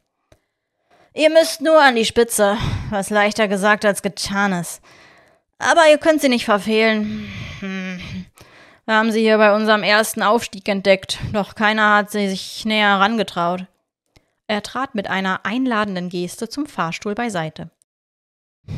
Ihr 1.15 1.31
müsst 1.31 1.63
nur 1.63 1.81
an 1.83 1.97
die 1.97 2.05
Spitze, 2.05 2.59
was 2.91 3.11
leichter 3.11 3.49
gesagt 3.49 3.85
als 3.85 4.03
getan 4.03 4.53
ist. 4.53 4.83
Aber 5.59 5.89
ihr 5.91 5.99
könnt 5.99 6.21
sie 6.21 6.29
nicht 6.29 6.45
verfehlen. 6.45 7.29
Hm. 7.61 8.01
Wir 8.85 8.95
haben 8.95 9.11
sie 9.11 9.21
hier 9.21 9.39
bei 9.39 9.55
unserem 9.55 9.83
ersten 9.83 10.23
Aufstieg 10.23 10.69
entdeckt, 10.69 11.19
doch 11.33 11.55
keiner 11.55 11.97
hat 11.97 12.11
sie 12.11 12.29
sich 12.29 12.65
näher 12.65 12.91
herangetraut. 12.91 13.67
Er 14.47 14.63
trat 14.63 14.95
mit 14.95 15.09
einer 15.09 15.45
einladenden 15.45 16.09
Geste 16.09 16.49
zum 16.49 16.67
Fahrstuhl 16.67 17.15
beiseite. 17.15 17.71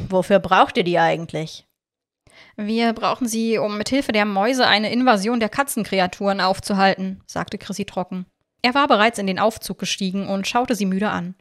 Wofür 0.08 0.38
braucht 0.38 0.76
ihr 0.76 0.84
die 0.84 0.98
eigentlich? 0.98 1.66
Wir 2.56 2.92
brauchen 2.92 3.26
sie, 3.26 3.58
um 3.58 3.76
mit 3.76 3.88
Hilfe 3.88 4.12
der 4.12 4.24
Mäuse 4.24 4.66
eine 4.66 4.92
Invasion 4.92 5.40
der 5.40 5.48
Katzenkreaturen 5.48 6.40
aufzuhalten, 6.40 7.22
sagte 7.26 7.58
Chrissy 7.58 7.84
trocken. 7.84 8.26
Er 8.62 8.74
war 8.74 8.88
bereits 8.88 9.18
in 9.18 9.26
den 9.26 9.38
Aufzug 9.38 9.78
gestiegen 9.78 10.28
und 10.28 10.46
schaute 10.46 10.74
sie 10.74 10.86
müde 10.86 11.10
an. 11.10 11.34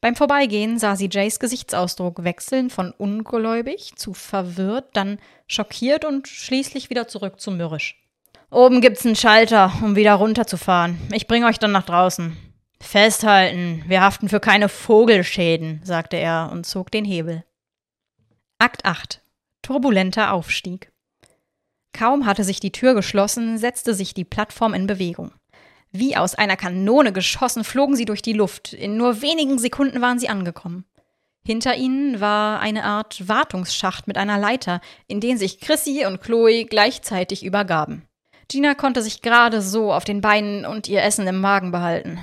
Beim 0.00 0.16
Vorbeigehen 0.16 0.78
sah 0.78 0.96
sie 0.96 1.08
Jays 1.10 1.38
Gesichtsausdruck 1.38 2.24
wechseln 2.24 2.68
von 2.68 2.90
ungläubig 2.90 3.92
zu 3.96 4.12
verwirrt, 4.12 4.88
dann 4.94 5.18
schockiert 5.46 6.04
und 6.04 6.28
schließlich 6.28 6.90
wieder 6.90 7.08
zurück 7.08 7.40
zu 7.40 7.50
mürrisch. 7.50 7.96
Oben 8.50 8.80
gibt's 8.80 9.04
einen 9.04 9.16
Schalter, 9.16 9.72
um 9.82 9.96
wieder 9.96 10.14
runterzufahren. 10.14 11.00
Ich 11.12 11.26
bringe 11.26 11.46
euch 11.46 11.58
dann 11.58 11.72
nach 11.72 11.86
draußen. 11.86 12.36
Festhalten, 12.80 13.82
wir 13.86 14.02
haften 14.02 14.28
für 14.28 14.40
keine 14.40 14.68
Vogelschäden, 14.68 15.80
sagte 15.84 16.16
er 16.16 16.50
und 16.52 16.66
zog 16.66 16.90
den 16.90 17.04
Hebel. 17.04 17.44
Akt 18.58 18.84
8. 18.84 19.22
Turbulenter 19.62 20.32
Aufstieg. 20.32 20.92
Kaum 21.92 22.26
hatte 22.26 22.44
sich 22.44 22.60
die 22.60 22.72
Tür 22.72 22.94
geschlossen, 22.94 23.56
setzte 23.56 23.94
sich 23.94 24.12
die 24.14 24.24
Plattform 24.24 24.74
in 24.74 24.86
Bewegung. 24.86 25.32
Wie 25.96 26.16
aus 26.16 26.34
einer 26.34 26.56
Kanone 26.56 27.12
geschossen 27.12 27.62
flogen 27.62 27.94
sie 27.94 28.04
durch 28.04 28.20
die 28.20 28.32
Luft. 28.32 28.72
In 28.72 28.96
nur 28.96 29.22
wenigen 29.22 29.60
Sekunden 29.60 30.00
waren 30.00 30.18
sie 30.18 30.28
angekommen. 30.28 30.84
Hinter 31.46 31.76
ihnen 31.76 32.20
war 32.20 32.58
eine 32.58 32.82
Art 32.82 33.28
Wartungsschacht 33.28 34.08
mit 34.08 34.18
einer 34.18 34.36
Leiter, 34.36 34.80
in 35.06 35.20
den 35.20 35.38
sich 35.38 35.60
Chrissy 35.60 36.04
und 36.04 36.20
Chloe 36.20 36.64
gleichzeitig 36.64 37.44
übergaben. 37.44 38.08
Gina 38.48 38.74
konnte 38.74 39.02
sich 39.02 39.22
gerade 39.22 39.62
so 39.62 39.92
auf 39.92 40.02
den 40.02 40.20
Beinen 40.20 40.66
und 40.66 40.88
ihr 40.88 41.00
Essen 41.00 41.28
im 41.28 41.40
Magen 41.40 41.70
behalten. 41.70 42.18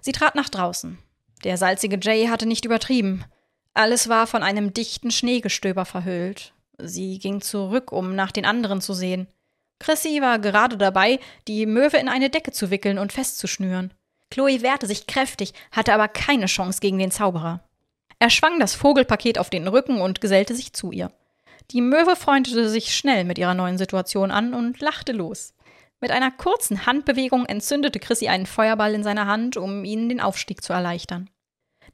Sie 0.00 0.12
trat 0.12 0.36
nach 0.36 0.48
draußen. 0.48 0.96
Der 1.42 1.56
salzige 1.56 1.98
Jay 2.00 2.28
hatte 2.28 2.46
nicht 2.46 2.64
übertrieben. 2.64 3.24
Alles 3.74 4.08
war 4.08 4.28
von 4.28 4.44
einem 4.44 4.72
dichten 4.74 5.10
Schneegestöber 5.10 5.86
verhüllt. 5.86 6.54
Sie 6.78 7.18
ging 7.18 7.40
zurück, 7.40 7.90
um 7.90 8.14
nach 8.14 8.30
den 8.30 8.46
anderen 8.46 8.80
zu 8.80 8.94
sehen. 8.94 9.26
Chrissy 9.78 10.20
war 10.22 10.38
gerade 10.38 10.76
dabei, 10.76 11.18
die 11.48 11.66
Möwe 11.66 11.98
in 11.98 12.08
eine 12.08 12.30
Decke 12.30 12.52
zu 12.52 12.70
wickeln 12.70 12.98
und 12.98 13.12
festzuschnüren. 13.12 13.92
Chloe 14.30 14.62
wehrte 14.62 14.86
sich 14.86 15.06
kräftig, 15.06 15.52
hatte 15.70 15.92
aber 15.92 16.08
keine 16.08 16.46
Chance 16.46 16.80
gegen 16.80 16.98
den 16.98 17.10
Zauberer. 17.10 17.60
Er 18.18 18.30
schwang 18.30 18.58
das 18.58 18.74
Vogelpaket 18.74 19.38
auf 19.38 19.50
den 19.50 19.68
Rücken 19.68 20.00
und 20.00 20.20
gesellte 20.20 20.54
sich 20.54 20.72
zu 20.72 20.90
ihr. 20.90 21.12
Die 21.70 21.80
Möwe 21.80 22.16
freundete 22.16 22.68
sich 22.68 22.94
schnell 22.94 23.24
mit 23.24 23.38
ihrer 23.38 23.54
neuen 23.54 23.78
Situation 23.78 24.30
an 24.30 24.54
und 24.54 24.80
lachte 24.80 25.12
los. 25.12 25.52
Mit 26.00 26.10
einer 26.10 26.30
kurzen 26.30 26.86
Handbewegung 26.86 27.46
entzündete 27.46 27.98
Chrissy 27.98 28.28
einen 28.28 28.46
Feuerball 28.46 28.94
in 28.94 29.02
seiner 29.02 29.26
Hand, 29.26 29.56
um 29.56 29.84
ihnen 29.84 30.08
den 30.08 30.20
Aufstieg 30.20 30.62
zu 30.62 30.72
erleichtern. 30.72 31.30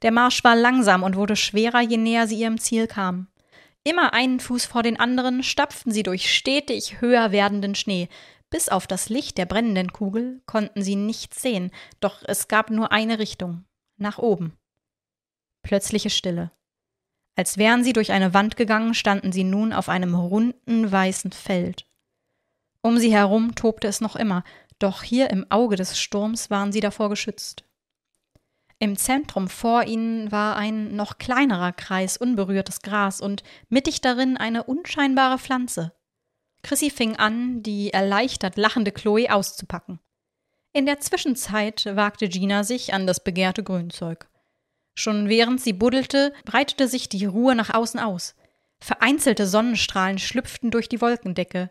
Der 0.01 0.11
Marsch 0.11 0.43
war 0.43 0.55
langsam 0.55 1.03
und 1.03 1.15
wurde 1.15 1.35
schwerer, 1.35 1.81
je 1.81 1.97
näher 1.97 2.27
sie 2.27 2.39
ihrem 2.39 2.59
Ziel 2.59 2.87
kamen. 2.87 3.27
Immer 3.83 4.13
einen 4.13 4.39
Fuß 4.39 4.65
vor 4.65 4.81
den 4.81 4.97
anderen 4.99 5.43
stapften 5.43 5.91
sie 5.91 6.03
durch 6.03 6.33
stetig 6.33 7.01
höher 7.01 7.31
werdenden 7.31 7.75
Schnee. 7.75 8.07
Bis 8.49 8.69
auf 8.69 8.87
das 8.87 9.09
Licht 9.09 9.37
der 9.37 9.45
brennenden 9.45 9.91
Kugel 9.91 10.41
konnten 10.45 10.81
sie 10.81 10.95
nichts 10.95 11.41
sehen, 11.41 11.71
doch 11.99 12.23
es 12.25 12.47
gab 12.47 12.69
nur 12.69 12.91
eine 12.91 13.19
Richtung 13.19 13.65
nach 13.97 14.19
oben. 14.19 14.57
Plötzliche 15.63 16.09
Stille. 16.09 16.51
Als 17.35 17.57
wären 17.57 17.83
sie 17.83 17.93
durch 17.93 18.11
eine 18.11 18.33
Wand 18.33 18.55
gegangen, 18.57 18.93
standen 18.93 19.31
sie 19.31 19.43
nun 19.43 19.73
auf 19.73 19.89
einem 19.89 20.13
runden 20.15 20.91
weißen 20.91 21.31
Feld. 21.31 21.87
Um 22.81 22.97
sie 22.97 23.11
herum 23.13 23.55
tobte 23.55 23.87
es 23.87 24.01
noch 24.01 24.15
immer, 24.15 24.43
doch 24.77 25.03
hier 25.03 25.29
im 25.29 25.49
Auge 25.49 25.75
des 25.75 25.99
Sturms 25.99 26.49
waren 26.49 26.71
sie 26.71 26.81
davor 26.81 27.09
geschützt. 27.09 27.63
Im 28.83 28.97
Zentrum 28.97 29.47
vor 29.47 29.85
ihnen 29.85 30.29
war 30.29 30.57
ein 30.57 30.93
noch 30.93 31.17
kleinerer 31.17 31.71
Kreis 31.71 32.17
unberührtes 32.17 32.81
Gras 32.81 33.21
und 33.21 33.41
mittig 33.69 34.01
darin 34.01 34.35
eine 34.35 34.65
unscheinbare 34.65 35.39
Pflanze. 35.39 35.93
Chrissy 36.63 36.89
fing 36.89 37.15
an, 37.15 37.63
die 37.63 37.93
erleichtert 37.93 38.57
lachende 38.57 38.91
Chloe 38.91 39.29
auszupacken. 39.29 40.01
In 40.73 40.85
der 40.85 40.99
Zwischenzeit 40.99 41.95
wagte 41.95 42.27
Gina 42.27 42.65
sich 42.65 42.93
an 42.93 43.07
das 43.07 43.23
begehrte 43.23 43.63
Grünzeug. 43.63 44.27
Schon 44.95 45.29
während 45.29 45.61
sie 45.61 45.71
buddelte, 45.71 46.33
breitete 46.43 46.89
sich 46.89 47.07
die 47.07 47.23
Ruhe 47.23 47.55
nach 47.55 47.73
außen 47.73 48.01
aus. 48.01 48.35
Vereinzelte 48.81 49.47
Sonnenstrahlen 49.47 50.19
schlüpften 50.19 50.71
durch 50.71 50.89
die 50.89 50.99
Wolkendecke. 50.99 51.69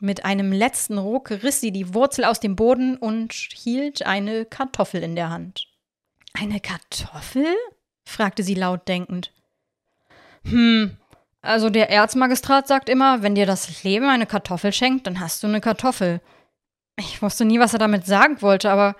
Mit 0.00 0.24
einem 0.24 0.50
letzten 0.50 0.98
Ruck 0.98 1.30
riss 1.30 1.60
sie 1.60 1.70
die 1.70 1.94
Wurzel 1.94 2.24
aus 2.24 2.40
dem 2.40 2.56
Boden 2.56 2.96
und 2.96 3.32
hielt 3.32 4.04
eine 4.04 4.46
Kartoffel 4.46 5.04
in 5.04 5.14
der 5.14 5.30
Hand. 5.30 5.69
Eine 6.32 6.60
Kartoffel? 6.60 7.46
fragte 8.04 8.42
sie 8.42 8.54
laut 8.54 8.88
denkend. 8.88 9.32
Hm, 10.44 10.96
also 11.42 11.70
der 11.70 11.90
Erzmagistrat 11.90 12.68
sagt 12.68 12.88
immer, 12.88 13.22
wenn 13.22 13.34
dir 13.34 13.46
das 13.46 13.82
Leben 13.82 14.08
eine 14.08 14.26
Kartoffel 14.26 14.72
schenkt, 14.72 15.06
dann 15.06 15.20
hast 15.20 15.42
du 15.42 15.46
eine 15.46 15.60
Kartoffel. 15.60 16.20
Ich 16.98 17.22
wusste 17.22 17.44
nie, 17.44 17.58
was 17.58 17.72
er 17.72 17.78
damit 17.78 18.06
sagen 18.06 18.42
wollte, 18.42 18.70
aber 18.70 18.96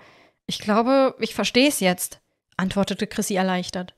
ich 0.47 0.59
glaube, 0.59 1.15
ich 1.19 1.35
verstehe 1.35 1.67
es 1.67 1.79
jetzt, 1.79 2.19
antwortete 2.57 3.05
Chrissy 3.05 3.35
erleichtert. 3.35 3.95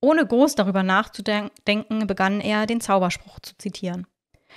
Ohne 0.00 0.26
groß 0.26 0.56
darüber 0.56 0.82
nachzudenken, 0.82 2.06
begann 2.08 2.40
er, 2.40 2.66
den 2.66 2.80
Zauberspruch 2.80 3.38
zu 3.40 3.56
zitieren. 3.56 4.06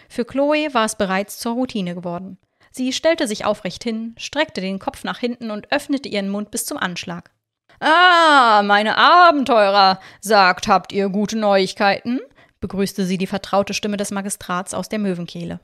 Für 0.10 0.26
Chloe 0.26 0.74
war 0.74 0.86
es 0.86 0.96
bereits 0.96 1.38
zur 1.38 1.54
Routine 1.54 1.94
geworden. 1.94 2.40
Sie 2.72 2.92
stellte 2.92 3.28
sich 3.28 3.46
aufrecht 3.46 3.84
hin, 3.84 4.16
streckte 4.18 4.60
den 4.60 4.80
Kopf 4.80 5.04
nach 5.04 5.20
hinten 5.20 5.52
und 5.52 5.72
öffnete 5.72 6.10
ihren 6.10 6.30
Mund 6.30 6.50
bis 6.50 6.66
zum 6.66 6.78
Anschlag. 6.78 7.32
Ah, 7.80 8.62
meine 8.64 8.98
Abenteurer, 8.98 10.00
sagt, 10.22 10.68
habt 10.68 10.92
ihr 10.92 11.10
gute 11.10 11.38
Neuigkeiten? 11.38 12.20
begrüßte 12.60 13.06
sie 13.06 13.18
die 13.18 13.28
vertraute 13.28 13.74
Stimme 13.74 13.98
des 13.98 14.12
Magistrats 14.12 14.74
aus 14.74 14.90
der 14.90 15.00
Möwenkehle. 15.00 15.60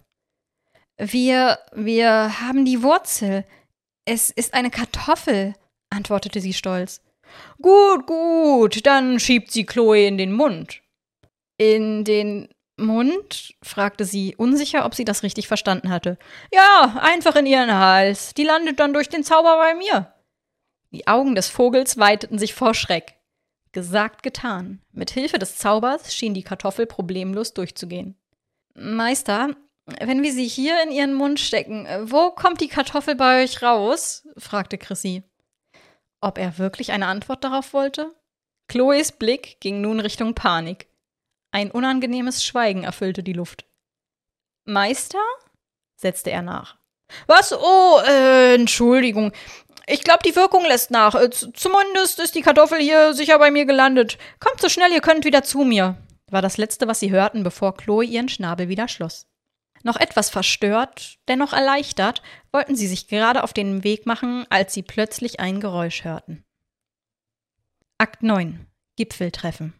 Wir, 0.97 1.57
wir 1.73 2.41
haben 2.41 2.63
die 2.63 2.83
Wurzel. 2.83 3.43
Es 4.05 4.29
ist 4.29 4.53
eine 4.53 4.69
Kartoffel, 4.69 5.55
antwortete 5.89 6.41
sie 6.41 6.53
stolz. 6.53 7.01
Gut, 7.61 8.05
gut, 8.05 8.85
dann 8.85 9.19
schiebt 9.19 9.51
sie 9.51 9.65
Chloe 9.65 10.05
in 10.05 10.17
den 10.17 10.31
Mund. 10.31 10.81
In 11.57 12.03
den 12.03 12.49
Mund? 12.77 13.55
fragte 13.63 14.05
sie, 14.05 14.35
unsicher, 14.35 14.85
ob 14.85 14.95
sie 14.95 15.05
das 15.05 15.23
richtig 15.23 15.47
verstanden 15.47 15.89
hatte. 15.89 16.17
Ja, 16.53 16.99
einfach 17.01 17.35
in 17.35 17.45
ihren 17.45 17.73
Hals. 17.73 18.33
Die 18.33 18.43
landet 18.43 18.79
dann 18.79 18.93
durch 18.93 19.09
den 19.09 19.23
Zauber 19.23 19.57
bei 19.57 19.75
mir. 19.75 20.13
Die 20.91 21.07
Augen 21.07 21.35
des 21.35 21.49
Vogels 21.49 21.97
weiteten 21.97 22.37
sich 22.37 22.53
vor 22.53 22.73
Schreck. 22.73 23.15
Gesagt, 23.71 24.23
getan. 24.23 24.81
Mit 24.91 25.11
Hilfe 25.11 25.39
des 25.39 25.57
Zaubers 25.57 26.13
schien 26.13 26.33
die 26.33 26.43
Kartoffel 26.43 26.85
problemlos 26.85 27.53
durchzugehen. 27.53 28.15
Meister, 28.73 29.55
wenn 29.85 30.21
wir 30.23 30.33
sie 30.33 30.47
hier 30.47 30.81
in 30.83 30.91
ihren 30.91 31.13
Mund 31.13 31.39
stecken, 31.39 31.87
wo 32.03 32.31
kommt 32.31 32.59
die 32.61 32.67
Kartoffel 32.67 33.15
bei 33.15 33.43
euch 33.43 33.61
raus? 33.61 34.27
fragte 34.37 34.77
Chrissy. 34.77 35.23
Ob 36.19 36.37
er 36.37 36.57
wirklich 36.57 36.91
eine 36.91 37.07
Antwort 37.07 37.43
darauf 37.43 37.73
wollte? 37.73 38.13
Chloes 38.67 39.11
Blick 39.13 39.59
ging 39.59 39.81
nun 39.81 39.99
Richtung 39.99 40.35
Panik. 40.35 40.87
Ein 41.51 41.71
unangenehmes 41.71 42.43
Schweigen 42.43 42.83
erfüllte 42.83 43.23
die 43.23 43.33
Luft. 43.33 43.65
Meister? 44.65 45.19
setzte 45.95 46.31
er 46.31 46.41
nach. 46.41 46.77
Was? 47.27 47.53
Oh, 47.53 47.99
äh, 48.07 48.55
Entschuldigung. 48.55 49.33
Ich 49.87 50.03
glaube, 50.03 50.23
die 50.25 50.35
Wirkung 50.35 50.65
lässt 50.65 50.91
nach. 50.91 51.15
Äh, 51.15 51.29
zumindest 51.29 52.19
ist 52.19 52.35
die 52.35 52.41
Kartoffel 52.41 52.79
hier 52.79 53.13
sicher 53.13 53.39
bei 53.39 53.51
mir 53.51 53.65
gelandet. 53.65 54.17
Kommt 54.39 54.61
so 54.61 54.69
schnell, 54.69 54.91
ihr 54.91 55.01
könnt 55.01 55.25
wieder 55.25 55.43
zu 55.43 55.63
mir, 55.63 55.97
war 56.29 56.41
das 56.41 56.57
Letzte, 56.57 56.87
was 56.87 56.99
sie 56.99 57.11
hörten, 57.11 57.43
bevor 57.43 57.75
Chloe 57.75 58.03
ihren 58.03 58.29
Schnabel 58.29 58.69
wieder 58.69 58.87
schloss. 58.87 59.27
Noch 59.83 59.97
etwas 59.97 60.29
verstört, 60.29 61.17
dennoch 61.27 61.53
erleichtert, 61.53 62.21
wollten 62.51 62.75
sie 62.75 62.87
sich 62.87 63.07
gerade 63.07 63.43
auf 63.43 63.53
den 63.53 63.83
Weg 63.83 64.05
machen, 64.05 64.45
als 64.49 64.73
sie 64.73 64.83
plötzlich 64.83 65.39
ein 65.39 65.59
Geräusch 65.59 66.03
hörten. 66.03 66.43
Akt 67.97 68.23
9 68.23 68.67
Gipfeltreffen 68.95 69.73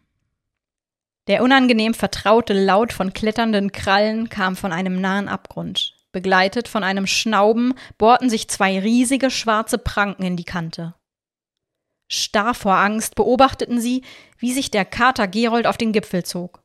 Der 1.28 1.42
unangenehm 1.42 1.94
vertraute 1.94 2.52
Laut 2.52 2.92
von 2.92 3.12
kletternden 3.12 3.70
Krallen 3.70 4.28
kam 4.28 4.56
von 4.56 4.72
einem 4.72 5.00
nahen 5.00 5.28
Abgrund. 5.28 5.94
Begleitet 6.12 6.68
von 6.68 6.84
einem 6.84 7.06
Schnauben 7.06 7.74
bohrten 7.96 8.28
sich 8.28 8.48
zwei 8.48 8.78
riesige 8.78 9.30
schwarze 9.30 9.78
Pranken 9.78 10.22
in 10.24 10.36
die 10.36 10.44
Kante. 10.44 10.94
Starr 12.08 12.52
vor 12.54 12.74
Angst 12.74 13.14
beobachteten 13.14 13.80
sie, 13.80 14.02
wie 14.36 14.52
sich 14.52 14.70
der 14.70 14.84
Kater 14.84 15.26
Gerold 15.26 15.66
auf 15.66 15.78
den 15.78 15.92
Gipfel 15.92 16.24
zog. 16.24 16.62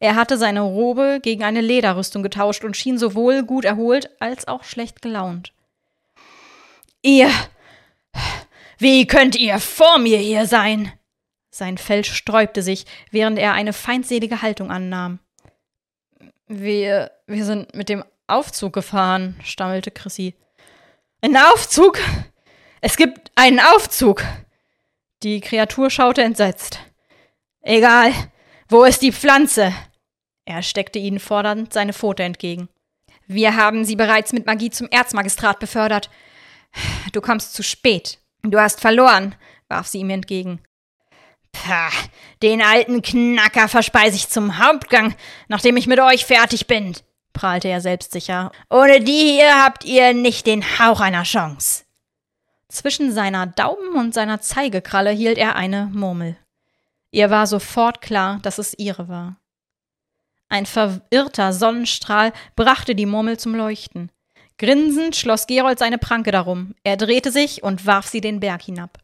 Er 0.00 0.16
hatte 0.16 0.38
seine 0.38 0.62
Robe 0.62 1.20
gegen 1.22 1.44
eine 1.44 1.60
Lederrüstung 1.60 2.22
getauscht 2.22 2.64
und 2.64 2.76
schien 2.76 2.96
sowohl 2.96 3.44
gut 3.44 3.66
erholt 3.66 4.10
als 4.20 4.48
auch 4.48 4.64
schlecht 4.64 5.02
gelaunt. 5.02 5.52
Ihr. 7.02 7.30
Wie 8.78 9.06
könnt 9.06 9.36
ihr 9.36 9.60
vor 9.60 9.98
mir 9.98 10.18
hier 10.18 10.46
sein? 10.46 10.90
Sein 11.50 11.76
Fell 11.76 12.04
sträubte 12.04 12.62
sich, 12.62 12.86
während 13.10 13.38
er 13.38 13.52
eine 13.52 13.74
feindselige 13.74 14.40
Haltung 14.40 14.70
annahm. 14.70 15.20
Wir, 16.48 17.12
wir 17.26 17.44
sind 17.44 17.74
mit 17.74 17.88
dem 17.88 18.02
Aufzug 18.26 18.72
gefahren, 18.72 19.38
stammelte 19.42 19.90
Chrissy. 19.90 20.34
Ein 21.20 21.36
Aufzug? 21.36 21.98
Es 22.80 22.96
gibt 22.96 23.30
einen 23.34 23.60
Aufzug. 23.60 24.24
Die 25.22 25.40
Kreatur 25.40 25.90
schaute 25.90 26.22
entsetzt. 26.22 26.80
Egal. 27.60 28.12
Wo 28.68 28.84
ist 28.84 29.02
die 29.02 29.12
Pflanze? 29.12 29.72
Er 30.44 30.62
steckte 30.62 30.98
ihnen 30.98 31.20
fordernd 31.20 31.72
seine 31.72 31.92
Pfote 31.92 32.22
entgegen. 32.24 32.68
Wir 33.26 33.54
haben 33.56 33.84
sie 33.84 33.96
bereits 33.96 34.32
mit 34.32 34.46
Magie 34.46 34.70
zum 34.70 34.88
Erzmagistrat 34.90 35.60
befördert. 35.60 36.10
Du 37.12 37.20
kommst 37.20 37.54
zu 37.54 37.62
spät. 37.62 38.18
Du 38.42 38.58
hast 38.58 38.80
verloren, 38.80 39.34
warf 39.68 39.86
sie 39.86 39.98
ihm 39.98 40.10
entgegen. 40.10 40.60
Pah, 41.52 41.90
den 42.42 42.62
alten 42.62 43.02
Knacker 43.02 43.68
verspeise 43.68 44.16
ich 44.16 44.28
zum 44.28 44.58
Hauptgang, 44.58 45.14
nachdem 45.48 45.76
ich 45.76 45.86
mit 45.86 46.00
euch 46.00 46.24
fertig 46.24 46.66
bin, 46.66 46.96
prahlte 47.32 47.68
er 47.68 47.80
selbstsicher. 47.80 48.52
Ohne 48.70 49.00
die 49.00 49.36
hier 49.36 49.62
habt 49.62 49.84
ihr 49.84 50.12
nicht 50.14 50.46
den 50.46 50.62
Hauch 50.78 51.00
einer 51.00 51.22
Chance. 51.22 51.84
Zwischen 52.68 53.12
seiner 53.12 53.46
Daumen 53.46 53.96
und 53.96 54.14
seiner 54.14 54.40
Zeigekralle 54.40 55.10
hielt 55.10 55.38
er 55.38 55.56
eine 55.56 55.90
Murmel. 55.92 56.36
Ihr 57.10 57.28
war 57.30 57.46
sofort 57.46 58.00
klar, 58.00 58.38
dass 58.42 58.58
es 58.58 58.78
ihre 58.78 59.08
war. 59.08 59.36
Ein 60.48 60.66
verirrter 60.66 61.52
Sonnenstrahl 61.52 62.32
brachte 62.56 62.94
die 62.94 63.06
Murmel 63.06 63.38
zum 63.38 63.54
Leuchten. 63.54 64.10
Grinsend 64.58 65.16
schloss 65.16 65.46
Gerold 65.46 65.78
seine 65.78 65.98
Pranke 65.98 66.30
darum. 66.30 66.74
Er 66.84 66.96
drehte 66.96 67.30
sich 67.30 67.62
und 67.62 67.86
warf 67.86 68.06
sie 68.06 68.20
den 68.20 68.40
Berg 68.40 68.62
hinab. 68.62 68.98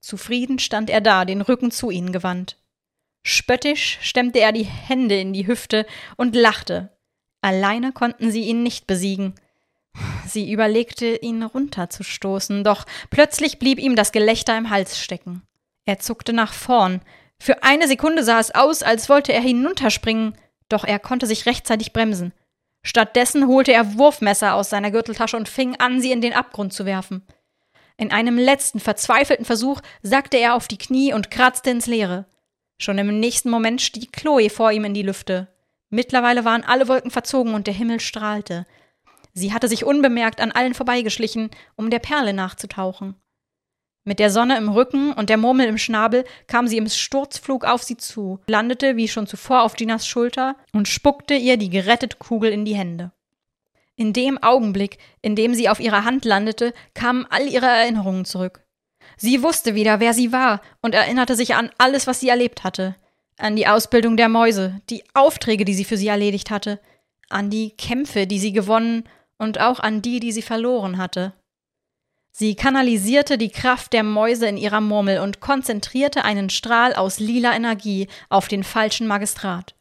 Zufrieden 0.00 0.58
stand 0.58 0.90
er 0.90 1.00
da, 1.00 1.24
den 1.24 1.40
Rücken 1.40 1.70
zu 1.70 1.90
ihnen 1.90 2.12
gewandt. 2.12 2.58
Spöttisch 3.22 3.98
stemmte 4.02 4.40
er 4.40 4.52
die 4.52 4.64
Hände 4.64 5.18
in 5.18 5.32
die 5.32 5.46
Hüfte 5.46 5.86
und 6.16 6.36
lachte. 6.36 6.93
Alleine 7.44 7.92
konnten 7.92 8.30
sie 8.30 8.44
ihn 8.44 8.62
nicht 8.62 8.86
besiegen. 8.86 9.34
Sie 10.26 10.50
überlegte, 10.50 11.16
ihn 11.16 11.42
runterzustoßen, 11.42 12.64
doch 12.64 12.86
plötzlich 13.10 13.58
blieb 13.58 13.78
ihm 13.78 13.96
das 13.96 14.12
Gelächter 14.12 14.56
im 14.56 14.70
Hals 14.70 14.98
stecken. 14.98 15.42
Er 15.84 15.98
zuckte 15.98 16.32
nach 16.32 16.54
vorn. 16.54 17.02
Für 17.38 17.62
eine 17.62 17.86
Sekunde 17.86 18.24
sah 18.24 18.40
es 18.40 18.54
aus, 18.54 18.82
als 18.82 19.10
wollte 19.10 19.34
er 19.34 19.42
hinunterspringen, 19.42 20.38
doch 20.70 20.84
er 20.84 20.98
konnte 20.98 21.26
sich 21.26 21.44
rechtzeitig 21.44 21.92
bremsen. 21.92 22.32
Stattdessen 22.82 23.46
holte 23.46 23.74
er 23.74 23.98
Wurfmesser 23.98 24.54
aus 24.54 24.70
seiner 24.70 24.90
Gürteltasche 24.90 25.36
und 25.36 25.46
fing 25.46 25.76
an, 25.76 26.00
sie 26.00 26.12
in 26.12 26.22
den 26.22 26.32
Abgrund 26.32 26.72
zu 26.72 26.86
werfen. 26.86 27.26
In 27.98 28.10
einem 28.10 28.38
letzten 28.38 28.80
verzweifelten 28.80 29.44
Versuch 29.44 29.82
sackte 30.02 30.38
er 30.38 30.54
auf 30.54 30.66
die 30.66 30.78
Knie 30.78 31.12
und 31.12 31.30
kratzte 31.30 31.68
ins 31.68 31.86
Leere. 31.86 32.24
Schon 32.78 32.96
im 32.96 33.20
nächsten 33.20 33.50
Moment 33.50 33.82
stieg 33.82 34.14
Chloe 34.14 34.48
vor 34.48 34.72
ihm 34.72 34.86
in 34.86 34.94
die 34.94 35.02
Lüfte. 35.02 35.53
Mittlerweile 35.94 36.44
waren 36.44 36.64
alle 36.64 36.88
Wolken 36.88 37.12
verzogen 37.12 37.54
und 37.54 37.68
der 37.68 37.74
Himmel 37.74 38.00
strahlte. 38.00 38.66
Sie 39.32 39.52
hatte 39.52 39.68
sich 39.68 39.84
unbemerkt 39.84 40.40
an 40.40 40.50
allen 40.50 40.74
vorbeigeschlichen, 40.74 41.50
um 41.76 41.88
der 41.88 42.00
Perle 42.00 42.32
nachzutauchen. 42.32 43.14
Mit 44.02 44.18
der 44.18 44.30
Sonne 44.30 44.56
im 44.56 44.68
Rücken 44.68 45.12
und 45.12 45.30
der 45.30 45.36
Murmel 45.36 45.68
im 45.68 45.78
Schnabel 45.78 46.24
kam 46.48 46.66
sie 46.66 46.78
im 46.78 46.88
Sturzflug 46.88 47.64
auf 47.64 47.84
sie 47.84 47.96
zu, 47.96 48.40
landete 48.48 48.96
wie 48.96 49.06
schon 49.06 49.28
zuvor 49.28 49.62
auf 49.62 49.76
Dinas 49.76 50.04
Schulter 50.04 50.56
und 50.72 50.88
spuckte 50.88 51.34
ihr 51.34 51.58
die 51.58 51.70
gerettete 51.70 52.16
Kugel 52.16 52.50
in 52.50 52.64
die 52.64 52.74
Hände. 52.74 53.12
In 53.94 54.12
dem 54.12 54.42
Augenblick, 54.42 54.98
in 55.22 55.36
dem 55.36 55.54
sie 55.54 55.68
auf 55.68 55.78
ihrer 55.78 56.04
Hand 56.04 56.24
landete, 56.24 56.74
kamen 56.94 57.24
all 57.30 57.46
ihre 57.46 57.66
Erinnerungen 57.66 58.24
zurück. 58.24 58.64
Sie 59.16 59.44
wusste 59.44 59.76
wieder, 59.76 60.00
wer 60.00 60.12
sie 60.12 60.32
war 60.32 60.60
und 60.82 60.92
erinnerte 60.92 61.36
sich 61.36 61.54
an 61.54 61.70
alles, 61.78 62.08
was 62.08 62.18
sie 62.18 62.30
erlebt 62.30 62.64
hatte. 62.64 62.96
An 63.36 63.56
die 63.56 63.66
Ausbildung 63.66 64.16
der 64.16 64.28
Mäuse, 64.28 64.80
die 64.90 65.04
Aufträge, 65.14 65.64
die 65.64 65.74
sie 65.74 65.84
für 65.84 65.96
sie 65.96 66.08
erledigt 66.08 66.50
hatte, 66.50 66.80
an 67.28 67.50
die 67.50 67.70
Kämpfe, 67.70 68.26
die 68.26 68.38
sie 68.38 68.52
gewonnen 68.52 69.04
und 69.38 69.60
auch 69.60 69.80
an 69.80 70.02
die, 70.02 70.20
die 70.20 70.32
sie 70.32 70.42
verloren 70.42 70.98
hatte. 70.98 71.32
Sie 72.36 72.56
kanalisierte 72.56 73.38
die 73.38 73.50
Kraft 73.50 73.92
der 73.92 74.02
Mäuse 74.02 74.48
in 74.48 74.56
ihrer 74.56 74.80
Murmel 74.80 75.20
und 75.20 75.40
konzentrierte 75.40 76.24
einen 76.24 76.50
Strahl 76.50 76.94
aus 76.94 77.20
lila 77.20 77.54
Energie 77.54 78.08
auf 78.28 78.48
den 78.48 78.64
falschen 78.64 79.06
Magistrat. 79.06 79.74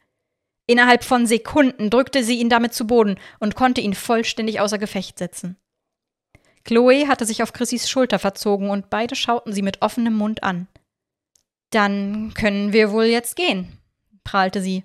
Innerhalb 0.67 1.03
von 1.03 1.25
Sekunden 1.25 1.89
drückte 1.89 2.23
sie 2.23 2.39
ihn 2.39 2.49
damit 2.49 2.73
zu 2.73 2.87
Boden 2.87 3.19
und 3.39 3.55
konnte 3.55 3.81
ihn 3.81 3.95
vollständig 3.95 4.59
außer 4.59 4.77
Gefecht 4.77 5.17
setzen. 5.17 5.57
Chloe 6.63 7.07
hatte 7.07 7.25
sich 7.25 7.43
auf 7.43 7.53
Chrissys 7.53 7.89
Schulter 7.89 8.19
verzogen 8.19 8.69
und 8.69 8.89
beide 8.89 9.15
schauten 9.15 9.51
sie 9.51 9.61
mit 9.61 9.81
offenem 9.81 10.13
Mund 10.13 10.43
an. 10.43 10.67
Dann 11.73 12.35
können 12.35 12.71
wir 12.71 12.91
wohl 12.91 13.05
jetzt 13.05 13.35
gehen, 13.35 13.79
prahlte 14.23 14.61
sie. 14.61 14.83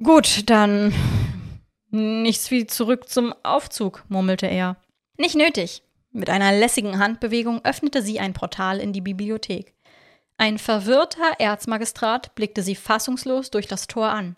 Gut, 0.00 0.48
dann 0.48 0.94
nichts 1.90 2.52
wie 2.52 2.68
zurück 2.68 3.08
zum 3.08 3.34
Aufzug, 3.42 4.04
murmelte 4.08 4.46
er. 4.46 4.76
Nicht 5.18 5.34
nötig. 5.34 5.82
Mit 6.12 6.30
einer 6.30 6.52
lässigen 6.52 7.00
Handbewegung 7.00 7.64
öffnete 7.64 8.02
sie 8.02 8.20
ein 8.20 8.34
Portal 8.34 8.78
in 8.78 8.92
die 8.92 9.00
Bibliothek. 9.00 9.74
Ein 10.38 10.58
verwirrter 10.58 11.40
Erzmagistrat 11.40 12.36
blickte 12.36 12.62
sie 12.62 12.76
fassungslos 12.76 13.50
durch 13.50 13.66
das 13.66 13.88
Tor 13.88 14.10
an. 14.10 14.36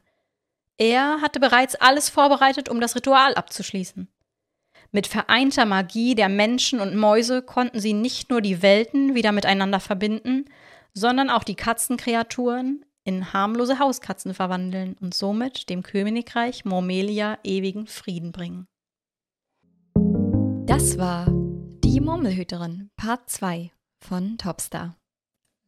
Er 0.79 1.21
hatte 1.21 1.39
bereits 1.39 1.75
alles 1.75 2.09
vorbereitet, 2.09 2.71
um 2.71 2.81
das 2.81 2.97
Ritual 2.97 3.35
abzuschließen. 3.35 4.09
Mit 4.91 5.07
vereinter 5.07 5.67
Magie 5.67 6.15
der 6.15 6.31
Menschen 6.31 6.81
und 6.81 6.97
Mäuse 6.97 7.43
konnten 7.43 7.79
sie 7.79 7.93
nicht 7.93 8.31
nur 8.31 8.41
die 8.41 8.63
Welten 8.63 9.15
wieder 9.15 9.33
miteinander 9.33 9.81
verbinden, 9.81 10.47
sondern 10.95 11.31
auch 11.31 11.45
die 11.45 11.55
Katzenkreaturen 11.55 12.85
in 13.05 13.33
harmlose 13.33 13.79
Hauskatzen 13.79 14.35
verwandeln 14.35 14.97
und 15.01 15.15
somit 15.15 15.69
dem 15.69 15.83
Königreich 15.83 16.65
Mormelia 16.65 17.39
ewigen 17.43 17.87
Frieden 17.87 18.33
bringen. 18.33 18.67
Das 20.67 20.99
war 20.99 21.27
Die 21.85 22.01
Murmelhüterin, 22.01 22.91
Part 22.97 23.29
2 23.29 23.73
von 23.99 24.39
Topstar. 24.39 24.97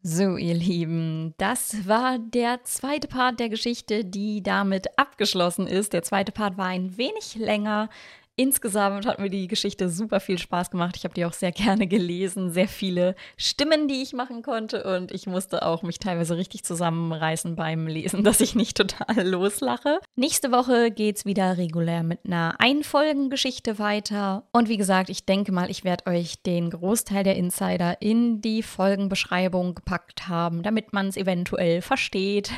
So, 0.06 0.36
ihr 0.36 0.54
Lieben, 0.54 1.32
das 1.38 1.88
war 1.88 2.18
der 2.18 2.62
zweite 2.64 3.08
Part 3.08 3.40
der 3.40 3.48
Geschichte, 3.48 4.04
die 4.04 4.42
damit 4.42 4.98
abgeschlossen 4.98 5.66
ist. 5.66 5.94
Der 5.94 6.02
zweite 6.02 6.30
Part 6.30 6.58
war 6.58 6.66
ein 6.66 6.98
wenig 6.98 7.36
länger. 7.36 7.88
Insgesamt 8.36 9.06
hat 9.06 9.20
mir 9.20 9.30
die 9.30 9.46
Geschichte 9.46 9.88
super 9.88 10.18
viel 10.18 10.38
Spaß 10.38 10.72
gemacht. 10.72 10.96
Ich 10.96 11.04
habe 11.04 11.14
die 11.14 11.24
auch 11.24 11.32
sehr 11.32 11.52
gerne 11.52 11.86
gelesen, 11.86 12.50
sehr 12.50 12.66
viele 12.66 13.14
Stimmen, 13.36 13.86
die 13.86 14.02
ich 14.02 14.12
machen 14.12 14.42
konnte 14.42 14.82
und 14.82 15.12
ich 15.12 15.28
musste 15.28 15.64
auch 15.64 15.82
mich 15.82 16.00
teilweise 16.00 16.36
richtig 16.36 16.64
zusammenreißen 16.64 17.54
beim 17.54 17.86
Lesen, 17.86 18.24
dass 18.24 18.40
ich 18.40 18.56
nicht 18.56 18.76
total 18.76 19.24
loslache. 19.28 20.00
Nächste 20.16 20.50
Woche 20.50 20.90
geht's 20.90 21.24
wieder 21.24 21.58
regulär 21.58 22.02
mit 22.02 22.24
einer 22.24 22.56
Einfolgengeschichte 22.58 23.78
weiter 23.78 24.48
und 24.52 24.68
wie 24.68 24.78
gesagt, 24.78 25.10
ich 25.10 25.26
denke 25.26 25.52
mal, 25.52 25.70
ich 25.70 25.84
werde 25.84 26.10
euch 26.10 26.42
den 26.42 26.70
Großteil 26.70 27.22
der 27.22 27.36
Insider 27.36 28.02
in 28.02 28.40
die 28.40 28.64
Folgenbeschreibung 28.64 29.76
gepackt 29.76 30.26
haben, 30.26 30.64
damit 30.64 30.92
man 30.92 31.06
es 31.06 31.16
eventuell 31.16 31.82
versteht. 31.82 32.50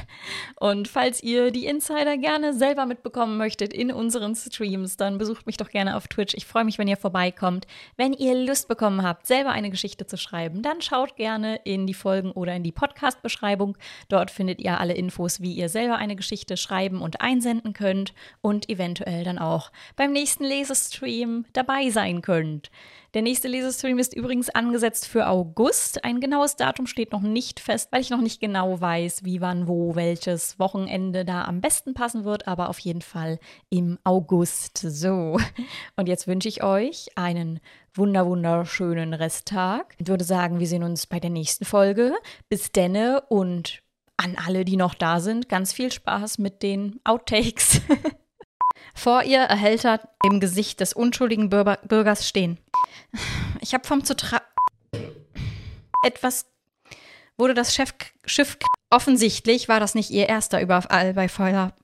Und 0.59 0.89
falls 0.89 1.23
ihr 1.23 1.51
die 1.51 1.67
Insider 1.67 2.17
gerne 2.17 2.55
selber 2.55 2.87
mitbekommen 2.87 3.37
möchtet 3.37 3.75
in 3.75 3.93
unseren 3.93 4.35
Streams, 4.35 4.97
dann 4.97 5.19
besucht 5.19 5.45
mich 5.45 5.59
doch 5.59 5.66
doch 5.67 5.73
gerne 5.73 5.97
auf 5.97 6.09
Twitch. 6.09 6.35
Ich 6.35 6.47
freue 6.47 6.65
mich, 6.65 6.79
wenn 6.79 6.89
ihr 6.89 6.97
vorbeikommt. 6.97 7.67
Wenn 7.97 8.13
ihr 8.13 8.35
Lust 8.35 8.69
bekommen 8.69 9.03
habt, 9.03 9.27
selber 9.27 9.51
eine 9.51 9.71
Geschichte 9.71 10.07
zu 10.07 10.17
schreiben, 10.17 10.63
dann 10.63 10.81
schaut 10.81 11.17
gerne 11.17 11.57
in 11.65 11.87
die 11.87 11.95
Folgen 11.95 12.31
oder 12.31 12.55
in 12.55 12.63
die 12.63 12.73
Podcast-Beschreibung. 12.73 13.77
Dort 14.09 14.31
findet 14.31 14.61
ihr 14.61 14.79
alle 14.79 14.95
Infos, 14.95 15.41
wie 15.41 15.53
ihr 15.55 15.69
selber 15.69 15.97
eine 15.97 16.17
Geschichte 16.17 16.57
schreiben 16.57 17.03
und 17.03 17.21
einsenden 17.21 17.73
könnt 17.73 18.15
und 18.41 18.69
eventuell 18.69 19.25
dann 19.25 19.39
auch 19.39 19.73
beim 19.97 20.13
nächsten 20.13 20.45
Lesestream 20.45 21.45
dabei 21.53 21.91
sein 21.91 22.23
könnt. 22.23 22.71
Der 23.17 23.23
nächste 23.23 23.49
Lesestream 23.49 23.99
ist 23.99 24.15
übrigens 24.15 24.51
angesetzt 24.51 25.09
für 25.09 25.27
August. 25.27 26.05
Ein 26.05 26.21
genaues 26.21 26.57
Datum 26.57 26.87
steht 26.87 27.13
noch 27.13 27.23
nicht 27.23 27.61
fest, 27.61 27.89
weil 27.91 28.03
ich 28.03 28.11
noch 28.11 28.21
nicht 28.21 28.43
genau 28.43 28.79
weiß, 28.79 29.25
wie, 29.25 29.41
wann, 29.41 29.67
wo, 29.67 29.95
welches 29.95 30.59
Wochenende 30.59 31.25
da 31.25 31.47
am 31.47 31.63
besten 31.63 31.95
passen 31.95 32.27
wird, 32.27 32.47
aber 32.47 32.69
auf 32.69 32.79
jeden 32.79 33.01
Fall 33.01 33.39
im 33.71 33.99
August. 34.05 34.77
So. 34.77 35.39
Und 35.97 36.09
jetzt 36.09 36.27
wünsche 36.27 36.51
ich 36.51 36.63
euch 36.63 37.09
einen 37.15 37.61
wunder 37.95 38.27
wunderschönen 38.27 39.15
Resttag. 39.15 39.95
Ich 39.97 40.09
würde 40.09 40.25
sagen, 40.25 40.61
wir 40.61 40.67
sehen 40.67 40.83
uns 40.83 41.07
bei 41.07 41.19
der 41.19 41.31
nächsten 41.31 41.65
Folge. 41.65 42.13
Bis 42.51 42.71
denne 42.71 43.23
und 43.31 43.83
an 44.19 44.37
alle, 44.47 44.67
die 44.67 44.77
noch 44.77 44.93
da 44.93 45.21
sind, 45.21 45.49
ganz 45.49 45.73
viel 45.73 45.91
Spaß 45.91 46.37
mit 46.37 46.63
den 46.63 47.01
Outtakes. 47.05 47.81
Vor 48.95 49.23
ihr 49.23 49.41
erhält 49.41 49.85
er 49.85 50.09
im 50.25 50.41
Gesicht 50.41 50.81
des 50.81 50.93
unschuldigen 50.93 51.51
Bürger 51.51 51.79
Bürgers 51.85 52.29
stehen. 52.29 52.59
Ich 53.61 53.75
habe 53.75 53.87
vom 53.87 54.05
zu 54.05 54.15
tra 54.15 54.43
etwas 56.05 56.47
wurde 57.39 57.55
das 57.55 57.75
Chef 57.75 57.95
Schiff 58.25 58.59
offensichtlich 58.91 59.69
war 59.69 59.81
das 59.81 59.95
nicht 59.95 60.11
ihr 60.11 60.29
erster 60.29 60.61
Überfall 60.61 61.15
bei 61.15 61.29
Feuer. 61.29 61.75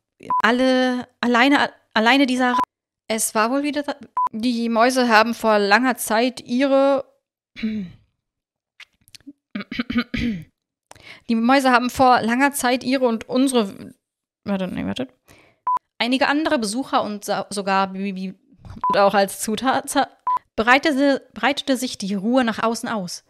Alle 0.43 1.09
alleine 1.21 1.73
alleine 1.95 2.27
dieser 2.27 2.57
es 3.09 3.35
war 3.35 3.51
wohl 3.51 3.63
wieder 3.63 3.85
die 4.33 4.69
Mäuse 4.69 5.09
haben 5.09 5.35
vor 5.35 5.59
langer 5.59 5.97
Zeit 5.97 6.41
ihre 6.41 7.05
Die 11.29 11.35
Mäuse 11.35 11.71
haben 11.71 11.91
vor 11.91 12.21
langer 12.23 12.53
Zeit 12.53 12.85
ihre 12.85 13.07
und 13.07 13.29
unsere 13.29 13.95
warte, 14.45 14.69
nee, 14.69 14.87
warte. 14.87 15.09
Einige 16.03 16.27
andere 16.27 16.59
Besucher 16.59 17.05
und 17.05 17.31
sogar 17.51 17.87
Bibi 17.93 18.35
auch 18.97 19.15
als 19.15 19.39
Zutat 19.39 20.09
breitete, 20.57 21.23
breitete 21.33 21.77
sich 21.77 21.97
die 21.97 22.15
Ruhe 22.15 22.43
nach 22.43 22.61
außen 22.61 22.89
aus. 22.89 23.21